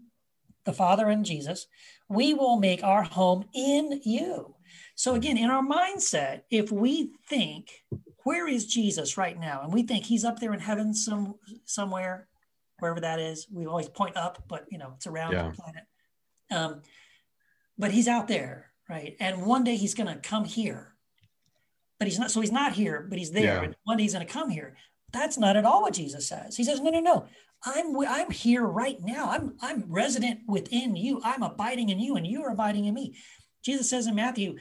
the 0.64 0.72
Father 0.72 1.08
and 1.08 1.24
Jesus, 1.24 1.66
we 2.08 2.34
will 2.34 2.58
make 2.58 2.84
our 2.84 3.02
home 3.02 3.48
in 3.54 4.00
you." 4.04 4.54
So 4.94 5.14
again, 5.14 5.38
in 5.38 5.50
our 5.50 5.62
mindset, 5.62 6.42
if 6.50 6.70
we 6.70 7.12
think, 7.28 7.70
where 8.28 8.46
is 8.46 8.66
Jesus 8.66 9.16
right 9.16 9.40
now? 9.40 9.62
And 9.62 9.72
we 9.72 9.82
think 9.84 10.04
he's 10.04 10.22
up 10.22 10.38
there 10.38 10.52
in 10.52 10.60
heaven 10.60 10.92
some 10.92 11.36
somewhere, 11.64 12.28
wherever 12.78 13.00
that 13.00 13.18
is. 13.20 13.46
We 13.50 13.66
always 13.66 13.88
point 13.88 14.18
up, 14.18 14.44
but 14.46 14.66
you 14.70 14.76
know, 14.76 14.92
it's 14.96 15.06
around 15.06 15.32
Yeah. 15.32 15.48
the 15.48 15.54
planet. 15.62 15.84
Um, 16.50 16.82
but 17.78 17.90
he's 17.90 18.06
out 18.06 18.28
there, 18.28 18.70
right? 18.86 19.16
And 19.18 19.46
one 19.46 19.64
day 19.64 19.76
he's 19.76 19.94
gonna 19.94 20.20
come 20.32 20.44
here. 20.44 20.94
But 21.98 22.06
he's 22.08 22.18
not, 22.18 22.30
so 22.30 22.42
he's 22.42 22.52
not 22.52 22.74
here, 22.74 23.06
but 23.08 23.18
he's 23.18 23.32
there. 23.32 23.54
Yeah. 23.54 23.62
And 23.62 23.76
one 23.84 23.96
day 23.96 24.02
he's 24.02 24.12
gonna 24.12 24.26
come 24.26 24.50
here. 24.50 24.76
That's 25.10 25.38
not 25.38 25.56
at 25.56 25.64
all 25.64 25.80
what 25.80 25.94
Jesus 25.94 26.28
says. 26.28 26.54
He 26.54 26.64
says, 26.64 26.80
no, 26.80 26.90
no, 26.90 27.00
no. 27.00 27.26
I'm 27.64 27.98
I'm 28.06 28.30
here 28.30 28.64
right 28.64 29.00
now. 29.02 29.30
I'm 29.30 29.56
I'm 29.62 29.84
resident 29.88 30.40
within 30.46 30.96
you. 30.96 31.20
I'm 31.24 31.42
abiding 31.42 31.88
in 31.88 31.98
you, 31.98 32.16
and 32.16 32.26
you 32.26 32.42
are 32.44 32.52
abiding 32.52 32.84
in 32.84 32.94
me. 32.94 33.16
Jesus 33.68 33.90
says 33.90 34.06
in 34.06 34.14
Matthew, 34.14 34.56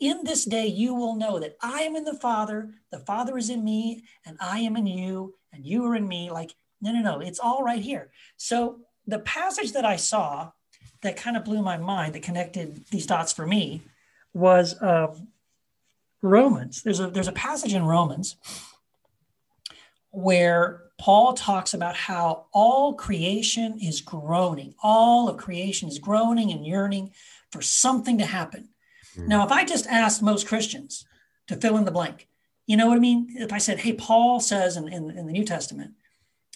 in 0.00 0.24
this 0.24 0.46
day 0.46 0.66
you 0.66 0.94
will 0.94 1.14
know 1.14 1.38
that 1.38 1.58
I 1.60 1.82
am 1.82 1.94
in 1.94 2.04
the 2.04 2.14
Father, 2.14 2.70
the 2.90 3.00
Father 3.00 3.36
is 3.36 3.50
in 3.50 3.62
me, 3.62 4.04
and 4.24 4.38
I 4.40 4.60
am 4.60 4.78
in 4.78 4.86
you, 4.86 5.34
and 5.52 5.66
you 5.66 5.84
are 5.84 5.94
in 5.94 6.08
me. 6.08 6.30
Like, 6.30 6.54
no, 6.80 6.90
no, 6.90 7.02
no, 7.02 7.20
it's 7.20 7.38
all 7.38 7.62
right 7.62 7.82
here. 7.82 8.08
So 8.38 8.78
the 9.06 9.18
passage 9.18 9.72
that 9.72 9.84
I 9.84 9.96
saw 9.96 10.52
that 11.02 11.18
kind 11.18 11.36
of 11.36 11.44
blew 11.44 11.60
my 11.60 11.76
mind, 11.76 12.14
that 12.14 12.22
connected 12.22 12.86
these 12.86 13.04
dots 13.04 13.30
for 13.30 13.46
me, 13.46 13.82
was 14.32 14.74
um, 14.80 15.28
Romans. 16.22 16.82
There's 16.82 17.00
a 17.00 17.10
there's 17.10 17.28
a 17.28 17.32
passage 17.32 17.74
in 17.74 17.84
Romans 17.84 18.36
where 20.12 20.84
Paul 20.98 21.34
talks 21.34 21.74
about 21.74 21.94
how 21.94 22.46
all 22.52 22.94
creation 22.94 23.78
is 23.80 24.00
groaning. 24.00 24.74
All 24.82 25.28
of 25.28 25.36
creation 25.36 25.90
is 25.90 25.98
groaning 25.98 26.50
and 26.50 26.66
yearning 26.66 27.12
for 27.52 27.62
something 27.62 28.18
to 28.18 28.26
happen. 28.26 28.68
Hmm. 29.14 29.28
Now, 29.28 29.44
if 29.44 29.52
I 29.52 29.64
just 29.64 29.86
asked 29.86 30.22
most 30.22 30.46
Christians 30.46 31.04
to 31.48 31.56
fill 31.56 31.76
in 31.76 31.84
the 31.84 31.90
blank, 31.90 32.28
you 32.66 32.76
know 32.76 32.86
what 32.86 32.96
I 32.96 33.00
mean? 33.00 33.34
If 33.36 33.52
I 33.52 33.58
said, 33.58 33.80
hey, 33.80 33.92
Paul 33.94 34.40
says 34.40 34.76
in, 34.76 34.88
in, 34.88 35.10
in 35.10 35.26
the 35.26 35.32
New 35.32 35.44
Testament, 35.44 35.92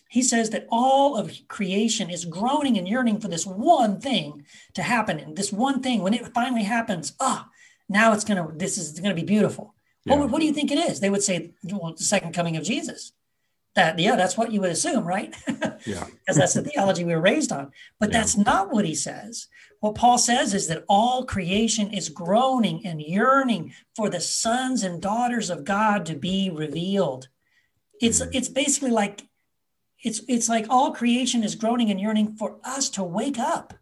he 0.09 0.23
says 0.23 0.51
that 0.51 0.69
all 0.71 1.17
of 1.17 1.33
creation 1.49 2.09
is 2.09 2.25
groaning 2.25 2.79
and 2.79 2.87
yearning 2.87 3.19
for 3.19 3.27
this 3.27 3.45
one 3.45 4.01
thing 4.01 4.47
to 4.75 4.83
happen. 4.83 5.19
And 5.19 5.37
this 5.37 5.53
one 5.53 5.83
thing, 5.83 6.03
when 6.03 6.15
it 6.15 6.33
finally 6.33 6.63
happens, 6.63 7.15
ah, 7.19 7.49
now 7.89 8.13
it's 8.13 8.23
going 8.25 8.37
to, 8.47 8.57
this 8.57 8.79
is 8.79 9.01
going 9.01 9.15
to 9.15 9.21
be 9.21 9.27
beautiful. 9.27 9.75
What, 10.05 10.15
Yeah. 10.15 10.21
would- 10.21 10.31
what 10.31 10.39
do 10.41 10.47
you 10.47 10.53
think 10.53 10.71
it 10.71 10.79
is? 10.79 11.01
They 11.01 11.11
would 11.11 11.23
say, 11.25 11.51
well, 11.65 11.95
the 11.97 12.05
second 12.05 12.33
coming 12.33 12.57
of 12.57 12.63
Jesus. 12.63 13.13
That, 13.75 13.99
yeah, 13.99 14.15
that's 14.17 14.37
what 14.37 14.53
you 14.53 14.61
would 14.61 14.71
assume, 14.71 15.05
right? 15.05 15.35
Yeah. 15.87 16.07
because 16.21 16.37
that's 16.39 16.55
the 16.55 16.63
theology 16.63 17.05
we 17.05 17.15
were 17.15 17.21
raised 17.21 17.53
on. 17.53 17.71
But 18.01 18.11
Yeah. 18.11 18.19
that's 18.21 18.39
not 18.39 18.73
what 18.73 18.87
he 18.87 18.95
says. 18.95 19.49
What 19.81 19.95
Paul 19.97 20.17
says 20.17 20.55
is 20.55 20.67
that 20.69 20.85
all 20.89 21.27
creation 21.27 21.93
is 21.93 22.09
groaning 22.09 22.87
and 22.87 23.03
yearning 23.03 23.75
for 23.95 24.09
the 24.09 24.21
sons 24.21 24.83
and 24.83 25.03
daughters 25.03 25.51
of 25.51 25.65
God 25.65 26.07
to 26.07 26.15
be 26.15 26.49
revealed. 26.49 27.29
It's 28.01 28.21
Mhm. 28.23 28.31
it's 28.35 28.49
basically 28.49 28.93
like 28.93 29.27
it's 30.03 30.23
it's 30.27 30.49
like 30.49 30.67
all 30.71 30.93
creation 30.93 31.43
is 31.45 31.55
groaning 31.55 31.91
and 31.91 32.01
yearning 32.01 32.35
for 32.37 32.57
us 32.65 32.89
to 32.91 33.03
wake 33.05 33.39
up 33.39 33.75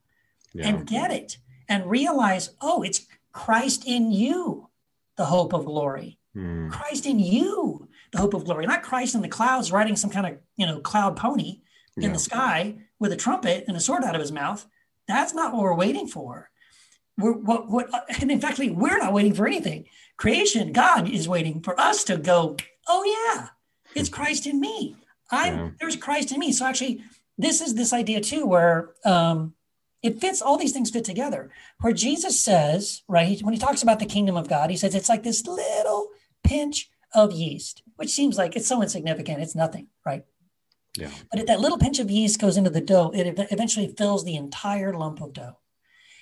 Yeah. 0.53 0.67
and 0.69 0.87
get 0.87 1.13
it 1.13 1.37
and 1.69 1.87
realize, 1.89 2.51
oh, 2.61 2.83
it's 2.83 3.07
Christ 3.31 3.85
in 3.87 4.11
you, 4.11 4.71
the 5.17 5.27
hope 5.27 5.53
of 5.53 5.67
glory. 5.67 6.19
Mm. 6.35 6.71
Christ 6.73 7.07
in 7.07 7.21
you, 7.21 7.82
the 8.13 8.19
hope 8.19 8.35
of 8.35 8.45
glory, 8.45 8.67
not 8.67 8.83
Christ 8.83 9.15
in 9.15 9.23
the 9.23 9.29
clouds 9.29 9.73
riding 9.73 9.97
some 9.97 10.11
kind 10.11 10.27
of 10.27 10.39
you 10.57 10.67
know 10.67 10.81
cloud 10.81 11.17
pony 11.17 11.61
in 11.97 12.05
Yeah. 12.05 12.13
the 12.13 12.19
sky 12.19 12.77
with 12.99 13.13
a 13.13 13.17
trumpet 13.17 13.65
and 13.69 13.77
a 13.77 13.81
sword 13.81 14.05
out 14.05 14.15
of 14.15 14.21
his 14.21 14.33
mouth. 14.33 14.67
That's 15.09 15.35
not 15.35 15.53
what 15.53 15.63
we're 15.63 15.75
waiting 15.75 16.07
for. 16.07 16.51
We're 17.19 17.33
what 17.33 17.69
what 17.71 17.89
and 18.21 18.31
in 18.31 18.41
fact 18.41 18.59
we're 18.59 18.99
not 18.99 19.13
waiting 19.13 19.35
for 19.35 19.47
anything. 19.47 19.87
Creation, 20.17 20.73
God 20.73 21.09
is 21.11 21.29
waiting 21.29 21.61
for 21.63 21.79
us 21.81 22.05
to 22.05 22.17
go, 22.17 22.57
oh 22.89 23.05
yeah, 23.35 23.49
it's 23.95 24.09
Christ 24.09 24.47
in 24.47 24.61
me. 24.61 24.97
I'm 25.31 25.57
Yeah. 25.59 25.71
there's 25.81 25.97
Christ 25.97 26.33
in 26.33 26.39
me. 26.39 26.53
So 26.53 26.67
actually, 26.67 27.03
this 27.39 27.61
is 27.61 27.75
this 27.75 27.93
idea 27.93 28.21
too, 28.21 28.47
where 28.47 28.91
um 29.05 29.55
it 30.03 30.21
fits 30.21 30.43
all 30.43 30.57
these 30.59 30.73
things 30.73 30.91
fit 30.91 31.05
together. 31.05 31.51
Where 31.81 31.93
Jesus 31.93 32.39
says, 32.41 33.03
right, 33.09 33.41
when 33.43 33.55
he 33.55 33.61
talks 33.61 33.83
about 33.85 34.01
the 34.01 34.07
kingdom 34.07 34.37
of 34.37 34.49
God, 34.49 34.69
he 34.71 34.77
says 34.77 34.95
it's 34.95 35.09
like 35.09 35.23
this 35.23 35.47
little 35.47 36.09
pinch 36.43 36.91
of 37.15 37.33
yeast, 37.33 37.83
which 37.97 38.11
seems 38.11 38.39
like 38.39 38.57
it's 38.57 38.69
so 38.69 38.83
insignificant, 38.83 39.43
it's 39.43 39.55
nothing, 39.55 39.89
right? 40.05 40.25
Yeah. 40.97 41.11
But 41.31 41.41
if 41.41 41.47
that 41.47 41.61
little 41.61 41.79
pinch 41.79 41.99
of 41.99 42.11
yeast 42.11 42.41
goes 42.41 42.57
into 42.57 42.71
the 42.71 42.81
dough, 42.81 43.11
it 43.15 43.39
eventually 43.51 43.95
fills 43.97 44.25
the 44.25 44.37
entire 44.37 44.93
lump 44.93 45.21
of 45.23 45.33
dough. 45.33 45.59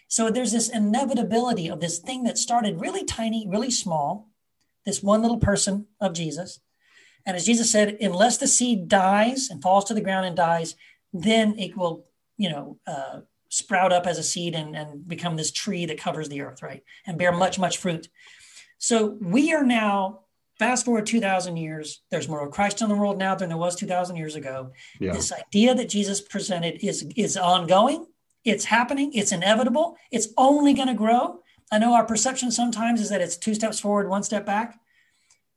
So 0.09 0.31
there's 0.31 0.53
this 0.53 0.69
inevitability 0.69 1.69
of 1.69 1.81
this 1.81 1.99
thing 1.99 2.25
that 2.25 2.39
started 2.39 2.81
really 2.81 3.05
tiny, 3.05 3.47
really 3.49 3.71
small, 3.71 4.29
this 4.85 5.03
one 5.03 5.23
little 5.23 5.39
person 5.39 5.87
of 6.01 6.15
Jesus. 6.15 6.61
And 7.27 7.37
as 7.37 7.47
Jesus 7.47 7.71
said, 7.71 7.97
unless 8.01 8.39
the 8.39 8.49
seed 8.49 8.89
dies 8.89 9.51
and 9.51 9.63
falls 9.63 9.85
to 9.85 9.95
the 9.95 10.01
ground 10.01 10.27
and 10.27 10.37
dies, 10.37 10.75
then 11.13 11.59
it 11.59 11.77
will, 11.77 12.07
you 12.37 12.51
know, 12.51 12.79
uh, 12.87 13.21
sprout 13.51 13.93
up 13.93 14.07
as 14.07 14.19
a 14.19 14.23
seed 14.23 14.55
and, 14.55 14.77
and 14.77 15.07
become 15.07 15.37
this 15.37 15.51
tree 15.51 15.85
that 15.87 15.99
covers 15.99 16.29
the 16.29 16.41
earth, 16.41 16.63
right? 16.63 16.83
And 17.07 17.19
bear 17.19 17.33
much, 17.33 17.59
much 17.59 17.79
fruit. 17.79 18.09
So 18.79 19.19
we 19.21 19.53
are 19.53 19.65
now, 19.65 20.21
fast 20.61 20.85
forward 20.85 21.07
2,000 21.07 21.57
years, 21.57 22.03
there's 22.11 22.29
more 22.29 22.45
of 22.45 22.53
Christ 22.53 22.83
in 22.83 22.91
the 22.91 22.95
world 22.95 23.17
now 23.17 23.35
than 23.35 23.49
there 23.49 23.57
was 23.57 23.75
2,000 23.77 24.15
years 24.17 24.37
ago. 24.37 24.73
Yeah. 25.01 25.13
This 25.13 25.33
idea 25.33 25.75
that 25.75 25.89
Jesus 25.89 26.21
presented 26.21 26.85
is, 26.87 27.09
is 27.17 27.39
ongoing, 27.39 28.07
it's 28.45 28.67
happening, 28.67 29.11
it's 29.15 29.33
inevitable, 29.33 29.97
it's 30.13 30.29
only 30.37 30.75
going 30.75 30.89
to 30.89 30.95
grow. 30.95 31.41
I 31.73 31.79
know 31.79 31.95
our 31.95 32.05
perception 32.05 32.51
sometimes 32.51 33.01
is 33.01 33.09
that 33.09 33.23
it's 33.23 33.39
two 33.39 33.55
steps 33.55 33.81
forward, 33.81 34.11
one 34.11 34.23
step 34.23 34.45
back, 34.45 34.79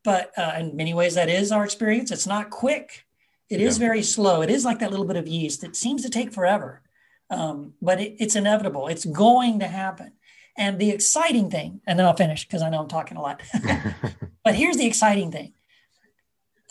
but 0.06 0.32
uh, 0.38 0.54
in 0.58 0.78
many 0.78 0.94
ways 0.94 1.16
that 1.16 1.28
is 1.28 1.52
our 1.52 1.66
experience. 1.66 2.10
It's 2.10 2.28
not 2.28 2.50
quick. 2.50 3.06
It 3.50 3.60
yeah. 3.60 3.68
is 3.68 3.78
very 3.78 4.04
slow. 4.04 4.42
It 4.42 4.50
is 4.50 4.64
like 4.64 4.80
that 4.80 4.92
little 4.92 5.06
bit 5.06 5.18
of 5.18 5.28
yeast. 5.28 5.66
It 5.66 5.76
seems 5.76 6.02
to 6.04 6.10
take 6.10 6.32
forever, 6.32 6.82
um, 7.30 7.74
but 7.82 8.00
it, 8.00 8.16
it's 8.20 8.38
inevitable. 8.38 8.88
It's 8.88 9.04
going 9.04 9.60
to 9.60 9.68
happen. 9.68 10.14
And 10.58 10.80
the 10.80 10.92
exciting 10.92 11.50
thing, 11.50 11.82
and 11.86 12.00
then 12.00 12.06
I'll 12.06 12.16
finish 12.16 12.46
because 12.46 12.62
I 12.62 12.70
know 12.70 12.80
I'm 12.80 12.88
talking 12.88 13.18
a 13.18 13.22
lot. 13.22 13.42
but 14.44 14.56
here's 14.56 14.78
the 14.78 14.86
exciting 14.86 15.32
thing. 15.32 15.54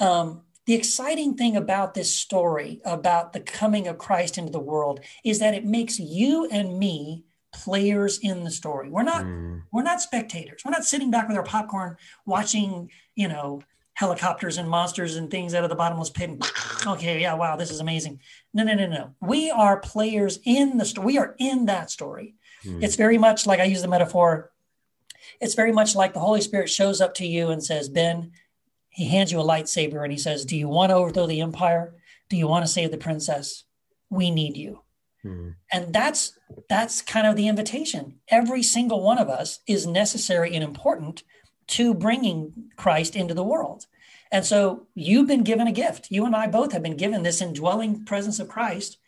Um, 0.00 0.42
the 0.66 0.74
exciting 0.74 1.34
thing 1.34 1.56
about 1.56 1.94
this 1.94 2.12
story, 2.12 2.80
about 2.84 3.32
the 3.32 3.40
coming 3.40 3.88
of 3.88 3.98
Christ 3.98 4.38
into 4.38 4.52
the 4.52 4.60
world, 4.60 5.00
is 5.24 5.40
that 5.40 5.54
it 5.54 5.64
makes 5.64 5.98
you 5.98 6.48
and 6.50 6.78
me 6.78 7.24
players 7.52 8.18
in 8.18 8.44
the 8.44 8.50
story. 8.50 8.88
We're 8.88 9.02
not 9.02 9.24
mm. 9.24 9.62
we're 9.72 9.82
not 9.82 10.00
spectators. 10.00 10.62
We're 10.64 10.70
not 10.70 10.84
sitting 10.84 11.10
back 11.10 11.28
with 11.28 11.36
our 11.36 11.42
popcorn 11.42 11.96
watching, 12.24 12.90
you 13.14 13.28
know, 13.28 13.62
helicopters 13.94 14.56
and 14.56 14.68
monsters 14.68 15.16
and 15.16 15.30
things 15.30 15.54
out 15.54 15.64
of 15.64 15.70
the 15.70 15.76
bottomless 15.76 16.10
pit. 16.10 16.30
And, 16.30 16.44
okay, 16.86 17.20
yeah, 17.20 17.34
wow, 17.34 17.56
this 17.56 17.70
is 17.70 17.80
amazing. 17.80 18.20
No, 18.54 18.62
no, 18.62 18.74
no, 18.74 18.86
no. 18.86 19.14
We 19.20 19.50
are 19.50 19.80
players 19.80 20.38
in 20.44 20.78
the 20.78 20.84
story. 20.84 21.06
We 21.06 21.18
are 21.18 21.34
in 21.38 21.66
that 21.66 21.90
story. 21.90 22.34
Mm. 22.64 22.82
It's 22.82 22.96
very 22.96 23.18
much 23.18 23.46
like 23.46 23.60
I 23.60 23.64
use 23.64 23.82
the 23.82 23.88
metaphor. 23.88 24.51
It's 25.40 25.54
very 25.54 25.72
much 25.72 25.94
like 25.94 26.14
the 26.14 26.20
Holy 26.20 26.40
Spirit 26.40 26.70
shows 26.70 27.00
up 27.00 27.14
to 27.14 27.26
you 27.26 27.48
and 27.48 27.62
says, 27.62 27.88
Ben, 27.88 28.32
he 28.88 29.08
hands 29.08 29.32
you 29.32 29.40
a 29.40 29.44
lightsaber 29.44 30.02
and 30.02 30.12
he 30.12 30.18
says, 30.18 30.44
Do 30.44 30.56
you 30.56 30.68
want 30.68 30.90
to 30.90 30.96
overthrow 30.96 31.26
the 31.26 31.40
empire? 31.40 31.94
Do 32.28 32.36
you 32.36 32.46
want 32.46 32.64
to 32.64 32.70
save 32.70 32.90
the 32.90 32.98
princess? 32.98 33.64
We 34.10 34.30
need 34.30 34.56
you. 34.56 34.82
Mm-hmm. 35.24 35.50
And 35.70 35.92
that's 35.94 36.38
that's 36.68 37.00
kind 37.00 37.26
of 37.26 37.36
the 37.36 37.48
invitation. 37.48 38.18
Every 38.28 38.62
single 38.62 39.02
one 39.02 39.18
of 39.18 39.28
us 39.28 39.60
is 39.66 39.86
necessary 39.86 40.54
and 40.54 40.62
important 40.62 41.22
to 41.68 41.94
bringing 41.94 42.70
Christ 42.76 43.16
into 43.16 43.34
the 43.34 43.44
world. 43.44 43.86
And 44.30 44.44
so 44.44 44.86
you've 44.94 45.28
been 45.28 45.44
given 45.44 45.66
a 45.66 45.72
gift. 45.72 46.10
You 46.10 46.26
and 46.26 46.34
I 46.34 46.46
both 46.46 46.72
have 46.72 46.82
been 46.82 46.96
given 46.96 47.22
this 47.22 47.40
indwelling 47.40 48.04
presence 48.04 48.40
of 48.40 48.48
Christ, 48.48 48.98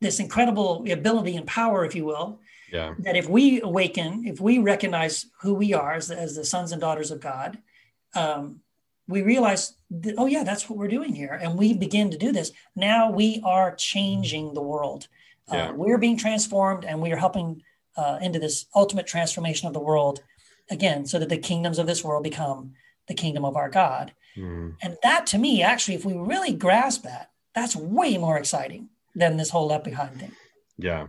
this 0.00 0.18
incredible 0.18 0.84
ability 0.90 1.36
and 1.36 1.46
power, 1.46 1.84
if 1.84 1.94
you 1.94 2.04
will. 2.04 2.40
Yeah. 2.72 2.94
That 3.00 3.16
if 3.16 3.28
we 3.28 3.60
awaken, 3.60 4.24
if 4.26 4.40
we 4.40 4.58
recognize 4.58 5.26
who 5.42 5.52
we 5.54 5.74
are 5.74 5.92
as, 5.92 6.10
as 6.10 6.36
the 6.36 6.44
sons 6.44 6.72
and 6.72 6.80
daughters 6.80 7.10
of 7.10 7.20
God, 7.20 7.58
um, 8.14 8.60
we 9.06 9.20
realize 9.22 9.74
that, 9.90 10.14
oh 10.16 10.26
yeah, 10.26 10.42
that's 10.42 10.70
what 10.70 10.78
we're 10.78 10.88
doing 10.88 11.14
here, 11.14 11.38
and 11.42 11.58
we 11.58 11.74
begin 11.74 12.10
to 12.10 12.16
do 12.16 12.32
this. 12.32 12.50
Now 12.74 13.10
we 13.10 13.42
are 13.44 13.74
changing 13.74 14.54
the 14.54 14.62
world. 14.62 15.08
Uh, 15.50 15.56
yeah. 15.56 15.68
Uh, 15.68 15.72
we're 15.74 15.98
being 15.98 16.16
transformed 16.16 16.84
and 16.84 17.02
we 17.02 17.12
are 17.12 17.16
helping 17.16 17.62
uh, 17.96 18.18
into 18.22 18.38
this 18.38 18.66
ultimate 18.74 19.06
transformation 19.06 19.66
of 19.68 19.74
the 19.74 19.80
world 19.80 20.22
again, 20.70 21.04
so 21.04 21.18
that 21.18 21.28
the 21.28 21.36
kingdoms 21.36 21.78
of 21.78 21.86
this 21.86 22.02
world 22.02 22.22
become 22.22 22.72
the 23.08 23.14
kingdom 23.14 23.44
of 23.44 23.56
our 23.56 23.68
God. 23.68 24.12
Mm. 24.36 24.76
And 24.80 24.96
that 25.02 25.26
to 25.26 25.38
me, 25.38 25.62
actually, 25.62 25.96
if 25.96 26.04
we 26.04 26.14
really 26.14 26.54
grasp 26.54 27.02
that, 27.02 27.30
that's 27.54 27.76
way 27.76 28.16
more 28.16 28.38
exciting 28.38 28.88
than 29.14 29.36
this 29.36 29.50
whole 29.50 29.66
left 29.66 29.84
behind 29.84 30.20
thing. 30.20 30.32
Yeah. 30.78 31.08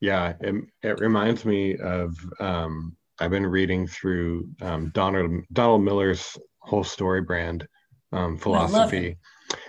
Yeah. 0.00 0.34
It, 0.40 0.54
it 0.82 1.00
reminds 1.00 1.44
me 1.44 1.76
of, 1.76 2.16
um, 2.40 2.96
I've 3.18 3.30
been 3.30 3.46
reading 3.46 3.86
through 3.86 4.48
um, 4.60 4.90
Donald, 4.94 5.42
Donald 5.52 5.82
Miller's 5.82 6.38
whole 6.58 6.84
story 6.84 7.20
brand 7.20 7.66
um, 8.12 8.38
philosophy. 8.38 9.16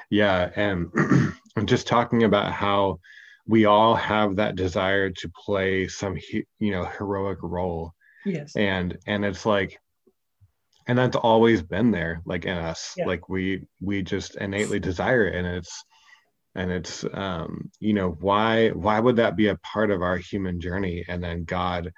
Yeah. 0.09 0.49
And 0.55 0.87
I'm 1.55 1.65
just 1.65 1.87
talking 1.87 2.23
about 2.23 2.51
how 2.51 2.99
we 3.49 3.65
all 3.65 3.95
have 3.95 4.35
that 4.35 4.55
desire 4.55 5.09
to 5.09 5.29
play 5.29 5.87
some 5.87 6.15
you 6.59 6.71
know 6.71 6.85
heroic 6.85 7.39
role 7.41 7.93
yes 8.23 8.55
and 8.55 8.97
and 9.07 9.25
it's 9.25 9.45
like 9.45 9.79
and 10.87 10.97
that's 10.97 11.15
always 11.15 11.61
been 11.61 11.89
there 11.89 12.21
like 12.25 12.45
in 12.45 12.57
us 12.57 12.93
yeah. 12.95 13.05
like 13.05 13.27
we 13.27 13.65
we 13.81 14.03
just 14.03 14.35
innately 14.35 14.79
desire 14.79 15.25
it 15.25 15.35
and 15.35 15.47
it's 15.47 15.83
and 16.59 16.71
it's 16.71 17.05
um 17.13 17.71
you 17.79 17.93
know 17.93 18.17
why 18.19 18.69
why 18.69 18.99
would 18.99 19.15
that 19.15 19.35
be 19.35 19.47
a 19.47 19.55
part 19.57 19.89
of 19.89 20.01
our 20.01 20.17
human 20.17 20.59
journey 20.59 21.05
and 21.07 21.23
then 21.23 21.43
god 21.45 21.91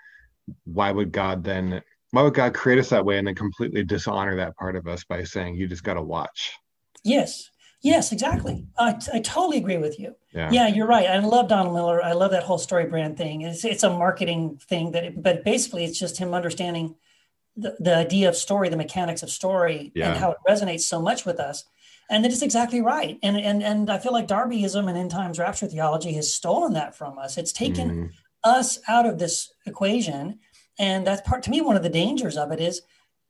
why 0.66 0.92
would 0.92 1.12
god 1.12 1.44
then 1.44 1.82
why 2.12 2.22
would 2.22 2.34
god 2.34 2.54
create 2.54 2.80
us 2.80 2.90
that 2.90 3.04
way 3.04 3.18
and 3.18 3.28
then 3.28 3.36
completely 3.36 3.84
dishonor 3.84 4.36
that 4.36 4.56
part 4.56 4.76
of 4.76 4.88
us 4.88 5.04
by 5.04 5.24
saying 5.24 5.56
you 5.56 5.68
just 5.68 5.84
got 5.84 5.96
to 5.96 6.02
watch 6.02 6.54
yes 7.04 7.50
Yes, 7.84 8.12
exactly. 8.12 8.68
I, 8.78 8.96
I 9.12 9.20
totally 9.22 9.58
agree 9.58 9.78
with 9.78 10.00
you. 10.00 10.16
Yeah. 10.34 10.52
yeah, 10.52 10.68
you're 10.68 10.86
right. 10.86 11.08
I 11.08 11.18
love 11.18 11.48
Donald 11.48 11.74
Miller. 11.74 12.04
I 12.04 12.12
love 12.12 12.30
that 12.30 12.44
whole 12.44 12.60
story 12.60 12.86
brand 12.86 13.18
thing. 13.18 13.42
It's 13.42 13.66
it's 13.66 13.82
a 13.82 13.90
marketing 13.90 14.60
thing 14.70 14.92
that, 14.92 15.04
it, 15.04 15.24
but 15.24 15.44
basically, 15.44 15.84
it's 15.84 15.98
just 15.98 16.20
him 16.20 16.36
understanding 16.36 16.96
the, 17.58 17.76
the 17.80 17.96
idea 17.96 18.30
of 18.30 18.36
story, 18.36 18.70
the 18.70 18.78
mechanics 18.78 19.24
of 19.24 19.32
story, 19.32 19.92
yeah. 19.96 20.10
and 20.10 20.18
how 20.20 20.30
it 20.30 20.38
resonates 20.48 20.82
so 20.82 21.02
much 21.02 21.26
with 21.26 21.40
us. 21.40 21.66
And 22.12 22.26
that 22.26 22.32
is 22.32 22.44
exactly 22.44 22.82
right. 22.82 23.18
And 23.24 23.38
and 23.38 23.64
and 23.64 23.90
I 23.90 23.98
feel 23.98 24.12
like 24.12 24.28
Darbyism 24.28 24.88
and 24.90 24.98
end 24.98 25.12
times 25.12 25.40
rapture 25.40 25.66
theology 25.66 26.12
has 26.14 26.32
stolen 26.32 26.74
that 26.74 26.94
from 26.94 27.18
us. 27.18 27.38
It's 27.38 27.54
taken 27.54 27.90
mm. 27.90 28.10
us 28.44 28.80
out 28.90 29.06
of 29.06 29.18
this 29.18 29.52
equation, 29.66 30.40
and 30.78 31.08
that's 31.08 31.28
part 31.28 31.42
to 31.44 31.50
me. 31.50 31.62
One 31.62 31.78
of 31.78 31.84
the 31.84 31.90
dangers 31.90 32.36
of 32.36 32.52
it 32.52 32.60
is, 32.60 32.82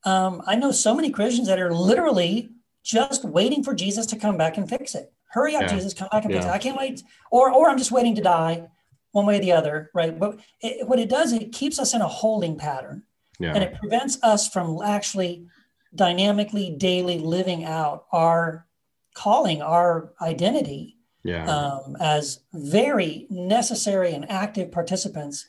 um, 0.03 0.41
I 0.47 0.55
know 0.55 0.71
so 0.71 0.95
many 0.95 1.11
Christians 1.11 1.47
that 1.47 1.59
are 1.59 1.71
literally 1.71 2.49
just 2.83 3.23
waiting 3.23 3.63
for 3.63 3.75
Jesus 3.75 4.07
to 4.07 4.15
come 4.15 4.35
back 4.35 4.57
and 4.57 4.67
fix 4.67 4.95
it. 4.95 5.13
Hurry 5.27 5.55
up, 5.55 5.61
yeah. 5.61 5.75
Jesus, 5.75 5.93
come 5.93 6.09
back 6.11 6.25
and 6.25 6.33
fix 6.33 6.45
it. 6.45 6.49
I 6.49 6.57
can't 6.57 6.77
wait. 6.77 7.03
Or, 7.29 7.53
or 7.53 7.69
I'm 7.69 7.77
just 7.77 7.91
waiting 7.91 8.15
to 8.15 8.21
die, 8.21 8.67
one 9.11 9.27
way 9.27 9.37
or 9.37 9.41
the 9.41 9.51
other, 9.51 9.91
right? 9.93 10.17
But 10.17 10.39
it, 10.59 10.87
what 10.87 10.97
it 10.97 11.07
does, 11.07 11.33
it 11.33 11.51
keeps 11.51 11.77
us 11.77 11.93
in 11.93 12.01
a 12.01 12.07
holding 12.07 12.57
pattern, 12.57 13.03
yeah. 13.39 13.53
and 13.53 13.63
it 13.63 13.77
prevents 13.79 14.17
us 14.23 14.49
from 14.49 14.81
actually 14.83 15.45
dynamically, 15.93 16.73
daily 16.75 17.19
living 17.19 17.63
out 17.63 18.05
our 18.11 18.65
calling, 19.13 19.61
our 19.61 20.13
identity, 20.21 20.97
yeah. 21.23 21.45
um, 21.45 21.95
as 21.99 22.41
very 22.53 23.27
necessary 23.29 24.13
and 24.13 24.29
active 24.29 24.71
participants 24.71 25.47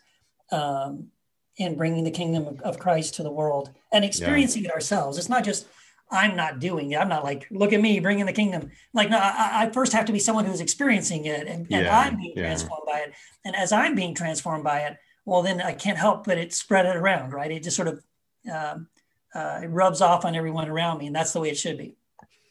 um, 0.51 1.09
in 1.57 1.77
bringing 1.77 2.05
the 2.05 2.11
kingdom 2.11 2.47
of, 2.47 2.61
of, 2.61 2.79
Christ 2.79 3.15
to 3.15 3.23
the 3.23 3.31
world 3.31 3.71
and 3.93 4.05
experiencing 4.05 4.65
it 4.65 4.73
ourselves. 4.73 5.19
It's 5.19 5.29
not 5.29 5.45
just 5.45 5.67
I'm 6.13 6.37
not 6.37 6.59
doing 6.59 6.93
it. 6.93 6.99
I'm 6.99 7.09
not 7.09 7.25
like, 7.25 7.47
look 7.51 7.73
at 7.73 7.81
me 7.81 7.99
bringing 7.99 8.27
the 8.27 8.35
kingdom. 8.35 8.71
Like, 8.93 9.09
no, 9.09 9.17
I, 9.19 9.63
I 9.65 9.71
first 9.71 9.95
have 9.95 10.05
to 10.05 10.13
be 10.13 10.19
someone 10.19 10.45
who's 10.45 10.61
experiencing 10.61 11.25
it 11.25 11.47
and, 11.49 11.67
and 11.71 11.87
yeah, 11.87 11.99
I'm 11.99 12.19
being 12.19 12.35
yeah. 12.37 12.43
transformed 12.43 12.85
by 12.87 12.99
it. 12.99 13.15
And 13.47 13.57
as 13.57 13.73
I'm 13.73 13.95
being 13.95 14.15
transformed 14.15 14.63
by 14.63 14.81
it, 14.81 14.99
well, 15.25 15.41
then 15.41 15.63
I 15.63 15.73
can't 15.73 15.97
help 15.97 16.27
but 16.27 16.37
it 16.37 16.53
spread 16.53 16.85
it 16.85 16.97
around, 16.97 17.33
right? 17.33 17.51
It 17.51 17.63
just 17.63 17.77
sort 17.77 17.89
of, 17.89 18.05
um, 18.53 18.89
uh, 19.35 19.61
it 19.63 19.69
rubs 19.69 20.03
off 20.03 20.27
on 20.27 20.35
everyone 20.35 20.69
around 20.69 20.99
me. 20.99 21.07
And 21.07 21.17
that's 21.17 21.33
the 21.33 21.41
way 21.41 21.49
it 21.49 21.57
should 21.57 21.79
be. 21.79 21.97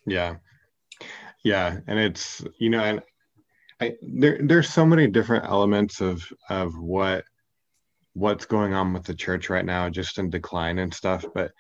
Yeah. 0.08 0.38
Yeah. 1.44 1.78
And 1.88 2.00
it's, 2.00 2.44
you 2.60 2.70
know, 2.70 2.84
and 2.84 3.02
I, 3.80 3.96
there, 4.02 4.40
there's 4.42 4.70
so 4.70 4.86
many 4.86 5.08
different 5.08 5.46
elements 5.46 6.02
of, 6.02 6.24
of 6.50 6.78
what, 6.78 7.26
what's 8.14 8.46
going 8.46 8.74
on 8.74 8.94
with 8.94 9.04
the 9.04 9.16
church 9.16 9.50
right 9.50 9.66
now, 9.66 9.90
just 9.90 10.18
in 10.18 10.30
decline 10.30 10.80
and 10.80 10.94
stuff. 10.94 11.26
But 11.34 11.52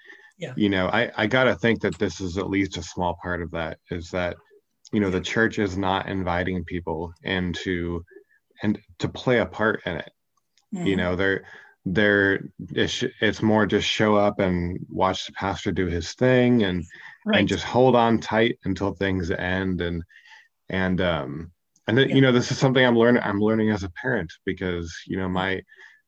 yeah. 0.42 0.54
you 0.58 0.70
know 0.70 0.88
i 0.88 1.10
i 1.16 1.28
gotta 1.28 1.56
think 1.56 1.80
that 1.82 1.98
this 2.00 2.20
is 2.20 2.38
at 2.38 2.50
least 2.50 2.76
a 2.78 2.84
small 2.84 3.18
part 3.22 3.42
of 3.42 3.52
that 3.52 3.78
is 3.92 4.10
that 4.10 4.36
you 4.92 5.00
know 5.00 5.10
the 5.10 5.22
church 5.22 5.60
is 5.60 5.78
not 5.78 6.10
inviting 6.10 6.66
people 6.66 7.14
into 7.24 8.04
and 8.64 8.80
to 8.98 9.08
play 9.08 9.40
a 9.40 9.46
part 9.46 9.82
in 9.86 9.98
it 9.98 10.12
mm-hmm. 10.74 10.86
you 10.88 10.96
know 10.96 11.16
they're 11.16 11.46
they're 11.86 12.42
it's, 12.72 13.04
it's 13.22 13.42
more 13.42 13.66
just 13.66 13.88
show 13.88 14.16
up 14.16 14.40
and 14.40 14.84
watch 14.90 15.28
the 15.28 15.32
pastor 15.34 15.72
do 15.72 15.86
his 15.86 16.14
thing 16.14 16.64
and 16.64 16.84
right. 17.26 17.40
and 17.40 17.48
just 17.48 17.64
hold 17.64 17.96
on 17.96 18.20
tight 18.20 18.58
until 18.66 18.94
things 18.94 19.32
end 19.32 19.82
and 19.82 20.04
and 20.70 21.02
um 21.02 21.52
and 21.88 21.98
then, 21.98 22.10
yeah. 22.10 22.16
you 22.16 22.22
know 22.22 22.32
this 22.32 22.52
is 22.52 22.58
something 22.58 22.86
i'm 22.86 22.98
learning 22.98 23.22
i'm 23.24 23.40
learning 23.40 23.70
as 23.70 23.84
a 23.84 23.90
parent 23.90 24.32
because 24.46 24.94
you 25.08 25.18
know 25.18 25.28
my 25.28 25.62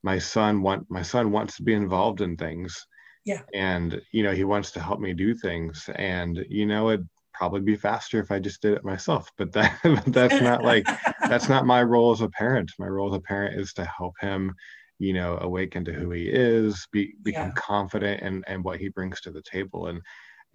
my 0.03 0.17
son 0.19 0.61
want 0.61 0.85
my 0.89 1.01
son 1.01 1.31
wants 1.31 1.57
to 1.57 1.63
be 1.63 1.73
involved 1.73 2.21
in 2.21 2.37
things 2.37 2.85
yeah. 3.25 3.41
And, 3.53 4.01
you 4.11 4.23
know, 4.23 4.33
he 4.33 4.43
wants 4.43 4.71
to 4.71 4.81
help 4.81 4.99
me 4.99 5.13
do 5.13 5.33
things. 5.33 5.89
And, 5.95 6.45
you 6.49 6.65
know, 6.65 6.89
it'd 6.89 7.07
probably 7.33 7.61
be 7.61 7.75
faster 7.75 8.19
if 8.19 8.31
I 8.31 8.39
just 8.39 8.61
did 8.61 8.73
it 8.73 8.83
myself. 8.83 9.29
But 9.37 9.51
that 9.53 9.79
that's 10.07 10.41
not 10.41 10.63
like 10.63 10.85
that's 11.29 11.49
not 11.49 11.65
my 11.65 11.83
role 11.83 12.11
as 12.11 12.21
a 12.21 12.29
parent. 12.29 12.71
My 12.79 12.87
role 12.87 13.09
as 13.09 13.17
a 13.17 13.21
parent 13.21 13.59
is 13.59 13.73
to 13.73 13.85
help 13.85 14.15
him, 14.19 14.53
you 14.99 15.13
know, 15.13 15.37
awaken 15.41 15.85
to 15.85 15.93
who 15.93 16.11
he 16.11 16.27
is, 16.27 16.85
be 16.91 17.13
become 17.23 17.47
yeah. 17.47 17.53
confident 17.55 18.21
and 18.21 18.43
and 18.47 18.63
what 18.63 18.79
he 18.79 18.89
brings 18.89 19.21
to 19.21 19.31
the 19.31 19.43
table. 19.43 19.87
And 19.87 20.01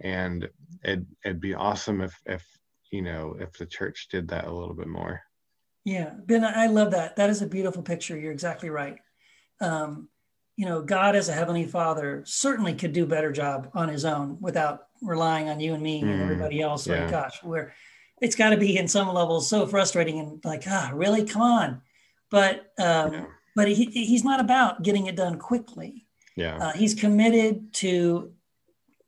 and 0.01 0.49
it 0.83 1.01
it'd 1.23 1.41
be 1.41 1.53
awesome 1.53 2.01
if 2.01 2.19
if 2.25 2.45
you 2.91 3.01
know 3.01 3.35
if 3.39 3.53
the 3.53 3.65
church 3.65 4.07
did 4.09 4.27
that 4.29 4.45
a 4.45 4.53
little 4.53 4.75
bit 4.75 4.87
more. 4.87 5.21
Yeah, 5.85 6.13
Ben, 6.25 6.43
I 6.43 6.67
love 6.67 6.91
that. 6.91 7.15
That 7.15 7.29
is 7.29 7.41
a 7.41 7.47
beautiful 7.47 7.81
picture. 7.81 8.17
You're 8.17 8.31
exactly 8.31 8.69
right. 8.69 8.97
Um, 9.61 10.09
you 10.55 10.65
know, 10.65 10.81
God 10.81 11.15
as 11.15 11.29
a 11.29 11.33
heavenly 11.33 11.65
Father 11.65 12.21
certainly 12.25 12.73
could 12.73 12.91
do 12.91 13.05
a 13.05 13.07
better 13.07 13.31
job 13.31 13.71
on 13.73 13.87
His 13.87 14.05
own 14.05 14.37
without 14.41 14.87
relying 15.01 15.49
on 15.49 15.59
you 15.59 15.73
and 15.73 15.81
me 15.81 16.01
mm, 16.01 16.11
and 16.11 16.21
everybody 16.21 16.61
else. 16.61 16.85
Yeah. 16.85 17.01
Like, 17.01 17.11
gosh, 17.11 17.43
where 17.43 17.73
it's 18.21 18.35
got 18.35 18.49
to 18.49 18.57
be 18.57 18.77
in 18.77 18.87
some 18.87 19.07
levels 19.13 19.49
so 19.49 19.65
frustrating 19.65 20.19
and 20.19 20.41
like, 20.43 20.63
ah, 20.67 20.91
really, 20.93 21.23
come 21.23 21.41
on. 21.41 21.81
But 22.29 22.71
um, 22.77 23.13
yeah. 23.13 23.25
but 23.55 23.69
he, 23.69 23.85
he's 23.85 24.23
not 24.23 24.39
about 24.39 24.83
getting 24.83 25.07
it 25.07 25.15
done 25.15 25.39
quickly. 25.39 26.05
Yeah, 26.35 26.57
uh, 26.57 26.71
he's 26.73 26.93
committed 26.93 27.73
to 27.75 28.33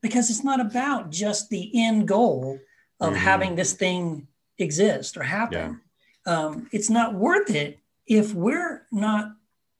because 0.01 0.29
it's 0.29 0.43
not 0.43 0.59
about 0.59 1.11
just 1.11 1.49
the 1.49 1.71
end 1.73 2.07
goal 2.07 2.59
of 2.99 3.13
mm-hmm. 3.13 3.17
having 3.17 3.55
this 3.55 3.73
thing 3.73 4.27
exist 4.57 5.17
or 5.17 5.23
happen. 5.23 5.81
Yeah. 6.25 6.33
Um, 6.33 6.69
it's 6.71 6.89
not 6.89 7.15
worth 7.15 7.49
it 7.49 7.79
if 8.05 8.33
we're 8.33 8.85
not 8.91 9.31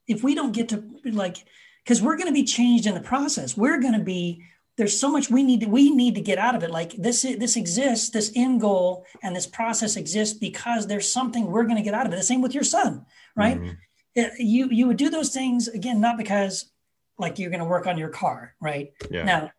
if 0.08 0.24
we 0.24 0.36
don't 0.36 0.52
get 0.52 0.70
to 0.70 0.84
like 1.06 1.38
because 1.84 2.02
we're 2.02 2.18
going 2.18 2.28
to 2.28 2.34
be 2.34 2.44
changed 2.44 2.88
in 2.88 2.94
the 2.94 3.02
process. 3.02 3.56
We're 3.56 3.80
going 3.80 3.94
to 3.94 4.04
be 4.04 4.44
there's 4.78 5.00
so 5.00 5.12
much 5.12 5.30
we 5.30 5.44
need 5.44 5.62
to 5.62 5.68
we 5.68 5.92
need 5.92 6.16
to 6.16 6.22
get 6.22 6.40
out 6.40 6.56
of 6.56 6.64
it 6.64 6.72
like 6.72 6.94
this 6.94 7.22
this 7.22 7.56
exists 7.56 8.10
this 8.10 8.32
end 8.36 8.62
goal 8.62 9.06
and 9.22 9.36
this 9.36 9.46
process 9.46 9.96
exists 9.96 10.38
because 10.38 10.88
there's 10.88 11.12
something 11.12 11.46
we're 11.46 11.66
going 11.66 11.78
to 11.78 11.84
get 11.84 11.94
out 11.94 12.08
of 12.08 12.14
it 12.14 12.16
the 12.16 12.24
same 12.24 12.42
with 12.42 12.56
your 12.56 12.64
son 12.64 13.06
right 13.36 13.60
mm-hmm. 13.60 14.22
you 14.40 14.70
you 14.72 14.88
would 14.88 14.98
do 14.98 15.10
those 15.10 15.34
things 15.34 15.68
again 15.68 16.00
not 16.02 16.18
because 16.18 16.72
like 17.20 17.38
you're 17.38 17.52
going 17.52 17.60
to 17.60 17.66
work 17.66 17.86
on 17.86 17.98
your 17.98 18.10
car 18.10 18.56
right 18.60 18.94
yeah. 19.12 19.24
now 19.24 19.52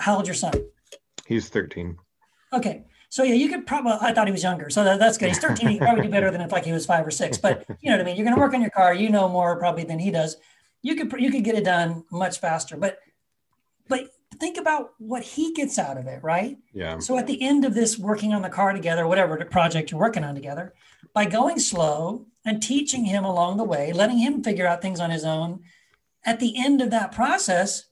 how 0.00 0.16
old 0.16 0.26
your 0.26 0.34
son? 0.34 0.52
He's 1.26 1.48
13 1.48 1.96
okay 2.52 2.84
so 3.08 3.22
yeah 3.22 3.34
you 3.34 3.48
could 3.48 3.66
probably 3.66 3.92
i 4.00 4.12
thought 4.12 4.26
he 4.26 4.32
was 4.32 4.42
younger 4.42 4.70
so 4.70 4.84
that, 4.84 4.98
that's 4.98 5.18
good. 5.18 5.28
He's 5.28 5.38
13 5.38 5.68
he 5.68 5.78
probably 5.86 6.04
do 6.04 6.10
better 6.10 6.30
than 6.30 6.40
if 6.40 6.52
like 6.52 6.64
he 6.64 6.72
was 6.72 6.86
five 6.86 7.06
or 7.06 7.10
six 7.10 7.38
but 7.38 7.64
you 7.80 7.90
know 7.90 7.96
what 7.96 8.02
i 8.02 8.04
mean? 8.04 8.16
You're 8.16 8.24
going 8.24 8.36
to 8.36 8.40
work 8.40 8.54
on 8.54 8.60
your 8.60 8.70
car 8.70 8.94
you 8.94 9.10
know 9.10 9.28
more 9.28 9.58
probably 9.58 9.84
than 9.84 9.98
he 9.98 10.10
does. 10.10 10.36
You 10.82 10.94
could 10.94 11.12
you 11.20 11.30
could 11.30 11.44
get 11.44 11.54
it 11.54 11.64
done 11.64 12.04
much 12.10 12.40
faster 12.40 12.76
but 12.76 12.98
but 13.88 14.10
think 14.38 14.58
about 14.58 14.90
what 14.98 15.22
he 15.22 15.52
gets 15.52 15.78
out 15.78 15.96
of 15.96 16.06
it, 16.06 16.22
right? 16.22 16.58
Yeah. 16.72 16.98
So 16.98 17.18
at 17.18 17.26
the 17.26 17.40
end 17.42 17.64
of 17.64 17.74
this 17.74 17.98
working 17.98 18.34
on 18.34 18.42
the 18.42 18.50
car 18.50 18.72
together, 18.72 19.06
whatever 19.06 19.42
project 19.46 19.90
you're 19.90 20.00
working 20.00 20.22
on 20.22 20.34
together, 20.34 20.74
by 21.14 21.24
going 21.24 21.58
slow 21.58 22.26
and 22.44 22.62
teaching 22.62 23.06
him 23.06 23.24
along 23.24 23.56
the 23.56 23.64
way, 23.64 23.92
letting 23.92 24.18
him 24.18 24.44
figure 24.44 24.66
out 24.66 24.82
things 24.82 25.00
on 25.00 25.10
his 25.10 25.24
own, 25.24 25.60
at 26.24 26.40
the 26.40 26.54
end 26.56 26.82
of 26.82 26.90
that 26.90 27.10
process, 27.10 27.86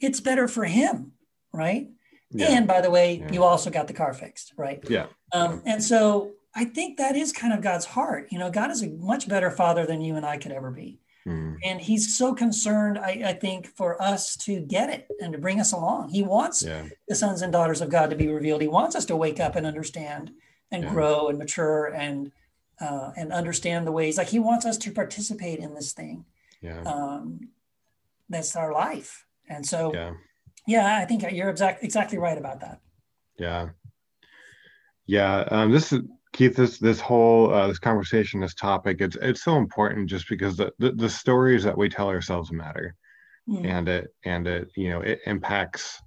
it's 0.00 0.20
better 0.20 0.48
for 0.48 0.64
him, 0.64 1.12
right? 1.52 1.88
Yeah. 2.30 2.50
And 2.50 2.66
by 2.66 2.80
the 2.80 2.90
way, 2.90 3.18
yeah. 3.18 3.32
you 3.32 3.44
also 3.44 3.70
got 3.70 3.86
the 3.86 3.92
car 3.92 4.12
fixed, 4.12 4.52
right? 4.56 4.82
Yeah. 4.88 5.06
Um, 5.32 5.62
and 5.64 5.82
so 5.82 6.32
I 6.54 6.64
think 6.64 6.98
that 6.98 7.16
is 7.16 7.32
kind 7.32 7.52
of 7.52 7.60
God's 7.60 7.84
heart. 7.84 8.28
You 8.30 8.38
know, 8.38 8.50
God 8.50 8.70
is 8.70 8.82
a 8.82 8.88
much 8.88 9.28
better 9.28 9.50
father 9.50 9.86
than 9.86 10.00
you 10.00 10.16
and 10.16 10.26
I 10.26 10.36
could 10.36 10.52
ever 10.52 10.70
be. 10.70 11.00
Mm. 11.26 11.56
And 11.64 11.80
he's 11.80 12.16
so 12.16 12.34
concerned, 12.34 12.98
I, 12.98 13.22
I, 13.24 13.32
think, 13.32 13.66
for 13.66 14.00
us 14.02 14.36
to 14.38 14.60
get 14.60 14.90
it 14.90 15.08
and 15.20 15.32
to 15.32 15.38
bring 15.38 15.58
us 15.58 15.72
along. 15.72 16.10
He 16.10 16.22
wants 16.22 16.62
yeah. 16.62 16.86
the 17.08 17.14
sons 17.14 17.40
and 17.40 17.52
daughters 17.52 17.80
of 17.80 17.88
God 17.88 18.10
to 18.10 18.16
be 18.16 18.28
revealed. 18.28 18.60
He 18.60 18.68
wants 18.68 18.94
us 18.94 19.06
to 19.06 19.16
wake 19.16 19.40
up 19.40 19.56
and 19.56 19.66
understand 19.66 20.32
and 20.70 20.82
yeah. 20.82 20.90
grow 20.90 21.28
and 21.28 21.38
mature 21.38 21.86
and 21.86 22.30
uh, 22.80 23.12
and 23.16 23.32
understand 23.32 23.86
the 23.86 23.92
ways. 23.92 24.18
Like 24.18 24.28
he 24.28 24.40
wants 24.40 24.66
us 24.66 24.76
to 24.78 24.90
participate 24.90 25.60
in 25.60 25.74
this 25.74 25.92
thing. 25.92 26.24
Yeah. 26.60 26.82
Um, 26.82 27.48
that's 28.28 28.56
our 28.56 28.72
life. 28.72 29.26
And 29.48 29.64
so, 29.64 29.92
yeah, 29.94 30.12
yeah 30.66 30.98
I 31.00 31.04
think 31.04 31.22
you're 31.30 31.50
exact, 31.50 31.84
exactly 31.84 32.18
right 32.18 32.38
about 32.38 32.60
that. 32.60 32.80
Yeah. 33.38 33.70
Yeah. 35.06 35.46
Um, 35.50 35.70
this 35.70 35.92
is 35.92 36.00
Keith, 36.34 36.56
this 36.56 36.78
this 36.78 36.98
whole 36.98 37.54
uh, 37.54 37.68
this 37.68 37.78
conversation, 37.78 38.40
this 38.40 38.54
topic, 38.54 39.00
it's 39.00 39.16
it's 39.22 39.44
so 39.44 39.56
important 39.56 40.10
just 40.10 40.28
because 40.28 40.56
the 40.56 40.72
the, 40.80 40.90
the 40.90 41.08
stories 41.08 41.62
that 41.62 41.78
we 41.78 41.88
tell 41.88 42.08
ourselves 42.08 42.50
matter, 42.50 42.96
mm. 43.48 43.64
and 43.64 43.88
it 43.88 44.12
and 44.24 44.48
it 44.48 44.68
you 44.74 44.90
know 44.90 45.00
it 45.00 45.20
impacts 45.26 46.02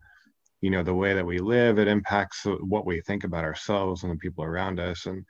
you 0.60 0.70
know 0.70 0.84
the 0.84 0.94
way 0.94 1.14
that 1.14 1.26
we 1.26 1.40
live. 1.40 1.80
It 1.80 1.88
impacts 1.88 2.46
what 2.46 2.86
we 2.86 3.00
think 3.02 3.24
about 3.24 3.46
ourselves 3.46 4.04
and 4.04 4.12
the 4.12 4.18
people 4.18 4.44
around 4.44 4.82
us, 4.82 5.06
and 5.06 5.26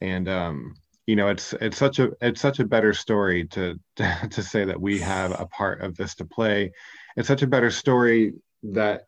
and 0.00 0.26
um 0.26 0.74
you 1.06 1.16
know 1.16 1.28
it's 1.28 1.52
it's 1.60 1.76
such 1.76 1.98
a 1.98 2.10
it's 2.22 2.40
such 2.40 2.60
a 2.60 2.66
better 2.66 2.94
story 2.94 3.46
to 3.48 3.78
to, 3.96 4.28
to 4.30 4.42
say 4.42 4.64
that 4.64 4.80
we 4.80 4.98
have 5.00 5.38
a 5.38 5.46
part 5.48 5.82
of 5.82 5.96
this 5.96 6.14
to 6.14 6.24
play. 6.24 6.72
It's 7.16 7.28
such 7.28 7.42
a 7.42 7.46
better 7.46 7.70
story 7.70 8.34
that 8.62 9.04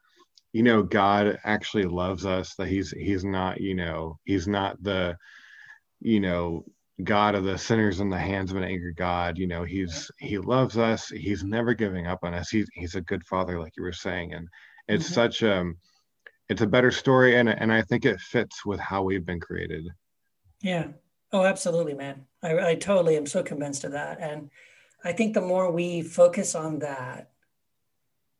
you 0.53 0.63
know 0.63 0.83
god 0.83 1.39
actually 1.45 1.85
loves 1.85 2.27
us 2.27 2.55
that 2.57 2.69
he's 2.69 2.91
he's 2.91 3.25
not 3.25 3.61
you 3.61 3.75
know 3.75 4.19
he's 4.25 4.47
not 4.47 4.83
the 4.83 5.17
you 6.01 6.21
know 6.21 6.65
god 7.03 7.35
of 7.35 7.45
the 7.45 7.59
sinners 7.59 8.01
in 8.01 8.11
the 8.11 8.19
hands 8.19 8.51
of 8.51 8.57
an 8.57 8.65
angry 8.65 8.93
god. 8.93 9.39
You 9.39 9.47
know 9.47 9.65
he's 9.65 10.11
he 10.19 10.39
loves 10.39 10.77
us. 10.79 11.09
He's 11.09 11.43
never 11.43 11.75
giving 11.75 12.07
up 12.07 12.21
on 12.23 12.35
us. 12.35 12.51
He's 12.51 12.69
he's 12.75 12.95
a 12.95 13.01
good 13.01 13.25
father 13.25 13.59
like 13.59 13.73
you 13.77 13.83
were 13.83 13.93
saying. 13.93 14.35
And 14.35 14.49
it's 14.89 15.05
mm-hmm. 15.05 15.15
such 15.15 15.43
um 15.43 15.77
it's 16.49 16.63
a 16.63 16.67
better 16.67 16.91
story 16.91 17.37
and 17.37 17.49
and 17.49 17.73
i 17.73 17.83
think 17.83 18.05
it 18.05 18.21
fits 18.21 18.67
with 18.67 18.81
how 18.81 19.03
we've 19.03 19.27
been 19.27 19.41
created. 19.41 19.89
Yeah. 20.61 20.89
Oh 21.33 21.45
absolutely 21.45 21.95
man. 21.95 22.27
I, 22.43 22.71
I 22.71 22.75
totally 22.75 23.17
am 23.17 23.27
so 23.27 23.43
convinced 23.43 23.85
of 23.85 23.93
that. 23.93 24.21
And 24.21 24.51
i 25.05 25.13
think 25.13 25.35
the 25.35 25.41
more 25.41 25.71
we 25.71 26.03
focus 26.03 26.55
on 26.55 26.79
that 26.81 27.32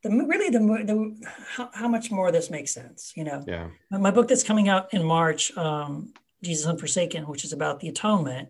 the 0.03 0.11
really 0.11 0.51
the, 0.51 0.59
the 0.59 1.29
how, 1.47 1.71
how, 1.73 1.89
much 1.89 2.11
more 2.11 2.31
this 2.31 2.51
makes 2.51 2.73
sense 2.73 3.13
you 3.17 3.25
know? 3.25 3.43
Yeah. 3.47 3.69
My 3.91 4.11
book 4.11 4.29
that's 4.29 4.43
coming 4.43 4.69
out 4.69 4.93
in 4.93 5.03
march 5.05 5.57
um, 5.57 6.13
jesus 6.43 6.67
unforsaken 6.67 7.25
which 7.25 7.45
is 7.45 7.53
about 7.53 7.81
the 7.81 7.89
atonement 7.89 8.49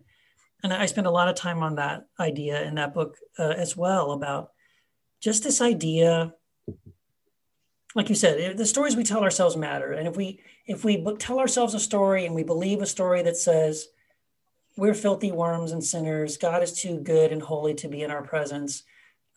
and 0.63 0.73
i 0.73 0.85
spent 0.85 1.07
a 1.07 1.11
lot 1.11 1.29
of 1.29 1.35
time 1.35 1.63
on 1.63 1.75
that 1.75 2.05
idea 2.19 2.63
in 2.63 2.75
that 2.75 2.93
book 2.93 3.17
uh, 3.39 3.53
as 3.57 3.77
well 3.77 4.11
about 4.11 4.51
just 5.21 5.43
this 5.43 5.61
idea 5.61 6.33
like 7.95 8.09
you 8.09 8.15
said 8.15 8.57
the 8.57 8.65
stories 8.65 8.95
we 8.95 9.03
tell 9.03 9.23
ourselves 9.23 9.55
matter 9.55 9.93
and 9.93 10.07
if 10.07 10.17
we 10.17 10.39
if 10.65 10.83
we 10.83 11.03
tell 11.19 11.39
ourselves 11.39 11.73
a 11.73 11.79
story 11.79 12.25
and 12.25 12.33
we 12.33 12.43
believe 12.43 12.81
a 12.81 12.85
story 12.85 13.21
that 13.21 13.37
says 13.37 13.87
we're 14.75 14.93
filthy 14.93 15.31
worms 15.31 15.71
and 15.71 15.83
sinners. 15.83 16.37
God 16.37 16.63
is 16.63 16.73
too 16.73 16.99
good 16.99 17.31
and 17.31 17.41
holy 17.41 17.73
to 17.75 17.87
be 17.87 18.01
in 18.01 18.11
our 18.11 18.23
presence 18.23 18.83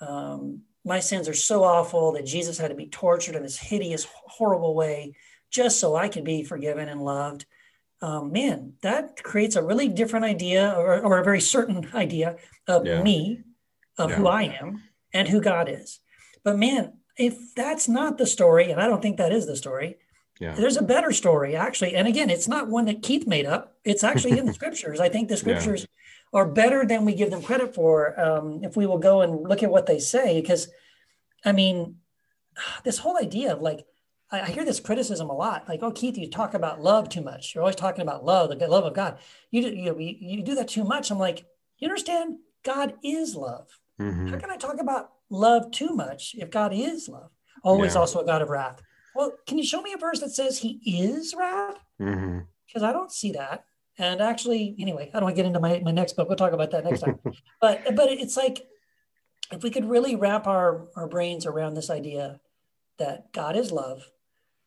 um, 0.00 0.62
my 0.86 1.00
sins 1.00 1.28
are 1.28 1.34
so 1.34 1.64
awful 1.64 2.12
that 2.12 2.24
Jesus 2.24 2.58
had 2.58 2.68
to 2.68 2.76
be 2.76 2.86
tortured 2.86 3.34
in 3.34 3.42
this 3.42 3.58
hideous, 3.58 4.06
horrible 4.08 4.74
way 4.74 5.16
just 5.50 5.80
so 5.80 5.96
I 5.96 6.08
could 6.08 6.24
be 6.24 6.44
forgiven 6.44 6.88
and 6.88 7.02
loved. 7.02 7.44
Um, 8.00 8.30
man, 8.30 8.74
that 8.82 9.22
creates 9.22 9.56
a 9.56 9.64
really 9.64 9.88
different 9.88 10.24
idea 10.24 10.72
or, 10.76 11.00
or 11.00 11.18
a 11.18 11.24
very 11.24 11.40
certain 11.40 11.88
idea 11.94 12.36
of 12.68 12.86
yeah. 12.86 13.02
me, 13.02 13.42
of 13.98 14.10
yeah. 14.10 14.16
who 14.16 14.28
I 14.28 14.42
am 14.44 14.82
and 15.12 15.26
who 15.26 15.40
God 15.40 15.68
is. 15.68 15.98
But 16.44 16.56
man, 16.56 16.92
if 17.18 17.36
that's 17.56 17.88
not 17.88 18.16
the 18.16 18.26
story, 18.26 18.70
and 18.70 18.80
I 18.80 18.86
don't 18.86 19.02
think 19.02 19.16
that 19.16 19.32
is 19.32 19.46
the 19.46 19.56
story, 19.56 19.96
yeah. 20.38 20.54
there's 20.54 20.76
a 20.76 20.82
better 20.82 21.10
story 21.10 21.56
actually. 21.56 21.96
And 21.96 22.06
again, 22.06 22.30
it's 22.30 22.46
not 22.46 22.68
one 22.68 22.84
that 22.84 23.02
Keith 23.02 23.26
made 23.26 23.46
up. 23.46 23.76
It's 23.84 24.04
actually 24.04 24.38
in 24.38 24.46
the 24.46 24.54
scriptures. 24.60 25.00
I 25.00 25.08
think 25.08 25.28
the 25.28 25.36
scriptures 25.36 25.86
are 26.32 26.46
better 26.46 26.84
than 26.84 27.04
we 27.04 27.14
give 27.14 27.30
them 27.30 27.42
credit 27.42 27.74
for 27.74 28.18
um, 28.20 28.62
if 28.62 28.76
we 28.76 28.86
will 28.86 28.98
go 28.98 29.22
and 29.22 29.48
look 29.48 29.62
at 29.62 29.70
what 29.70 29.86
they 29.86 29.98
say. 29.98 30.40
Because, 30.40 30.68
I 31.44 31.52
mean, 31.52 31.96
this 32.84 32.98
whole 32.98 33.16
idea 33.18 33.52
of 33.52 33.62
like, 33.62 33.86
I, 34.30 34.40
I, 34.40 34.46
hear 34.46 34.64
this 34.64 34.80
criticism 34.80 35.30
a 35.30 35.34
lot. 35.34 35.68
Like, 35.68 35.82
oh, 35.82 35.92
Keith, 35.92 36.18
you 36.18 36.28
talk 36.28 36.54
about 36.54 36.82
love 36.82 37.08
too 37.08 37.22
much. 37.22 37.54
You're 37.54 37.62
always 37.62 37.76
talking 37.76 38.02
about 38.02 38.24
love, 38.24 38.58
the 38.58 38.66
love 38.66 38.84
of 38.84 38.94
God. 38.94 39.18
You 39.50 39.62
do, 39.62 39.68
you, 39.68 39.96
you 39.98 40.42
do 40.42 40.56
that 40.56 40.68
too 40.68 40.84
much. 40.84 41.10
I'm 41.10 41.18
like, 41.18 41.46
you 41.78 41.88
understand? 41.88 42.38
God 42.64 42.94
is 43.04 43.36
love. 43.36 43.68
Mm-hmm. 44.00 44.28
How 44.28 44.38
can 44.38 44.50
I 44.50 44.56
talk 44.56 44.80
about 44.80 45.12
love 45.30 45.70
too 45.70 45.90
much 45.90 46.34
if 46.36 46.50
God 46.50 46.72
is 46.74 47.08
love? 47.08 47.30
Always 47.62 47.94
yeah. 47.94 48.00
also 48.00 48.20
a 48.20 48.26
God 48.26 48.42
of 48.42 48.50
wrath. 48.50 48.82
Well, 49.14 49.32
can 49.46 49.58
you 49.58 49.64
show 49.64 49.80
me 49.80 49.92
a 49.92 49.98
verse 49.98 50.20
that 50.20 50.30
says 50.30 50.58
he 50.58 50.80
is 50.84 51.34
wrath? 51.36 51.78
Because 51.98 52.12
mm-hmm. 52.12 52.84
I 52.84 52.92
don't 52.92 53.12
see 53.12 53.32
that. 53.32 53.64
And 53.98 54.20
actually, 54.20 54.74
anyway, 54.78 55.08
I 55.08 55.14
don't 55.14 55.24
want 55.24 55.36
to 55.36 55.42
get 55.42 55.46
into 55.46 55.60
my, 55.60 55.80
my 55.84 55.90
next 55.90 56.14
book. 56.14 56.28
We'll 56.28 56.36
talk 56.36 56.52
about 56.52 56.70
that 56.72 56.84
next 56.84 57.00
time. 57.00 57.18
but 57.60 57.94
but 57.94 58.10
it's 58.10 58.36
like 58.36 58.66
if 59.52 59.62
we 59.62 59.70
could 59.70 59.88
really 59.88 60.16
wrap 60.16 60.46
our, 60.46 60.88
our 60.96 61.06
brains 61.06 61.46
around 61.46 61.74
this 61.74 61.90
idea 61.90 62.40
that 62.98 63.32
God 63.32 63.56
is 63.56 63.72
love, 63.72 64.02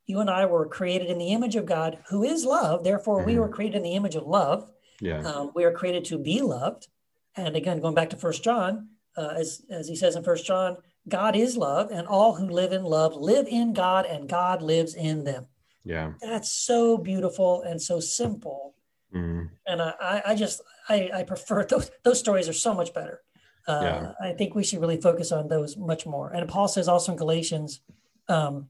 you 0.05 0.19
and 0.19 0.29
I 0.29 0.45
were 0.45 0.65
created 0.65 1.09
in 1.09 1.17
the 1.17 1.31
image 1.33 1.55
of 1.55 1.65
God, 1.65 1.99
who 2.09 2.23
is 2.23 2.45
love. 2.45 2.83
Therefore, 2.83 3.17
mm-hmm. 3.17 3.27
we 3.27 3.39
were 3.39 3.49
created 3.49 3.77
in 3.77 3.83
the 3.83 3.95
image 3.95 4.15
of 4.15 4.25
love. 4.25 4.71
Yeah. 5.01 5.19
Um, 5.21 5.51
we 5.53 5.63
are 5.63 5.71
created 5.71 6.05
to 6.05 6.17
be 6.17 6.41
loved. 6.41 6.87
And 7.35 7.55
again, 7.55 7.79
going 7.79 7.95
back 7.95 8.09
to 8.11 8.17
First 8.17 8.43
John, 8.43 8.89
uh, 9.15 9.33
as 9.37 9.61
as 9.69 9.87
he 9.87 9.95
says 9.95 10.15
in 10.15 10.23
First 10.23 10.45
John, 10.45 10.77
God 11.07 11.35
is 11.35 11.55
love, 11.55 11.91
and 11.91 12.07
all 12.07 12.35
who 12.35 12.47
live 12.49 12.73
in 12.73 12.83
love 12.83 13.15
live 13.15 13.47
in 13.47 13.73
God, 13.73 14.05
and 14.05 14.27
God 14.27 14.61
lives 14.61 14.95
in 14.95 15.23
them. 15.23 15.47
Yeah. 15.83 16.13
That's 16.21 16.51
so 16.51 16.97
beautiful 16.97 17.61
and 17.61 17.81
so 17.81 17.99
simple. 17.99 18.75
Mm. 19.13 19.49
And 19.65 19.81
I, 19.81 20.21
I 20.27 20.35
just 20.35 20.61
I, 20.87 21.09
I 21.13 21.23
prefer 21.23 21.65
those 21.69 21.91
those 22.03 22.19
stories 22.19 22.49
are 22.49 22.53
so 22.53 22.73
much 22.73 22.93
better. 22.93 23.21
Uh, 23.67 23.81
yeah. 23.83 24.11
I 24.21 24.33
think 24.33 24.55
we 24.55 24.63
should 24.63 24.81
really 24.81 24.99
focus 24.99 25.31
on 25.31 25.47
those 25.47 25.77
much 25.77 26.05
more. 26.05 26.31
And 26.31 26.47
Paul 26.49 26.67
says 26.67 26.87
also 26.87 27.11
in 27.11 27.17
Galatians, 27.17 27.81
um, 28.27 28.69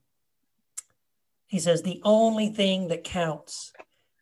he 1.46 1.60
says 1.60 1.82
the 1.82 2.02
only 2.04 2.50
thing 2.50 2.90
that 2.90 3.04
counts 3.04 3.72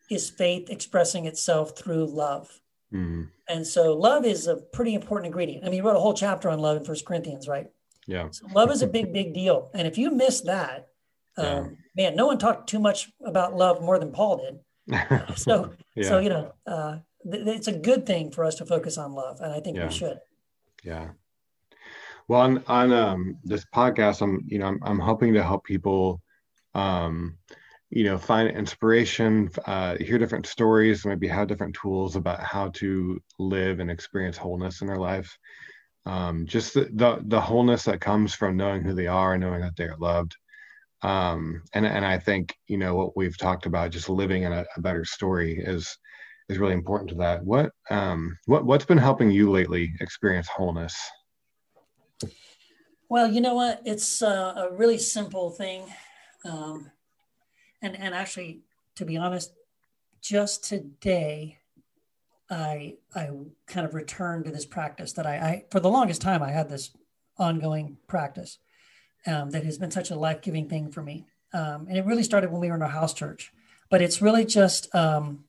is 0.09 0.30
faith 0.30 0.70
expressing 0.70 1.26
itself 1.26 1.78
through 1.78 2.05
love. 2.05 2.61
Mm. 2.93 3.30
And 3.49 3.65
so 3.65 3.93
love 3.93 4.26
is 4.26 4.47
a 4.47 4.57
pretty 4.57 4.93
important 4.93 5.28
ingredient. 5.28 5.63
I 5.63 5.68
mean, 5.68 5.74
he 5.76 5.82
wrote 5.82 5.95
a 5.95 5.99
whole 5.99 6.13
chapter 6.13 6.49
on 6.49 6.59
love 6.59 6.78
in 6.78 6.86
First 6.86 7.05
Corinthians, 7.05 7.47
right? 7.47 7.68
Yeah. 8.05 8.30
So 8.32 8.47
love 8.53 8.72
is 8.72 8.82
a 8.82 8.88
big, 8.88 9.11
big 9.11 9.34
deal. 9.34 9.70
And 9.74 9.88
if 9.88 9.97
you 9.97 10.11
miss 10.11 10.41
that, 10.41 10.88
um, 11.38 11.78
man, 11.95 12.15
no 12.15 12.26
one 12.26 12.38
talked 12.38 12.70
too 12.70 12.80
much 12.80 13.11
about 13.24 13.55
love 13.55 13.82
more 13.82 13.99
than 13.99 14.11
Paul 14.11 14.38
did. 14.38 14.59
So, 15.36 15.74
yeah. 15.96 16.08
so 16.08 16.20
you 16.20 16.30
know, 16.30 16.54
uh, 16.66 16.98
th- 17.30 17.46
it's 17.48 17.68
a 17.68 17.78
good 17.78 18.06
thing 18.06 18.32
for 18.32 18.44
us 18.46 18.56
to 18.56 18.66
focus 18.66 18.98
on 18.98 19.14
love, 19.14 19.42
and 19.42 19.52
I 19.52 19.60
think 19.60 19.78
Yeah. 19.78 19.88
we 19.88 19.94
should. 19.94 20.20
Yeah. 20.84 21.10
Well, 22.28 22.42
on, 22.42 22.64
on 22.68 22.92
um, 22.92 23.38
this 23.44 23.66
podcast, 23.74 24.22
I'm 24.22 24.44
you 24.48 24.60
know 24.60 24.68
I'm, 24.68 24.80
I'm 24.84 25.00
hoping 25.00 25.34
to 25.34 25.44
help 25.44 25.64
people, 25.64 26.22
um, 26.74 27.38
you 27.90 28.04
know, 28.04 28.18
find 28.18 28.50
inspiration, 28.50 29.50
uh, 29.66 29.96
hear 29.98 30.18
different 30.18 30.46
stories, 30.46 31.06
maybe 31.06 31.28
have 31.28 31.48
different 31.48 31.76
tools 31.76 32.16
about 32.16 32.42
how 32.42 32.70
to 32.76 33.22
live 33.40 33.80
and 33.80 33.90
experience 33.90 34.38
wholeness 34.38 34.82
in 34.82 34.88
their 34.88 34.98
life. 34.98 35.38
Um, 36.06 36.46
just 36.46 36.74
the, 36.74 36.90
the 36.94 37.20
the 37.26 37.42
wholeness 37.42 37.84
that 37.84 38.02
comes 38.02 38.34
from 38.34 38.56
knowing 38.58 38.84
who 38.84 38.94
they 38.94 39.08
are 39.08 39.34
and 39.34 39.42
knowing 39.42 39.62
that 39.62 39.76
they 39.76 39.86
are 39.86 39.98
loved. 39.98 40.36
Um, 41.04 41.62
and 41.74 41.86
and 41.86 42.06
I 42.06 42.18
think 42.18 42.56
you 42.68 42.78
know 42.78 42.95
what 42.95 43.16
we've 43.16 43.38
talked 43.38 43.66
about, 43.66 43.91
just 43.91 44.10
living 44.10 44.43
in 44.43 44.54
a, 44.54 44.66
a 44.76 44.82
better 44.82 45.06
story 45.06 45.58
is 45.60 45.95
is 46.50 46.58
really 46.58 46.74
important 46.74 47.10
to 47.10 47.16
that. 47.18 47.43
What 47.43 47.72
um 47.89 48.38
what 48.45 48.66
what's 48.66 48.86
been 48.86 48.98
helping 48.98 49.30
you 49.30 49.52
lately 49.52 49.93
experience 50.00 50.48
wholeness? 50.48 50.95
Well, 53.10 53.32
you 53.32 53.41
know 53.41 53.54
what? 53.54 53.82
It's 53.86 54.22
uh, 54.22 54.54
a 54.70 54.76
really 54.76 54.98
simple 54.98 55.52
thing, 55.52 55.84
um, 56.43 56.91
and 57.82 57.98
and 57.98 58.14
actually, 58.14 58.62
to 58.95 59.06
be 59.06 59.18
honest, 59.18 59.54
just 60.22 60.64
today, 60.64 61.60
I 62.50 62.95
I 63.16 63.30
kind 63.68 63.86
of 63.86 63.93
returned 63.93 64.45
to 64.45 64.52
this 64.52 64.66
practice 64.66 65.14
that 65.14 65.26
I, 65.28 65.36
I 65.36 65.66
for 65.70 65.80
the 65.80 65.89
longest 65.89 66.22
time 66.22 66.41
I 66.41 66.52
had 66.52 66.70
this 66.70 66.91
ongoing 67.38 67.98
practice 68.08 68.58
um, 69.28 69.52
that 69.52 69.64
has 69.64 69.78
been 69.78 69.92
such 69.92 70.10
a 70.12 70.16
life 70.16 70.42
giving 70.42 70.68
thing 70.68 70.90
for 70.92 71.02
me, 71.04 71.26
um, 71.54 71.86
and 71.88 71.98
it 71.98 72.06
really 72.06 72.24
started 72.24 72.52
when 72.52 72.62
we 72.62 72.70
were 72.70 72.76
in 72.76 72.82
our 72.82 72.88
house 72.90 73.14
church. 73.14 73.52
But 73.90 74.02
it's 74.02 74.22
really 74.22 74.46
just 74.46 74.94
um, 74.96 75.44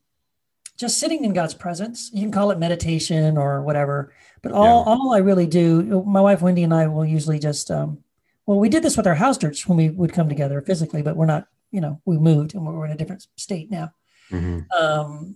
just 0.76 0.98
sitting 0.98 1.24
in 1.24 1.32
God's 1.32 1.54
presence. 1.54 2.10
You 2.12 2.22
can 2.22 2.30
call 2.30 2.50
it 2.52 2.58
meditation 2.58 3.36
or 3.36 3.62
whatever. 3.62 4.12
But 4.42 4.52
all, 4.52 4.64
Yeah. 4.64 4.92
all 4.92 5.12
I 5.12 5.18
really 5.18 5.46
do, 5.46 6.04
my 6.06 6.20
wife 6.20 6.40
Wendy 6.40 6.62
and 6.62 6.72
I 6.72 6.86
will 6.86 7.04
usually 7.04 7.40
just, 7.40 7.68
um, 7.68 8.04
well, 8.46 8.60
we 8.60 8.68
did 8.68 8.84
this 8.84 8.96
with 8.96 9.06
our 9.08 9.16
house 9.16 9.36
church 9.38 9.66
when 9.66 9.76
we 9.76 9.88
would 9.90 10.12
come 10.12 10.28
together 10.28 10.60
physically, 10.60 11.02
but 11.02 11.16
we're 11.16 11.26
not, 11.26 11.48
you 11.72 11.80
know, 11.80 12.00
we 12.04 12.16
moved 12.16 12.54
and 12.54 12.64
we're 12.64 12.84
in 12.86 12.92
a 12.92 12.96
different 12.96 13.26
state 13.34 13.72
now. 13.72 13.92
Mhm. 14.30 14.66
Um, 14.72 15.34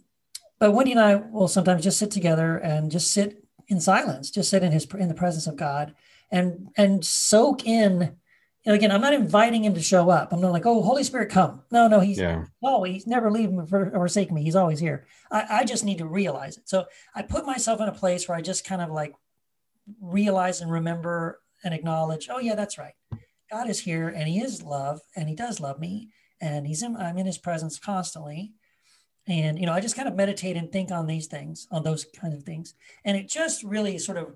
but 0.60 0.70
Wendy 0.70 0.92
and 0.92 1.00
I 1.00 1.16
will 1.16 1.48
sometimes 1.48 1.82
just 1.82 1.98
sit 1.98 2.12
together 2.12 2.58
and 2.58 2.88
just 2.88 3.10
sit 3.10 3.44
in 3.66 3.80
silence, 3.80 4.30
just 4.30 4.48
sit 4.48 4.62
in 4.62 4.70
his 4.70 4.86
in 4.94 5.08
the 5.08 5.14
presence 5.14 5.48
of 5.48 5.56
God 5.56 5.92
and 6.30 6.68
and 6.76 7.04
soak 7.04 7.66
in. 7.66 8.14
Again, 8.64 8.92
I'm 8.92 9.00
not 9.00 9.14
inviting 9.14 9.64
him 9.64 9.74
to 9.74 9.82
show 9.82 10.08
up. 10.08 10.32
I'm 10.32 10.40
not 10.40 10.52
like, 10.52 10.66
oh, 10.66 10.82
Holy 10.82 11.02
Spirit, 11.02 11.30
come. 11.30 11.62
No, 11.72 11.88
no, 11.88 11.98
he's 11.98 12.18
Yeah. 12.18 12.44
Oh, 12.62 12.74
always 12.74 13.06
never 13.08 13.30
leave 13.30 13.50
me 13.50 13.66
for, 13.66 13.86
or 13.86 14.02
forsake 14.02 14.30
me. 14.30 14.44
He's 14.44 14.54
always 14.54 14.78
here. 14.78 15.06
I, 15.32 15.46
I 15.50 15.64
just 15.64 15.84
need 15.84 15.98
to 15.98 16.06
realize 16.06 16.58
it. 16.58 16.68
So 16.68 16.84
I 17.14 17.22
put 17.22 17.44
myself 17.44 17.80
in 17.80 17.88
a 17.88 17.92
place 17.92 18.28
where 18.28 18.38
I 18.38 18.40
just 18.40 18.64
kind 18.64 18.80
of 18.80 18.90
like 18.90 19.14
realize 20.00 20.60
and 20.60 20.70
remember 20.70 21.40
and 21.64 21.74
acknowledge, 21.74 22.28
oh 22.30 22.38
yeah, 22.38 22.54
that's 22.54 22.78
right. 22.78 22.94
God 23.50 23.68
is 23.68 23.80
here 23.80 24.08
and 24.08 24.28
he 24.28 24.40
is 24.40 24.62
love 24.62 25.00
and 25.16 25.28
he 25.28 25.34
does 25.34 25.58
love 25.58 25.80
me 25.80 26.10
and 26.40 26.66
he's 26.66 26.82
in, 26.82 26.96
I'm 26.96 27.18
in 27.18 27.26
his 27.26 27.38
presence 27.38 27.78
constantly. 27.78 28.52
And, 29.26 29.58
you 29.58 29.66
know, 29.66 29.72
I 29.72 29.80
just 29.80 29.94
kind 29.96 30.08
of 30.08 30.16
meditate 30.16 30.56
and 30.56 30.70
think 30.70 30.90
on 30.90 31.06
these 31.06 31.26
things, 31.26 31.68
on 31.70 31.82
those 31.84 32.04
kinds 32.04 32.34
of 32.34 32.42
things. 32.42 32.74
And 33.04 33.16
it 33.16 33.28
just 33.28 33.62
really 33.62 33.98
sort 33.98 34.18
of 34.18 34.34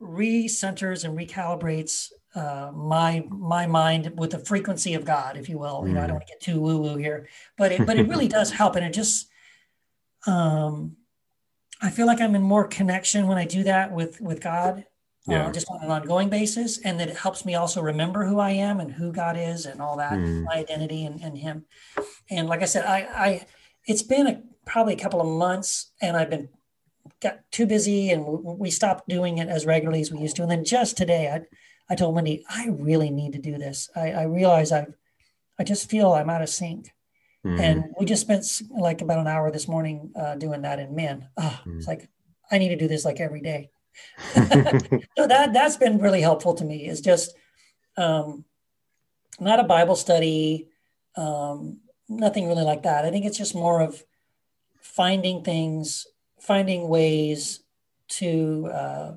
recenters 0.00 1.04
and 1.04 1.16
recalibrates 1.16 2.08
uh, 2.34 2.70
my 2.74 3.24
my 3.28 3.66
mind 3.66 4.12
with 4.16 4.30
the 4.30 4.38
frequency 4.38 4.94
of 4.94 5.04
God, 5.04 5.36
if 5.36 5.48
you 5.48 5.58
will. 5.58 5.84
You 5.86 5.94
know, 5.94 6.00
I 6.02 6.06
don't 6.06 6.14
want 6.16 6.26
to 6.26 6.32
get 6.32 6.40
too 6.40 6.60
woo 6.60 6.78
woo 6.78 6.96
here, 6.96 7.28
but 7.58 7.72
it 7.72 7.86
but 7.86 7.96
it 7.98 8.08
really 8.08 8.28
does 8.38 8.50
help, 8.50 8.76
and 8.76 8.84
it 8.84 8.92
just 8.92 9.28
um, 10.26 10.96
I 11.80 11.90
feel 11.90 12.06
like 12.06 12.20
I'm 12.20 12.34
in 12.34 12.42
more 12.42 12.66
connection 12.66 13.26
when 13.26 13.38
I 13.38 13.44
do 13.44 13.64
that 13.64 13.92
with 13.92 14.20
with 14.20 14.40
God, 14.40 14.84
Yeah. 15.26 15.46
uh, 15.48 15.52
just 15.52 15.66
on 15.70 15.82
an 15.82 15.90
ongoing 15.90 16.28
basis, 16.28 16.78
and 16.78 16.98
that 17.00 17.08
it 17.08 17.16
helps 17.16 17.44
me 17.44 17.54
also 17.54 17.82
remember 17.82 18.24
who 18.24 18.38
I 18.38 18.50
am 18.50 18.80
and 18.80 18.92
who 18.92 19.12
God 19.12 19.36
is 19.36 19.66
and 19.66 19.80
all 19.80 19.96
that, 19.98 20.12
Mm. 20.18 20.44
my 20.44 20.54
identity 20.54 21.04
and, 21.04 21.20
and 21.20 21.36
Him. 21.36 21.64
And 22.30 22.48
like 22.48 22.62
I 22.62 22.66
said, 22.66 22.84
I 22.86 22.98
I 23.26 23.46
it's 23.86 24.02
been 24.02 24.26
a, 24.26 24.42
probably 24.64 24.94
a 24.94 24.98
couple 24.98 25.20
of 25.20 25.26
months, 25.26 25.90
and 26.00 26.16
I've 26.16 26.30
been 26.30 26.48
got 27.20 27.40
too 27.50 27.66
busy, 27.66 28.10
and 28.10 28.24
we 28.24 28.70
stopped 28.70 29.08
doing 29.08 29.38
it 29.38 29.48
as 29.48 29.66
regularly 29.66 30.00
as 30.00 30.12
we 30.12 30.20
used 30.20 30.36
to. 30.36 30.42
And 30.42 30.50
then 30.50 30.64
just 30.64 30.96
today, 30.96 31.28
I 31.28 31.40
I 31.90 31.94
told 31.94 32.14
Wendy 32.14 32.44
I 32.48 32.68
really 32.68 33.10
need 33.10 33.32
to 33.32 33.38
do 33.38 33.58
this. 33.58 33.90
I, 33.94 34.12
I 34.12 34.22
realize 34.24 34.72
I 34.72 34.86
I 35.58 35.64
just 35.64 35.90
feel 35.90 36.12
I'm 36.12 36.30
out 36.30 36.42
of 36.42 36.48
sync. 36.48 36.92
Mhm. 37.44 37.60
And 37.60 37.84
we 37.98 38.06
just 38.06 38.22
spent 38.22 38.44
like 38.70 39.00
about 39.02 39.18
an 39.18 39.26
hour 39.26 39.50
this 39.50 39.68
morning 39.68 40.12
uh, 40.14 40.36
doing 40.36 40.62
that. 40.62 40.78
And 40.78 40.94
man, 40.94 41.28
ah, 41.36 41.62
it's 41.66 41.88
like 41.88 42.08
I 42.50 42.58
need 42.58 42.68
to 42.68 42.76
do 42.76 42.88
this 42.88 43.04
like 43.04 43.20
every 43.20 43.40
day. 43.40 43.70
so 44.34 45.26
that 45.26 45.52
that's 45.52 45.76
been 45.76 45.98
really 45.98 46.20
helpful 46.20 46.54
to 46.54 46.64
me. 46.64 46.86
Is 46.86 47.00
just 47.00 47.34
um, 47.96 48.44
not 49.40 49.60
a 49.60 49.64
Bible 49.64 49.96
study, 49.96 50.68
um, 51.16 51.80
nothing 52.08 52.46
really 52.46 52.64
like 52.64 52.82
that. 52.84 53.04
I 53.04 53.10
think 53.10 53.24
it's 53.24 53.38
just 53.38 53.54
more 53.54 53.80
of 53.80 54.02
finding 54.80 55.42
things, 55.42 56.06
finding 56.40 56.88
ways 56.88 57.60
to 58.08 58.68
uh, 58.72 59.12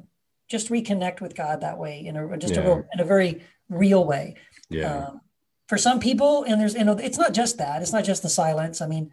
just 0.56 0.70
reconnect 0.78 1.20
with 1.24 1.34
God 1.44 1.56
that 1.66 1.78
way 1.84 1.96
in 2.08 2.14
a 2.18 2.22
just 2.38 2.58
a 2.60 2.62
real, 2.62 2.80
in 2.94 3.00
a 3.06 3.10
very 3.14 3.32
real 3.70 4.04
way 4.14 4.26
yeah. 4.70 5.08
um, 5.08 5.22
for 5.68 5.78
some 5.88 6.00
people 6.00 6.32
and 6.48 6.56
there's 6.62 6.76
you 6.76 6.84
know 6.88 6.98
it's 7.08 7.18
not 7.24 7.34
just 7.42 7.58
that 7.58 7.82
it's 7.82 7.96
not 7.98 8.04
just 8.12 8.22
the 8.24 8.30
silence 8.30 8.78
i 8.86 8.88
mean 8.94 9.06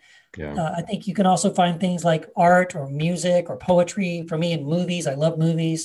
Yeah. 0.43 0.55
uh, 0.61 0.73
i 0.79 0.83
think 0.83 1.07
you 1.09 1.15
can 1.15 1.27
also 1.33 1.49
find 1.61 1.75
things 1.81 2.05
like 2.05 2.25
art 2.37 2.71
or 2.79 2.85
music 3.05 3.43
or 3.51 3.57
poetry 3.57 4.15
for 4.29 4.37
me 4.43 4.49
in 4.57 4.61
movies 4.77 5.07
i 5.07 5.15
love 5.25 5.35
movies 5.49 5.81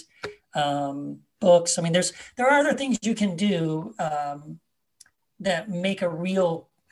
um, 0.62 1.20
books 1.40 1.72
i 1.78 1.82
mean 1.82 1.94
there's 1.96 2.12
there 2.36 2.48
are 2.50 2.60
other 2.60 2.76
things 2.80 2.98
you 3.10 3.16
can 3.16 3.36
do 3.36 3.94
um, 4.08 4.60
that 5.48 5.70
make 5.70 6.02
a 6.02 6.10
real 6.28 6.50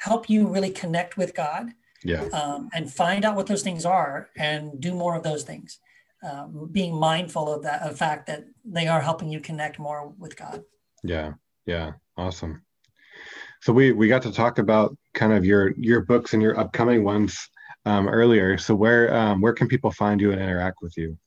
help 0.07 0.29
you 0.29 0.47
really 0.55 0.73
connect 0.83 1.17
with 1.17 1.31
god 1.43 1.65
Yeah. 2.11 2.23
um, 2.39 2.61
and 2.75 2.83
find 3.03 3.21
out 3.25 3.35
what 3.37 3.47
those 3.51 3.63
things 3.67 3.83
are 3.85 4.29
and 4.37 4.61
do 4.87 4.91
more 5.03 5.15
of 5.17 5.23
those 5.29 5.43
things 5.51 5.69
um, 6.29 6.69
being 6.71 6.93
mindful 6.95 7.53
of 7.53 7.61
that 7.63 7.81
of 7.83 7.91
the 7.91 7.97
fact 7.97 8.25
that 8.27 8.41
they 8.63 8.87
are 8.87 9.01
helping 9.01 9.29
you 9.29 9.39
connect 9.39 9.77
more 9.79 10.13
with 10.17 10.35
god 10.35 10.63
Yeah. 11.03 11.33
Yeah. 11.65 11.93
Awesome. 12.17 12.63
So 13.61 13.73
we 13.73 13.91
we 13.91 14.07
got 14.07 14.21
to 14.23 14.31
talk 14.31 14.57
about 14.59 14.95
kind 15.13 15.33
of 15.33 15.43
your 15.45 15.73
your 15.77 16.01
books 16.01 16.33
and 16.33 16.41
your 16.41 16.59
upcoming 16.59 17.03
ones 17.03 17.49
um, 17.85 18.07
earlier. 18.07 18.57
So 18.57 18.75
where 18.75 19.13
um, 19.15 19.41
where 19.41 19.53
can 19.53 19.67
people 19.67 19.91
find 19.91 20.21
you 20.21 20.31
and 20.31 20.41
interact 20.41 20.77
with 20.81 20.95
you? 20.97 21.17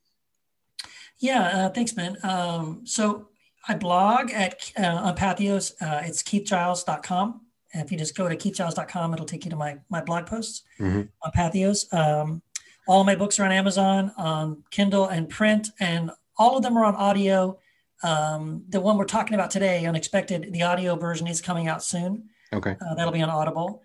Yeah, 1.18 1.42
uh, 1.42 1.68
thanks, 1.70 1.92
Ben. 1.92 2.16
Um, 2.22 2.82
so 2.84 3.28
I 3.66 3.74
blog 3.74 4.30
at 4.32 4.72
uh, 4.78 4.86
on 4.86 5.16
Patheos. 5.16 5.72
Uh, 5.82 6.02
it's 6.04 6.22
keithgiles.com. 6.22 7.40
And 7.74 7.84
if 7.84 7.92
you 7.92 7.98
just 7.98 8.16
go 8.16 8.28
to 8.28 8.36
keithgiles.com, 8.36 9.12
it'll 9.14 9.26
take 9.26 9.44
you 9.44 9.50
to 9.50 9.56
my 9.56 9.78
my 9.90 10.00
blog 10.00 10.26
posts 10.26 10.62
Mhm. 10.80 11.08
on 11.22 11.30
Patheos. 11.36 11.92
Um, 11.92 12.42
all 12.88 13.04
my 13.04 13.14
books 13.14 13.38
are 13.38 13.44
on 13.44 13.52
Amazon, 13.52 14.12
on 14.16 14.64
Kindle 14.70 15.06
and 15.06 15.28
print, 15.28 15.68
and 15.78 16.10
all 16.38 16.56
of 16.56 16.62
them 16.62 16.76
are 16.76 16.84
on 16.84 16.96
audio. 16.96 17.58
Um, 18.02 18.64
the 18.70 18.80
one 18.80 18.96
we're 18.96 19.04
talking 19.04 19.34
about 19.34 19.50
today, 19.50 19.84
Unexpected, 19.84 20.52
the 20.52 20.62
audio 20.62 20.96
version 20.96 21.26
is 21.26 21.42
coming 21.42 21.68
out 21.68 21.84
soon. 21.84 22.30
Okay. 22.52 22.76
Uh, 22.80 22.94
that'll 22.94 23.12
be 23.12 23.20
on 23.20 23.28
Audible. 23.28 23.82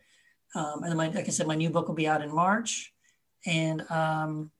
Um, 0.55 0.83
and 0.83 0.91
then 0.91 0.97
my, 0.97 1.09
like 1.09 1.27
I 1.27 1.31
said, 1.31 1.47
my 1.47 1.55
new 1.55 1.69
book 1.69 1.89
will 1.89 1.95
be 1.95 2.07
out 2.07 2.21
in 2.21 2.33
March. 2.33 2.93
And 3.45 3.81
um, 3.91 4.51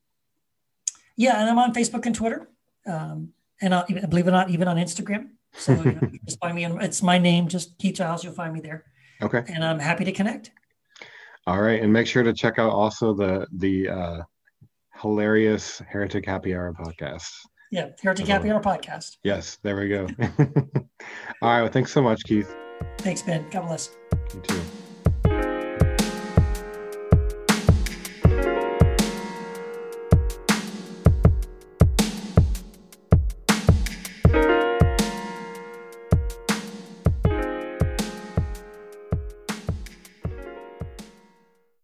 yeah, 1.16 1.40
and 1.40 1.50
I'm 1.50 1.58
on 1.58 1.74
Facebook 1.74 2.06
and 2.06 2.14
Twitter. 2.14 2.50
Um, 2.86 3.30
and 3.62 3.74
uh, 3.74 3.86
believe 4.10 4.28
it 4.28 4.30
or 4.30 4.32
not, 4.32 4.50
even 4.50 4.68
on 4.68 4.76
Instagram. 4.76 5.30
So 5.54 5.72
you 5.72 5.94
know, 5.94 6.02
just 6.26 6.40
find 6.40 6.54
me. 6.54 6.66
On, 6.66 6.82
it's 6.82 7.02
my 7.02 7.18
name, 7.18 7.48
just 7.48 7.78
Keith 7.78 7.96
Giles. 7.96 8.26
You'll 8.26 8.34
find 8.34 8.54
me 8.54 8.60
there. 8.60 8.84
Okay. 9.22 9.42
And 9.48 9.64
I'm 9.64 9.80
happy 9.80 10.04
to 10.04 10.12
connect. 10.12 10.52
All 11.48 11.62
right. 11.62 11.82
And 11.82 11.94
make 11.94 12.08
sure 12.08 12.24
to 12.24 12.34
check 12.34 12.60
out 12.60 12.72
also 12.72 13.14
the 13.14 13.48
the 13.54 13.88
uh, 13.88 14.22
hilarious 15.04 15.80
Heretic 15.88 16.26
Happy 16.26 16.56
Hour 16.56 16.74
podcast. 16.74 17.30
Yeah, 17.72 17.90
Heretic 18.02 18.26
Happy 18.26 18.50
Hour 18.50 18.62
podcast. 18.62 19.18
Yes. 19.24 19.58
There 19.62 19.76
we 19.76 19.90
go. 19.90 20.08
All 21.42 21.50
right. 21.50 21.62
Well, 21.62 21.68
thanks 21.68 21.92
so 21.92 22.02
much, 22.02 22.24
Keith. 22.24 22.56
Thanks, 23.00 23.22
Ben. 23.22 23.46
God 23.52 23.68
bless. 23.68 23.90
You 24.34 24.42
too. 24.42 24.62